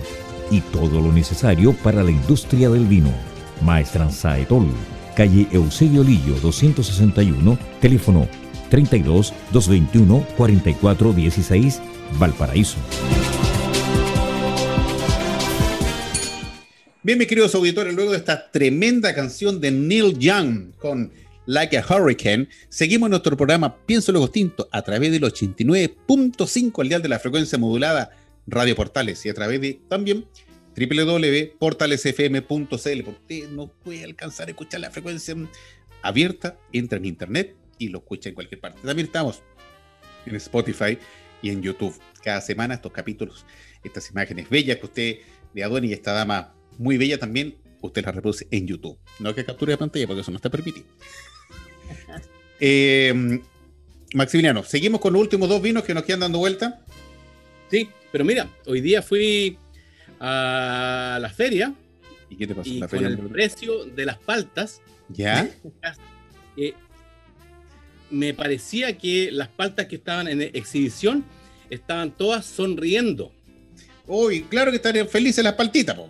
y 0.51 0.63
todo 0.73 1.03
lo 1.03 1.13
necesario 1.13 1.75
para 1.75 2.03
la 2.03 2.13
industria 2.13 2.71
del 2.71 2.87
vino. 2.87 3.11
Maestranza 3.61 4.39
Etol, 4.39 4.69
calle 5.15 5.49
Eusebio 5.53 6.03
Lillo 6.03 6.41
261, 6.41 7.59
teléfono 7.83 8.27
32 8.69 9.33
221 9.53 10.27
44 10.37 11.13
16, 11.13 11.81
Valparaíso. 12.19 12.77
Bien, 17.03 17.19
mis 17.19 17.29
queridos 17.29 17.55
auditores, 17.55 17.95
luego 17.95 18.11
de 18.11 18.19
esta 18.19 18.51
tremenda 18.51 19.15
canción 19.15 19.61
de 19.61 19.71
Neil 19.71 20.19
Young 20.19 20.73
con 20.77 21.13
Like 21.47 21.79
a 21.79 21.87
Hurricane, 21.89 22.49
seguimos 22.69 23.09
nuestro 23.09 23.37
programa 23.37 23.77
Pienso 23.87 24.11
Luego 24.11 24.29
Tinto 24.29 24.69
a 24.73 24.83
través 24.83 25.13
del 25.13 25.23
89.5 25.23 26.83
al 26.83 26.89
dial 26.89 27.03
de 27.03 27.09
la 27.09 27.21
frecuencia 27.21 27.59
modulada 27.59 28.11
Radio 28.49 28.75
Portales 28.75 29.25
y 29.25 29.29
a 29.29 29.35
través 29.35 29.61
de 29.61 29.81
también 29.89 30.27
www.portalesfm.cl. 30.77 33.05
Porque 33.05 33.47
no 33.53 33.69
puede 33.69 34.03
alcanzar 34.03 34.49
a 34.49 34.51
escuchar 34.51 34.81
la 34.81 34.91
frecuencia 34.91 35.37
abierta, 36.03 36.59
entra 36.73 36.99
en 36.99 37.05
internet 37.05 37.55
y 37.79 37.89
lo 37.89 37.99
escucha 37.99 38.29
en 38.29 38.35
cualquier 38.35 38.61
parte. 38.61 38.81
También 38.83 39.07
estamos 39.07 39.43
en 40.25 40.37
Spotify 40.37 40.99
y 41.43 41.51
en 41.51 41.63
YouTube. 41.63 41.95
Cada 42.23 42.41
semana 42.41 42.75
estos 42.75 42.93
capítulos, 42.93 43.45
estas 43.85 44.11
imágenes 44.11 44.49
bellas 44.49 44.79
que 44.79 44.87
usted 44.87 45.17
de 45.55 45.65
Adoni 45.65 45.89
y 45.89 45.93
esta 45.93 46.13
dama 46.13 46.55
muy 46.79 46.97
bella 46.99 47.19
también, 47.19 47.57
usted 47.81 48.05
las 48.05 48.15
reproduce 48.15 48.47
en 48.51 48.67
YouTube. 48.67 48.99
No 49.19 49.35
que 49.35 49.45
capture 49.45 49.73
de 49.73 49.79
pantalla 49.79 50.07
porque 50.07 50.23
eso 50.23 50.31
no 50.31 50.37
está 50.37 50.51
permitido. 50.51 50.87
Eh, 52.59 53.43
Maximiliano, 54.15 54.65
seguimos 54.65 54.99
con 55.03 55.13
los 55.13 55.21
últimos 55.21 55.47
dos 55.47 55.61
vinos 55.61 55.85
que 55.85 55.93
nos 55.93 56.05
quedan 56.05 56.21
dando 56.21 56.39
vuelta. 56.39 56.81
Sí, 57.71 57.91
pero 58.11 58.25
mira, 58.25 58.49
hoy 58.65 58.81
día 58.81 59.03
fui 59.03 59.59
a 60.19 61.19
la 61.21 61.29
feria 61.29 61.75
¿Y 62.31 62.37
qué 62.37 62.47
te 62.47 62.55
pasó 62.55 62.71
en 62.71 62.81
la 62.81 62.89
con 62.89 62.99
feria? 62.99 63.09
el 63.09 63.19
precio 63.29 63.85
de 63.85 64.07
las 64.07 64.19
paltas, 64.19 64.81
¿Ya? 65.11 65.49
eh, 66.57 66.75
me 68.11 68.35
parecía 68.35 68.97
que 68.97 69.31
las 69.33 69.49
paltas 69.49 69.87
que 69.87 69.97
estaban 69.97 70.29
en 70.29 70.43
exhibición 70.43 71.25
estaban 71.71 72.13
todas 72.13 72.47
sonriendo. 72.47 73.33
Uy, 74.07 74.43
claro 74.43 74.71
que 74.71 74.77
estarían 74.77 75.09
felices 75.09 75.43
las 75.43 75.55
paltitas, 75.55 75.97
po. 75.97 76.09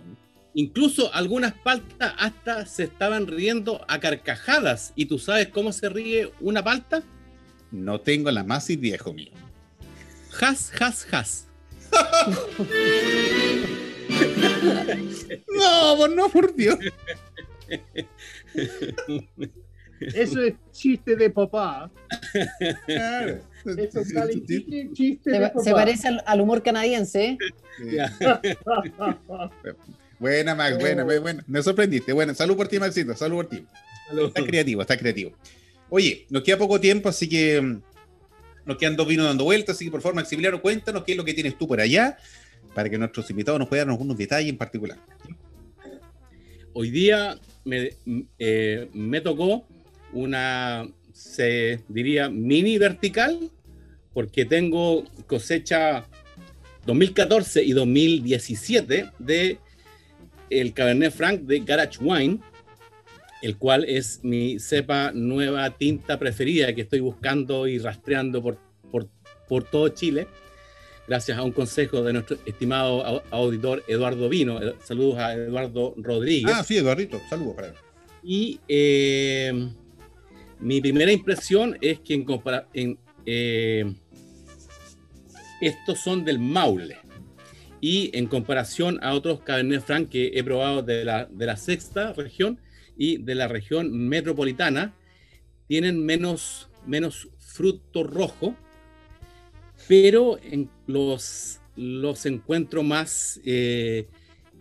Incluso 0.53 1.13
algunas 1.13 1.53
paltas 1.53 2.13
hasta 2.17 2.65
se 2.65 2.83
estaban 2.83 3.27
riendo 3.27 3.85
a 3.87 3.99
carcajadas. 3.99 4.91
¿Y 4.95 5.05
tú 5.05 5.19
sabes 5.19 5.49
cómo 5.49 5.71
se 5.71 5.87
ríe 5.87 6.31
una 6.39 6.63
palta? 6.63 7.03
No 7.71 8.01
tengo 8.01 8.31
la 8.31 8.43
más 8.43 8.69
idea, 8.69 8.95
hijo 8.95 9.13
mío. 9.13 9.31
Has, 10.41 10.71
has, 10.81 11.07
has. 11.13 11.47
No, 15.53 16.07
no, 16.07 16.29
por 16.29 16.55
Dios. 16.55 16.77
Eso 19.99 20.41
es 20.41 20.53
chiste 20.71 21.15
de 21.15 21.29
papá. 21.29 21.89
Claro. 22.85 23.39
Eso 23.65 23.99
es 23.99 24.43
chiste 24.95 25.21
Se, 25.23 25.31
de 25.31 25.47
se 25.47 25.71
papá. 25.71 25.71
parece 25.73 26.07
al, 26.07 26.23
al 26.25 26.41
humor 26.41 26.61
canadiense. 26.63 27.37
¿eh? 27.81 28.07
Buena, 30.19 30.55
Max, 30.55 30.77
buena, 30.79 31.03
buena, 31.03 31.21
buena. 31.21 31.43
Me 31.47 31.61
sorprendiste. 31.61 32.11
Bueno, 32.13 32.33
salud 32.33 32.55
por 32.55 32.67
ti, 32.67 32.79
Maxito. 32.79 33.15
Salud 33.15 33.37
por 33.37 33.49
ti. 33.49 33.63
Está 34.25 34.43
creativo, 34.43 34.81
está 34.81 34.97
creativo. 34.97 35.33
Oye, 35.89 36.25
nos 36.29 36.43
queda 36.43 36.57
poco 36.57 36.79
tiempo, 36.79 37.09
así 37.09 37.29
que 37.29 37.61
mm, 37.61 37.81
nos 38.65 38.77
quedan 38.77 38.95
dos 38.95 39.07
vinos 39.07 39.25
dando 39.27 39.43
vueltas. 39.43 39.75
Así 39.75 39.85
que, 39.85 39.91
por 39.91 40.01
favor, 40.01 40.15
Maximiliano, 40.15 40.61
cuéntanos 40.61 41.03
qué 41.03 41.11
es 41.11 41.17
lo 41.17 41.25
que 41.25 41.33
tienes 41.33 41.57
tú 41.57 41.67
por 41.67 41.79
allá 41.79 42.17
para 42.73 42.89
que 42.89 42.97
nuestros 42.97 43.29
invitados 43.29 43.59
nos 43.59 43.67
puedan 43.67 43.87
dar 43.87 43.93
algunos 43.93 44.17
detalles 44.17 44.49
en 44.49 44.57
particular. 44.57 44.97
Hoy 46.73 46.89
día 46.91 47.37
me, 47.65 47.91
eh, 48.37 48.89
me 48.93 49.21
tocó 49.21 49.67
una, 50.17 50.87
se 51.13 51.81
diría, 51.87 52.29
mini 52.29 52.77
vertical, 52.77 53.49
porque 54.13 54.45
tengo 54.45 55.03
cosecha 55.27 56.05
2014 56.85 57.63
y 57.63 57.71
2017 57.73 59.11
de 59.19 59.57
el 60.49 60.73
Cabernet 60.73 61.13
Franc 61.13 61.41
de 61.41 61.59
Garage 61.59 61.97
Wine, 62.01 62.39
el 63.41 63.57
cual 63.57 63.83
es 63.85 64.21
mi 64.23 64.59
cepa 64.59 65.11
nueva 65.13 65.69
tinta 65.77 66.17
preferida 66.17 66.73
que 66.73 66.81
estoy 66.81 66.99
buscando 67.01 67.67
y 67.67 67.77
rastreando 67.77 68.41
por, 68.41 68.57
por, 68.91 69.07
por 69.47 69.63
todo 69.65 69.89
Chile, 69.89 70.27
gracias 71.07 71.37
a 71.37 71.43
un 71.43 71.51
consejo 71.51 72.01
de 72.03 72.13
nuestro 72.13 72.37
estimado 72.45 73.05
au- 73.05 73.21
auditor 73.31 73.83
Eduardo 73.87 74.29
Vino. 74.29 74.61
Eh, 74.63 74.73
Saludos 74.83 75.19
a 75.19 75.33
Eduardo 75.33 75.93
Rodríguez. 75.97 76.51
Ah, 76.55 76.63
sí, 76.63 76.77
Eduardito. 76.77 77.19
Saludos 77.29 77.55
para 77.55 77.67
él. 77.67 77.73
Y 78.23 78.59
eh, 78.67 79.69
mi 80.59 80.81
primera 80.81 81.11
impresión 81.11 81.77
es 81.81 81.99
que 81.99 82.13
en 82.13 82.25
en, 82.73 82.99
eh, 83.25 83.93
estos 85.61 85.99
son 85.99 86.23
del 86.25 86.39
Maule. 86.39 86.97
Y 87.79 88.09
en 88.17 88.25
comparación 88.25 88.99
a 89.03 89.13
otros 89.13 89.41
Cabernet 89.41 89.83
Franc 89.83 90.09
que 90.09 90.31
he 90.33 90.43
probado 90.43 90.81
de 90.81 91.05
la, 91.05 91.25
de 91.25 91.45
la 91.45 91.57
sexta 91.57 92.11
región 92.13 92.59
y 92.97 93.17
de 93.17 93.35
la 93.35 93.47
región 93.47 93.91
metropolitana, 93.91 94.95
tienen 95.67 96.03
menos, 96.03 96.69
menos 96.87 97.29
fruto 97.37 98.03
rojo, 98.03 98.55
pero 99.87 100.39
en 100.41 100.69
los, 100.87 101.59
los 101.75 102.25
encuentro 102.25 102.83
más 102.83 103.39
eh, 103.45 104.07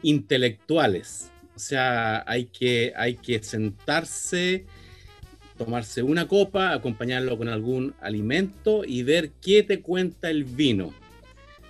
intelectuales. 0.03 1.31
O 1.55 1.59
sea, 1.59 2.23
hay 2.27 2.47
que, 2.47 2.93
hay 2.97 3.15
que 3.15 3.43
sentarse, 3.43 4.67
tomarse 5.57 6.03
una 6.03 6.29
copa, 6.29 6.73
acompañarlo 6.73 7.37
con 7.39 7.49
algún 7.49 7.95
alimento 8.01 8.85
y 8.85 9.03
ver 9.03 9.31
qué 9.41 9.63
te 9.63 9.81
cuenta 9.81 10.31
el 10.31 10.45
vino. 10.45 10.93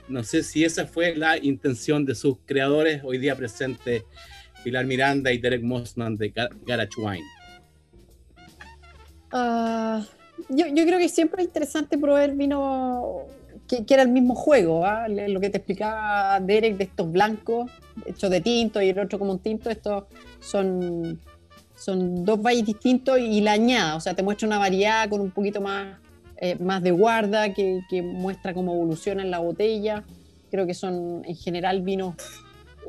No 0.08 0.22
sé 0.22 0.42
si 0.42 0.64
esa 0.64 0.86
fue 0.86 1.16
la 1.16 1.36
intención 1.38 2.04
de 2.04 2.14
sus 2.14 2.38
creadores 2.46 3.02
hoy 3.04 3.18
día 3.18 3.34
presentes, 3.36 4.04
Pilar 4.62 4.84
Miranda 4.86 5.32
y 5.32 5.38
Derek 5.38 5.62
Mossman 5.62 6.16
de 6.16 6.32
Gar- 6.32 6.50
Garage 6.64 7.00
Wine. 7.00 7.24
Ah, 9.32 10.04
yo, 10.48 10.66
creo 10.68 10.98
que 10.98 11.08
siempre 11.08 11.42
es 11.42 11.48
interesante 11.48 11.98
probar 11.98 12.34
vino 12.34 13.26
que, 13.68 13.84
que 13.84 13.94
era 13.94 14.02
el 14.02 14.08
mismo 14.10 14.34
juego. 14.34 14.84
Le- 15.08 15.28
lo 15.28 15.40
que 15.40 15.50
te 15.50 15.58
explicaba 15.58 16.38
Derek 16.40 16.76
de 16.76 16.84
estos 16.84 17.10
blancos 17.10 17.70
hechos 18.04 18.30
de 18.30 18.40
tinto 18.40 18.80
y 18.80 18.90
el 18.90 18.98
otro 18.98 19.18
como 19.18 19.32
un 19.32 19.38
tinto, 19.40 19.70
estos 19.70 20.04
son, 20.40 21.20
son 21.76 22.24
dos 22.24 22.42
valles 22.42 22.66
distintos 22.66 23.18
y 23.18 23.40
la 23.40 23.52
añada, 23.52 23.96
o 23.96 24.00
sea, 24.00 24.14
te 24.14 24.22
muestra 24.22 24.48
una 24.48 24.58
variedad 24.58 25.08
con 25.08 25.20
un 25.20 25.30
poquito 25.30 25.60
más, 25.60 25.98
eh, 26.38 26.56
más 26.58 26.82
de 26.82 26.90
guarda 26.90 27.54
que, 27.54 27.82
que 27.88 28.02
muestra 28.02 28.54
cómo 28.54 28.74
evoluciona 28.74 29.22
en 29.22 29.30
la 29.30 29.38
botella. 29.38 30.04
Creo 30.50 30.66
que 30.66 30.74
son 30.74 31.22
en 31.24 31.36
general 31.36 31.82
vinos 31.82 32.14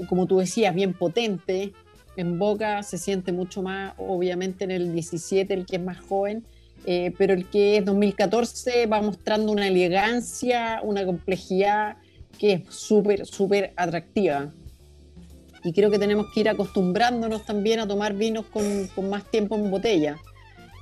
como 0.06 0.28
tú 0.28 0.38
decías, 0.38 0.76
bien 0.76 0.94
potente. 0.94 1.74
En 2.16 2.38
boca 2.38 2.84
se 2.84 2.98
siente 2.98 3.32
mucho 3.32 3.62
más, 3.62 3.94
obviamente, 3.98 4.64
en 4.64 4.72
el 4.72 4.94
17, 4.94 5.54
el 5.54 5.66
que 5.66 5.78
es 5.78 5.82
más 5.82 6.00
joven, 6.00 6.44
eh, 6.86 7.14
pero 7.18 7.34
el 7.34 7.50
que 7.50 7.78
es 7.78 7.86
2014 7.86 8.86
va 8.88 9.02
mostrando 9.02 9.52
una 9.52 9.68
elegancia, 9.68 10.80
una 10.84 11.06
complejidad 11.06 11.98
que 12.38 12.54
es 12.54 12.62
súper, 12.70 13.26
súper 13.26 13.74
atractiva. 13.76 14.52
Y 15.68 15.74
creo 15.74 15.92
que 15.92 16.00
tenemos 16.00 16.28
que 16.34 16.40
ir 16.40 16.48
acostumbrándonos 16.48 17.46
también 17.46 17.82
a 17.82 17.88
tomar 17.88 18.14
vinos 18.14 18.46
con, 18.46 18.88
con 18.96 19.10
más 19.10 19.30
tiempo 19.30 19.56
en 19.58 19.70
botella. 19.70 20.16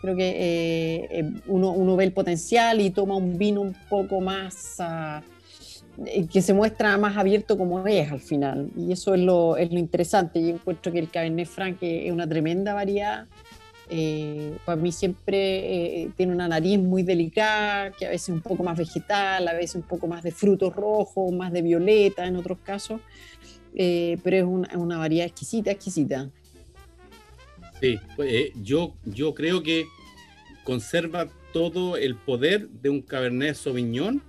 Creo 0.03 0.15
que 0.15 0.29
eh, 0.29 1.07
eh, 1.09 1.31
uno, 1.47 1.71
uno 1.71 1.95
ve 1.95 2.03
el 2.03 2.11
potencial 2.11 2.79
y 2.79 2.91
toma 2.91 3.15
un 3.15 3.35
vino 3.35 3.61
un 3.61 3.75
poco 3.89 4.21
más, 4.21 4.77
eh, 6.05 6.27
que 6.31 6.43
se 6.43 6.53
muestra 6.53 6.95
más 6.99 7.17
abierto 7.17 7.57
como 7.57 7.87
es 7.87 8.11
al 8.11 8.19
final. 8.19 8.69
Y 8.77 8.91
eso 8.91 9.15
es 9.15 9.21
lo, 9.21 9.57
es 9.57 9.71
lo 9.71 9.79
interesante. 9.79 10.39
Yo 10.39 10.49
encuentro 10.49 10.91
que 10.91 10.99
el 10.99 11.09
Cabernet 11.09 11.47
Franc 11.47 11.77
es 11.81 12.11
una 12.11 12.29
tremenda 12.29 12.75
variedad. 12.75 13.25
Eh, 13.89 14.57
para 14.65 14.75
mí 14.75 14.91
siempre 14.91 16.03
eh, 16.03 16.11
tiene 16.15 16.33
una 16.33 16.47
nariz 16.47 16.79
muy 16.79 17.03
delicada, 17.03 17.91
que 17.91 18.07
a 18.07 18.09
veces 18.09 18.29
un 18.29 18.41
poco 18.41 18.63
más 18.63 18.77
vegetal, 18.77 19.47
a 19.47 19.53
veces 19.53 19.75
un 19.75 19.83
poco 19.83 20.07
más 20.07 20.23
de 20.23 20.31
frutos 20.31 20.75
rojos, 20.75 21.31
más 21.31 21.51
de 21.51 21.61
violeta 21.61 22.25
en 22.25 22.35
otros 22.35 22.57
casos. 22.63 23.01
Eh, 23.75 24.17
pero 24.23 24.37
es 24.37 24.75
una, 24.75 24.97
variedad 24.97 25.27
exquisita, 25.27 25.71
exquisita. 25.71 26.29
Sí, 27.81 27.99
pues, 28.15 28.33
eh, 28.33 28.53
yo, 28.61 28.95
yo 29.03 29.33
creo 29.35 29.61
que 29.61 29.85
conserva 30.63 31.27
todo 31.51 31.97
el 31.97 32.15
poder 32.15 32.69
de 32.69 32.89
un 32.89 33.01
Cabernet 33.01 33.55
Sauvignon, 33.55 34.21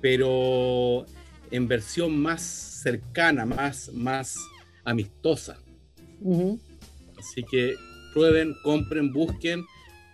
pero 0.00 1.06
en 1.50 1.66
versión 1.66 2.18
más 2.20 2.42
cercana, 2.42 3.46
más, 3.46 3.90
más 3.92 4.36
amistosa. 4.84 5.58
Así 7.18 7.42
que 7.42 7.74
prueben, 8.12 8.54
compren, 8.62 9.12
busquen. 9.12 9.64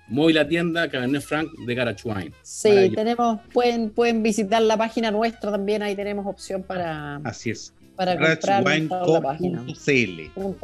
Muy 0.09 0.33
la 0.33 0.47
tienda 0.47 0.91
Cabernet 0.91 1.23
Franc 1.23 1.49
de 1.67 1.75
Garage 1.75 2.07
Wine. 2.07 2.33
Sí, 2.43 2.91
tenemos, 2.95 3.41
pueden, 3.53 3.91
pueden 3.91 4.23
visitar 4.23 4.61
la 4.61 4.77
página 4.77 5.11
nuestra 5.11 5.51
también, 5.53 5.83
ahí 5.83 5.95
tenemos 5.95 6.27
opción 6.27 6.63
para, 6.63 7.17
Así 7.19 7.51
es. 7.51 7.73
Para 8.07 8.21
comprar 8.37 8.63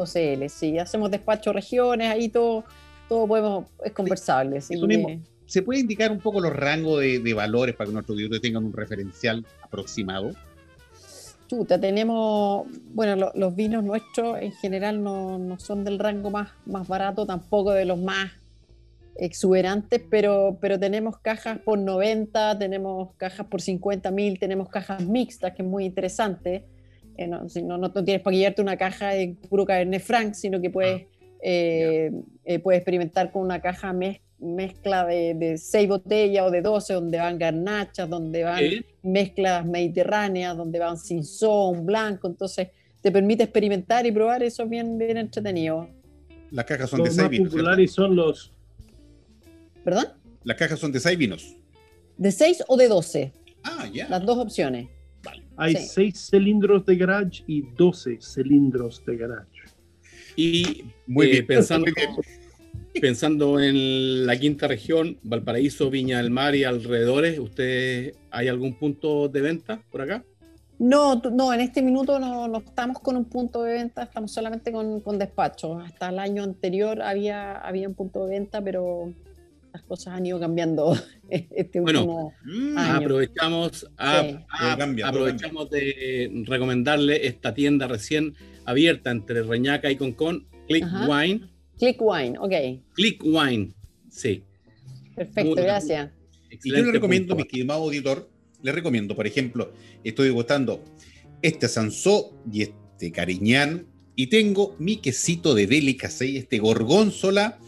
.cl, 0.06 0.48
sí, 0.48 0.78
hacemos 0.78 1.10
despacho 1.10 1.52
regiones, 1.52 2.10
ahí 2.10 2.28
todo, 2.28 2.64
todo 3.08 3.26
podemos, 3.26 3.66
es 3.84 3.92
conversable. 3.92 4.60
que- 4.68 4.76
¿Se 5.46 5.62
puede 5.62 5.80
indicar 5.80 6.12
un 6.12 6.20
poco 6.20 6.40
los 6.40 6.52
rangos 6.52 7.00
de, 7.00 7.20
de 7.20 7.34
valores 7.34 7.74
para 7.74 7.88
que 7.88 7.94
nuestros 7.94 8.16
auditores 8.16 8.42
tengan 8.42 8.64
un 8.64 8.72
referencial 8.72 9.46
aproximado? 9.62 10.32
Chuta, 11.46 11.80
tenemos, 11.80 12.66
bueno, 12.92 13.16
lo- 13.16 13.32
los 13.34 13.56
vinos 13.56 13.82
nuestros 13.82 14.38
en 14.42 14.52
general 14.52 15.02
no, 15.02 15.38
no 15.38 15.58
son 15.58 15.84
del 15.84 15.98
rango 15.98 16.30
más, 16.30 16.50
más 16.66 16.86
barato, 16.86 17.24
tampoco 17.24 17.72
de 17.72 17.86
los 17.86 17.98
más 17.98 18.30
exuberantes, 19.16 20.02
pero, 20.10 20.58
pero 20.60 20.78
tenemos 20.78 21.18
cajas 21.18 21.58
por 21.60 21.78
90, 21.78 22.58
tenemos 22.58 23.14
cajas 23.16 23.46
por 23.46 23.60
50 23.60 24.10
mil, 24.10 24.38
tenemos 24.38 24.68
cajas 24.68 25.02
mixtas, 25.04 25.54
que 25.54 25.62
es 25.62 25.68
muy 25.68 25.84
interesante. 25.86 26.64
Eh, 27.18 27.26
no, 27.26 27.48
si 27.48 27.62
no, 27.62 27.76
no, 27.76 27.88
no 27.88 28.04
tienes 28.04 28.22
para 28.22 28.34
llevarte 28.36 28.62
una 28.62 28.76
caja 28.76 29.08
de 29.10 29.34
puro 29.50 29.66
Cabernet 29.66 30.00
Franc, 30.02 30.34
sino 30.34 30.60
que 30.60 30.70
puedes, 30.70 31.02
eh, 31.42 32.10
eh, 32.44 32.58
puedes 32.60 32.78
experimentar 32.78 33.30
con 33.32 33.42
una 33.42 33.60
caja 33.60 33.92
mez- 33.92 34.20
mezcla 34.38 35.04
de, 35.04 35.34
de 35.34 35.58
6 35.58 35.88
botellas 35.88 36.46
o 36.46 36.50
de 36.50 36.62
12, 36.62 36.94
donde 36.94 37.18
van 37.18 37.36
garnachas, 37.38 38.08
donde 38.08 38.44
van 38.44 38.58
Sí. 38.60 38.84
mezclas 39.02 39.66
mediterráneas, 39.66 40.56
donde 40.56 40.78
van 40.78 40.96
cinzón, 40.96 41.84
blanco, 41.84 42.28
entonces 42.28 42.68
te 43.00 43.10
permite 43.10 43.42
experimentar 43.42 44.06
y 44.06 44.12
probar, 44.12 44.42
eso 44.44 44.62
es 44.62 44.70
bien, 44.70 44.96
bien 44.96 45.16
entretenido. 45.16 45.88
Las 46.52 46.64
cajas 46.66 46.88
son 46.90 47.02
de 47.02 47.10
seis 47.10 47.28
vinos. 47.28 47.48
populares 47.50 47.92
son 47.92 48.14
los 48.16 48.52
¿Perdón? 49.84 50.06
Las 50.44 50.56
cajas 50.56 50.78
son 50.78 50.92
de 50.92 51.00
seis 51.00 51.18
vinos. 51.18 51.56
¿De 52.16 52.30
6 52.32 52.64
o 52.68 52.76
de 52.76 52.88
12? 52.88 53.32
Ah, 53.64 53.86
ya. 53.92 54.08
Las 54.08 54.24
dos 54.24 54.38
opciones. 54.38 54.88
Hay 55.58 55.74
Sí. 55.76 55.88
6 56.12 56.30
cilindros 56.30 56.86
de 56.86 56.96
garage 56.96 57.42
y 57.46 57.62
12 57.76 58.18
cilindros 58.22 59.04
de 59.04 59.16
garage. 59.16 59.62
Y 60.36 60.84
Muy 61.06 61.26
eh, 61.26 61.30
bien. 61.32 61.46
pensando, 61.48 61.86
Muy 61.86 61.94
bien. 61.94 62.10
pensando 63.00 63.60
en 63.60 64.24
la 64.24 64.38
quinta 64.38 64.68
región, 64.68 65.18
Valparaíso, 65.22 65.90
Viña 65.90 66.18
del 66.18 66.30
Mar 66.30 66.54
y 66.54 66.64
alrededores, 66.64 67.38
¿ustedes 67.38 68.14
hay 68.30 68.48
algún 68.48 68.74
punto 68.78 69.28
de 69.28 69.40
venta 69.40 69.82
por 69.90 70.00
acá? 70.02 70.24
No, 70.78 71.16
no, 71.16 71.52
en 71.52 71.58
este 71.58 71.82
minuto 71.82 72.20
no, 72.20 72.46
no 72.46 72.58
estamos 72.58 73.00
con 73.00 73.16
un 73.16 73.24
punto 73.24 73.64
de 73.64 73.72
venta, 73.72 74.04
estamos 74.04 74.30
solamente 74.30 74.70
con, 74.70 75.00
con 75.00 75.18
despacho. 75.18 75.76
Hasta 75.80 76.10
el 76.10 76.20
año 76.20 76.44
anterior 76.44 77.02
había, 77.02 77.56
había 77.58 77.88
un 77.88 77.94
punto 77.94 78.24
de 78.26 78.30
venta, 78.38 78.62
pero 78.62 79.12
las 79.78 79.86
cosas 79.86 80.14
han 80.14 80.26
ido 80.26 80.40
cambiando 80.40 80.96
este 81.30 81.80
Bueno, 81.80 82.00
último 82.00 82.32
Mm, 82.44 82.78
año. 82.78 82.96
Aprovechamos, 82.96 83.86
a- 83.96 84.22
Sí. 84.22 84.36
a- 84.50 84.58
Todo 84.68 84.78
cambia, 84.78 85.04
todo 85.10 85.20
aprovechamos 85.24 85.70
de 85.70 86.42
recomendarle 86.46 87.26
esta 87.26 87.54
tienda 87.54 87.86
recién 87.86 88.34
abierta 88.64 89.10
entre 89.10 89.42
Reñaca 89.42 89.90
y 89.90 89.96
Concón, 89.96 90.46
Click 90.66 90.84
Ajá. 90.84 91.06
Wine. 91.08 91.48
Click 91.78 91.96
Wine, 92.00 92.38
ok, 92.38 92.82
Click 92.94 93.22
Wine, 93.24 93.72
sí. 94.10 94.42
perfecto, 95.14 95.54
Muy- 95.54 95.62
gracias. 95.62 96.10
Y 96.64 96.70
yo 96.70 96.76
le 96.82 96.92
recomiendo, 96.92 97.34
mi 97.36 97.42
punto. 97.42 97.54
estimado 97.56 97.82
auditor, 97.84 98.28
le 98.62 98.72
recomiendo, 98.72 99.14
por 99.14 99.26
ejemplo, 99.26 99.72
estoy 100.02 100.26
degustando 100.28 100.82
este 101.42 101.68
Sansó 101.68 102.32
y 102.52 102.62
este 102.62 103.12
Cariñán, 103.12 103.86
y 104.16 104.26
tengo 104.26 104.74
mi 104.80 104.96
quesito 104.96 105.54
de 105.54 105.68
Delicacy, 105.68 106.38
este 106.38 106.58
Gorgonzola, 106.58 107.58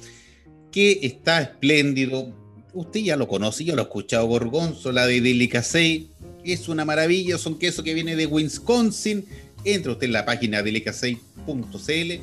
que 0.71 1.01
está 1.03 1.41
espléndido. 1.43 2.33
Usted 2.73 3.01
ya 3.01 3.17
lo 3.17 3.29
conoce, 3.29 3.65
ya 3.65 3.75
lo 3.75 3.83
ha 3.83 3.85
escuchado, 3.85 4.27
Gorgonzola 4.27 5.07
de 5.07 5.21
Delicacy. 5.21 6.09
Es 6.45 6.69
una 6.69 6.85
maravilla, 6.85 7.39
son 7.39 7.59
queso 7.59 7.83
que 7.83 7.95
viene 7.95 8.17
de 8.17 8.27
Wisconsin. 8.27 9.27
Entre 9.65 9.93
usted 9.93 10.07
en 10.07 10.13
la 10.13 10.25
página 10.25 10.63
delicacy.cl 10.63 12.21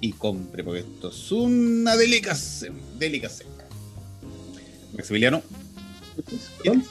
y 0.00 0.12
compre, 0.12 0.62
porque 0.62 0.80
esto 0.80 1.08
es 1.08 1.32
una. 1.32 1.96
Delicacy. 1.96 2.66
Maximiliano, 4.96 5.42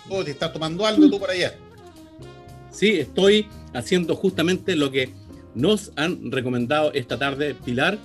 ¿o 0.09 0.23
te 0.23 0.31
estás 0.31 0.51
tomando 0.51 0.85
algo 0.85 1.09
tú 1.09 1.19
por 1.19 1.29
allá? 1.29 1.55
Sí, 2.71 2.99
estoy 2.99 3.47
haciendo 3.73 4.15
justamente 4.15 4.75
lo 4.75 4.91
que 4.91 5.09
nos 5.55 5.91
han 5.95 6.31
recomendado 6.31 6.91
esta 6.93 7.17
tarde 7.17 7.55
Pilar 7.55 7.97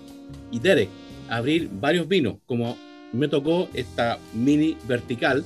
y 0.52 0.60
Derek, 0.60 0.88
abrir 1.28 1.68
varios 1.72 2.08
vinos, 2.08 2.36
como 2.46 2.76
me 3.12 3.28
tocó 3.28 3.68
esta 3.74 4.18
mini 4.34 4.76
vertical. 4.86 5.44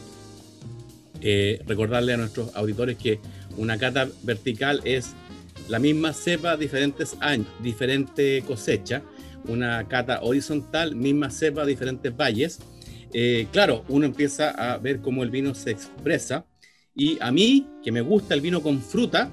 Eh, 1.20 1.62
recordarle 1.66 2.14
a 2.14 2.16
nuestros 2.16 2.54
auditores 2.56 2.96
que 2.96 3.20
una 3.56 3.78
cata 3.78 4.08
vertical 4.22 4.80
es 4.84 5.14
la 5.68 5.78
misma 5.78 6.12
cepa, 6.12 6.56
diferentes 6.56 7.16
años, 7.20 7.46
diferente 7.62 8.42
cosecha. 8.46 9.02
Una 9.48 9.86
cata 9.88 10.20
horizontal, 10.22 10.94
misma 10.94 11.30
cepa, 11.30 11.64
diferentes 11.64 12.16
valles. 12.16 12.60
Eh, 13.12 13.46
claro, 13.52 13.84
uno 13.88 14.06
empieza 14.06 14.50
a 14.50 14.78
ver 14.78 15.00
cómo 15.00 15.22
el 15.22 15.30
vino 15.30 15.54
se 15.54 15.70
expresa. 15.70 16.46
Y 16.94 17.18
a 17.20 17.30
mí, 17.32 17.66
que 17.82 17.92
me 17.92 18.00
gusta 18.00 18.34
el 18.34 18.40
vino 18.40 18.62
con 18.62 18.80
fruta, 18.80 19.30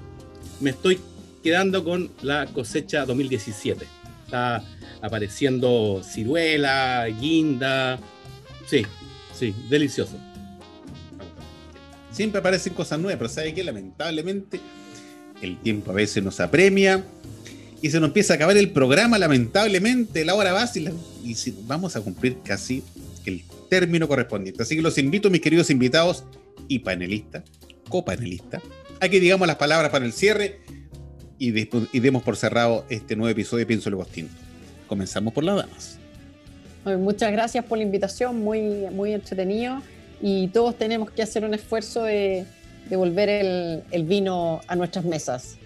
me 0.60 0.70
estoy 0.70 0.98
quedando 1.42 1.84
con 1.84 2.10
la 2.22 2.46
cosecha 2.46 3.04
2017. 3.04 3.99
Está 4.30 4.62
apareciendo 5.02 6.02
ciruela, 6.08 7.04
guinda. 7.20 7.98
Sí, 8.64 8.86
sí, 9.36 9.52
delicioso. 9.68 10.16
Siempre 12.12 12.38
aparecen 12.38 12.74
cosas 12.74 13.00
nuevas, 13.00 13.18
pero 13.18 13.28
¿sabe 13.28 13.52
qué? 13.52 13.64
Lamentablemente, 13.64 14.60
el 15.42 15.58
tiempo 15.58 15.90
a 15.90 15.94
veces 15.94 16.22
nos 16.22 16.38
apremia 16.38 17.04
y 17.82 17.90
se 17.90 17.98
nos 17.98 18.10
empieza 18.10 18.34
a 18.34 18.36
acabar 18.36 18.56
el 18.56 18.70
programa, 18.70 19.18
lamentablemente, 19.18 20.24
la 20.24 20.36
hora 20.36 20.52
la- 20.52 20.92
y 21.24 21.34
si- 21.34 21.56
vamos 21.66 21.96
a 21.96 22.00
cumplir 22.00 22.36
casi 22.44 22.84
el 23.26 23.42
término 23.68 24.06
correspondiente. 24.06 24.62
Así 24.62 24.76
que 24.76 24.82
los 24.82 24.96
invito, 24.98 25.28
mis 25.28 25.40
queridos 25.40 25.70
invitados 25.70 26.22
y 26.68 26.78
panelistas, 26.80 27.42
copanelistas, 27.88 28.62
a 29.00 29.08
que 29.08 29.18
digamos 29.18 29.48
las 29.48 29.56
palabras 29.56 29.90
para 29.90 30.04
el 30.04 30.12
cierre 30.12 30.60
y, 31.40 31.68
y 31.92 32.00
demos 32.00 32.22
por 32.22 32.36
cerrado 32.36 32.84
este 32.88 33.16
nuevo 33.16 33.30
episodio 33.32 33.60
de 33.60 33.66
Pienso 33.66 33.90
Luego 33.90 34.04
Tinto. 34.04 34.32
Comenzamos 34.86 35.32
por 35.32 35.42
las 35.42 35.56
damas. 35.56 35.98
Muchas 36.84 37.32
gracias 37.32 37.64
por 37.64 37.78
la 37.78 37.84
invitación, 37.84 38.38
muy, 38.40 38.60
muy 38.92 39.12
entretenido. 39.12 39.82
Y 40.22 40.48
todos 40.48 40.76
tenemos 40.78 41.10
que 41.10 41.22
hacer 41.22 41.44
un 41.44 41.54
esfuerzo 41.54 42.04
de, 42.04 42.44
de 42.88 42.96
volver 42.96 43.28
el, 43.28 43.82
el 43.90 44.04
vino 44.04 44.60
a 44.68 44.76
nuestras 44.76 45.04
mesas. 45.04 45.56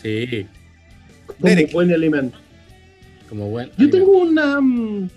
Sí, 0.00 0.46
Como 1.26 1.38
Derek. 1.48 1.72
buen 1.72 1.92
alimento. 1.92 2.36
como 3.28 3.48
buen. 3.48 3.70
Yo 3.78 3.88
tengo 3.90 4.10
una. 4.18 4.60
mm, 4.60 5.08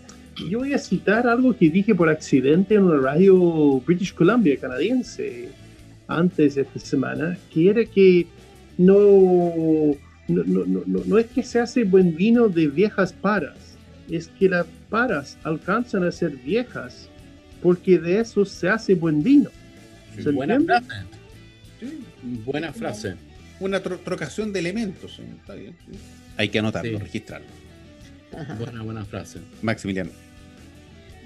Yo 0.50 0.60
voy 0.60 0.74
a 0.74 0.78
citar 0.78 1.28
algo 1.28 1.56
que 1.56 1.70
dije 1.70 1.94
por 1.94 2.10
accidente 2.10 2.76
en 2.76 2.84
una 2.84 3.02
radio 3.02 3.82
British 3.86 4.14
Columbia 4.14 4.56
canadiense 4.58 5.50
antes 6.08 6.56
de 6.56 6.62
esta 6.62 6.80
semana, 6.80 7.38
que 7.54 7.70
era 7.70 7.84
que 7.84 8.26
no, 8.78 9.96
no, 10.28 10.44
no, 10.66 11.04
no, 11.06 11.18
es 11.18 11.28
que 11.28 11.44
se 11.44 11.60
hace 11.60 11.84
buen 11.84 12.16
vino 12.16 12.48
de 12.50 12.68
viejas 12.68 13.14
paras, 13.14 13.58
es 14.10 14.28
que 14.40 14.50
las 14.50 14.66
paras 14.90 15.38
alcanzan 15.44 16.04
a 16.04 16.12
ser 16.12 16.32
viejas 16.32 17.10
porque 17.62 17.98
de 18.00 18.20
eso 18.20 18.46
se 18.46 18.70
hace 18.70 18.94
buen 18.96 19.24
vino. 19.24 19.50
¿Se 20.22 20.32
Buena 20.32 20.56
entiende? 20.56 20.86
frase. 20.86 21.06
Sí, 21.80 22.00
Buena 22.46 22.74
frase. 22.74 23.16
Una 23.60 23.82
tro- 23.84 24.00
trocación 24.04 24.54
de 24.54 24.60
elementos. 24.60 25.16
sí, 25.16 25.24
Está 25.40 25.56
bien. 25.56 25.76
sí. 25.86 25.98
Hay 26.38 26.50
que 26.50 26.60
anotarlo, 26.60 26.98
Sí. 26.98 27.04
registrarlo. 27.04 27.48
Ajá. 28.38 28.56
Buena, 28.56 28.84
buena 28.84 29.06
frase. 29.06 29.40
Maximiliano. 29.62 30.12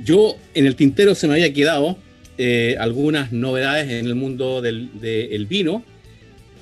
Yo 0.04 0.36
en 0.54 0.66
el 0.66 0.76
tintero 0.76 1.14
se 1.16 1.28
me 1.28 1.34
había 1.34 1.52
quedado 1.54 1.98
eh, 2.38 2.76
algunas 2.80 3.32
novedades 3.32 3.90
en 3.92 4.06
el 4.06 4.16
mundo 4.16 4.62
del, 4.62 4.90
del 5.00 5.46
vino. 5.46 5.84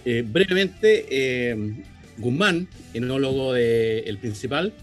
Eh, 0.05 0.23
brevemente, 0.25 1.05
eh, 1.09 1.73
Guzmán, 2.17 2.67
enólogo 2.93 3.53
del 3.53 4.17
principal, 4.17 4.73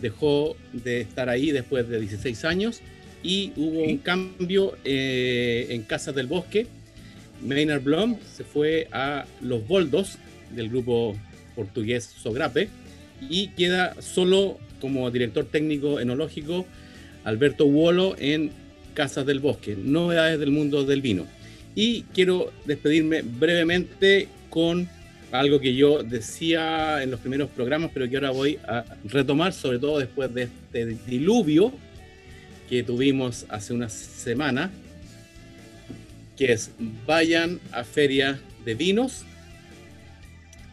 dejó 0.00 0.56
de 0.72 1.00
estar 1.00 1.28
ahí 1.28 1.50
después 1.50 1.88
de 1.88 2.00
16 2.00 2.44
años 2.44 2.80
y 3.22 3.52
hubo 3.56 3.82
un 3.84 3.98
cambio 3.98 4.76
eh, 4.84 5.66
en 5.70 5.82
Casas 5.82 6.14
del 6.14 6.26
Bosque. 6.26 6.66
Maynard 7.40 7.82
Blom 7.82 8.16
se 8.36 8.44
fue 8.44 8.88
a 8.92 9.26
Los 9.40 9.66
Boldos 9.66 10.18
del 10.54 10.68
grupo 10.68 11.16
portugués 11.54 12.04
Sogrape 12.04 12.68
y 13.28 13.48
queda 13.48 13.96
solo 14.00 14.58
como 14.80 15.10
director 15.10 15.44
técnico 15.44 16.00
enológico 16.00 16.66
Alberto 17.24 17.66
Uolo 17.66 18.16
en 18.18 18.50
Casas 18.94 19.24
del 19.26 19.40
Bosque, 19.40 19.76
novedades 19.76 20.38
del 20.38 20.50
mundo 20.50 20.84
del 20.84 21.00
vino. 21.00 21.26
Y 21.74 22.02
quiero 22.14 22.52
despedirme 22.66 23.22
brevemente 23.22 24.28
con 24.52 24.86
algo 25.32 25.60
que 25.60 25.74
yo 25.74 26.02
decía 26.02 27.02
en 27.02 27.10
los 27.10 27.20
primeros 27.20 27.48
programas, 27.48 27.90
pero 27.94 28.06
que 28.06 28.16
ahora 28.16 28.30
voy 28.30 28.58
a 28.68 28.84
retomar, 29.04 29.54
sobre 29.54 29.78
todo 29.78 29.98
después 29.98 30.32
de 30.34 30.42
este 30.42 30.84
diluvio 31.06 31.72
que 32.68 32.82
tuvimos 32.82 33.46
hace 33.48 33.72
una 33.72 33.88
semana, 33.88 34.70
que 36.36 36.52
es 36.52 36.70
vayan 37.06 37.60
a 37.72 37.82
feria 37.82 38.38
de 38.66 38.74
vinos 38.74 39.24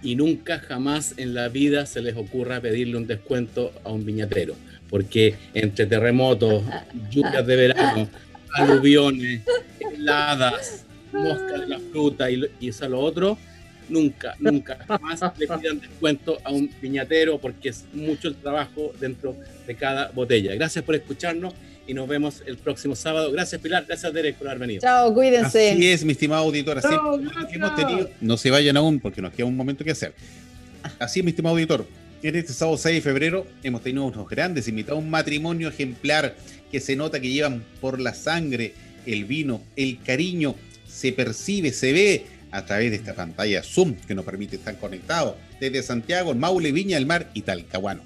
y 0.03 0.17
nunca 0.17 0.59
jamás 0.59 1.13
en 1.15 1.33
la 1.33 1.47
vida 1.47 1.85
se 1.85 2.01
les 2.01 2.17
ocurra 2.17 2.59
pedirle 2.59 2.97
un 2.97 3.07
descuento 3.07 3.71
a 3.85 3.91
un 3.93 4.05
viñatero, 4.05 4.55
porque 4.89 5.35
entre 5.53 5.85
terremotos, 5.85 6.65
lluvias 7.09 7.47
de 7.47 7.55
verano, 7.55 8.09
aluviones, 8.55 9.41
heladas, 9.79 10.83
moscas 11.13 11.61
de 11.61 11.67
la 11.67 11.79
fruta 11.79 12.29
y, 12.29 12.43
y 12.59 12.67
eso 12.67 12.83
a 12.83 12.89
lo 12.89 12.99
otro, 12.99 13.37
nunca, 13.89 14.35
nunca 14.39 14.77
jamás 14.87 15.21
le 15.37 15.47
pidan 15.47 15.79
descuento 15.79 16.37
a 16.43 16.51
un 16.51 16.69
viñatero 16.81 17.39
porque 17.39 17.69
es 17.69 17.85
mucho 17.93 18.27
el 18.27 18.35
trabajo 18.35 18.93
dentro 18.99 19.35
de 19.67 19.75
cada 19.75 20.09
botella. 20.09 20.55
Gracias 20.55 20.83
por 20.83 20.95
escucharnos 20.95 21.53
y 21.87 21.93
nos 21.93 22.07
vemos 22.07 22.43
el 22.45 22.57
próximo 22.57 22.95
sábado. 22.95 23.31
Gracias 23.31 23.59
Pilar, 23.61 23.85
gracias 23.87 24.13
Derek 24.13 24.35
por 24.35 24.47
haber 24.47 24.59
venido. 24.59 24.81
Chao, 24.81 25.13
cuídense. 25.13 25.71
Así 25.71 25.87
es, 25.87 26.05
mi 26.05 26.11
estimado 26.11 26.43
auditor. 26.43 26.77
Así 26.77 26.87
Chao, 26.87 27.19
que 27.49 27.55
hemos 27.55 27.75
tenido. 27.75 28.09
No 28.21 28.37
se 28.37 28.51
vayan 28.51 28.77
aún 28.77 28.99
porque 28.99 29.21
nos 29.21 29.33
queda 29.33 29.47
un 29.47 29.57
momento 29.57 29.83
que 29.83 29.91
hacer. 29.91 30.13
Así 30.99 31.19
es, 31.19 31.25
mi 31.25 31.31
estimado 31.31 31.55
auditor. 31.55 31.85
En 32.21 32.35
este 32.35 32.53
sábado 32.53 32.77
6 32.77 32.95
de 32.95 33.01
febrero 33.01 33.47
hemos 33.63 33.81
tenido 33.81 34.05
unos 34.05 34.27
grandes 34.27 34.67
invitados, 34.67 35.01
un 35.01 35.09
matrimonio 35.09 35.69
ejemplar 35.69 36.35
que 36.71 36.79
se 36.79 36.95
nota 36.95 37.19
que 37.19 37.29
llevan 37.29 37.63
por 37.79 37.99
la 37.99 38.13
sangre 38.13 38.73
el 39.05 39.25
vino, 39.25 39.61
el 39.75 39.99
cariño, 40.03 40.55
se 40.87 41.11
percibe, 41.13 41.71
se 41.71 41.93
ve 41.93 42.25
a 42.51 42.65
través 42.65 42.91
de 42.91 42.97
esta 42.97 43.13
pantalla 43.13 43.63
Zoom 43.63 43.95
que 44.07 44.15
nos 44.15 44.25
permite 44.25 44.55
estar 44.55 44.77
conectados 44.77 45.35
desde 45.59 45.83
Santiago, 45.83 46.33
Maule, 46.33 46.71
Viña 46.71 46.95
del 46.95 47.05
Mar 47.05 47.29
y 47.33 47.41
Talcahuano. 47.41 48.01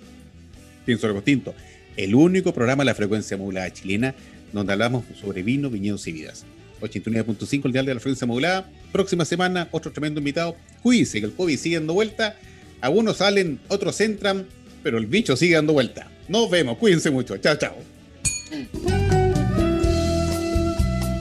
Pienso 0.85 1.07
algo 1.07 1.19
distinto. 1.19 1.53
El 1.95 2.15
único 2.15 2.53
programa 2.53 2.81
de 2.81 2.85
la 2.85 2.95
frecuencia 2.95 3.37
modulada 3.37 3.71
chilena 3.71 4.15
donde 4.51 4.73
hablamos 4.73 5.03
sobre 5.19 5.43
vino, 5.43 5.69
viñedos 5.69 6.07
y 6.07 6.11
vidas. 6.11 6.45
89.5 6.81 7.65
el 7.65 7.71
dial 7.71 7.85
de 7.85 7.93
la 7.93 7.99
frecuencia 7.99 8.27
modulada. 8.27 8.69
Próxima 8.91 9.25
semana, 9.25 9.67
otro 9.71 9.91
tremendo 9.91 10.19
invitado. 10.19 10.55
Cuídense 10.81 11.19
que 11.19 11.25
el 11.27 11.33
COVID 11.33 11.57
sigue 11.57 11.77
dando 11.77 11.93
vuelta. 11.93 12.35
Algunos 12.81 13.17
salen, 13.17 13.59
otros 13.69 13.99
entran, 14.01 14.45
pero 14.83 14.97
el 14.97 15.07
bicho 15.07 15.35
sigue 15.35 15.55
dando 15.55 15.73
vuelta. 15.73 16.09
Nos 16.27 16.49
vemos, 16.49 16.77
cuídense 16.77 17.09
mucho. 17.09 17.37
Chao, 17.37 17.55
chao. 17.55 17.75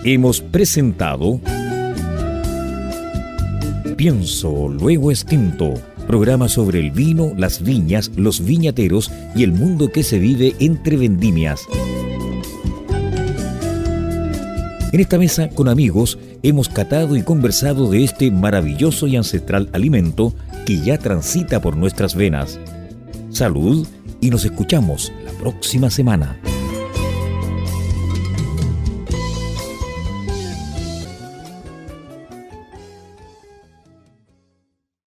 Hemos 0.05 0.41
presentado 0.41 1.41
Pienso, 3.97 4.69
luego 4.69 5.11
extinto. 5.11 5.75
Programa 6.07 6.49
sobre 6.49 6.81
el 6.81 6.91
vino, 6.91 7.33
las 7.37 7.63
viñas, 7.63 8.11
los 8.17 8.45
viñateros 8.45 9.11
y 9.35 9.45
el 9.45 9.53
mundo 9.53 9.91
que 9.93 10.03
se 10.03 10.19
vive 10.19 10.55
entre 10.59 10.97
vendimias. 10.97 11.63
En 14.93 15.01
esta 15.01 15.19
mesa 15.19 15.49
con 15.49 15.69
amigos 15.69 16.19
hemos 16.43 16.69
catado 16.69 17.17
y 17.17 17.23
conversado 17.23 17.91
de 17.91 18.05
este 18.05 18.31
maravilloso 18.31 19.07
y 19.07 19.17
ancestral 19.17 19.69
alimento 19.73 20.35
que 20.67 20.81
ya 20.81 20.99
transita 20.99 21.61
por 21.63 21.77
nuestras 21.77 22.15
venas. 22.15 22.59
Salud 23.31 23.87
y 24.21 24.31
nos 24.31 24.45
escuchamos 24.45 25.13
la 25.25 25.33
próxima 25.33 25.89
semana. 25.89 26.39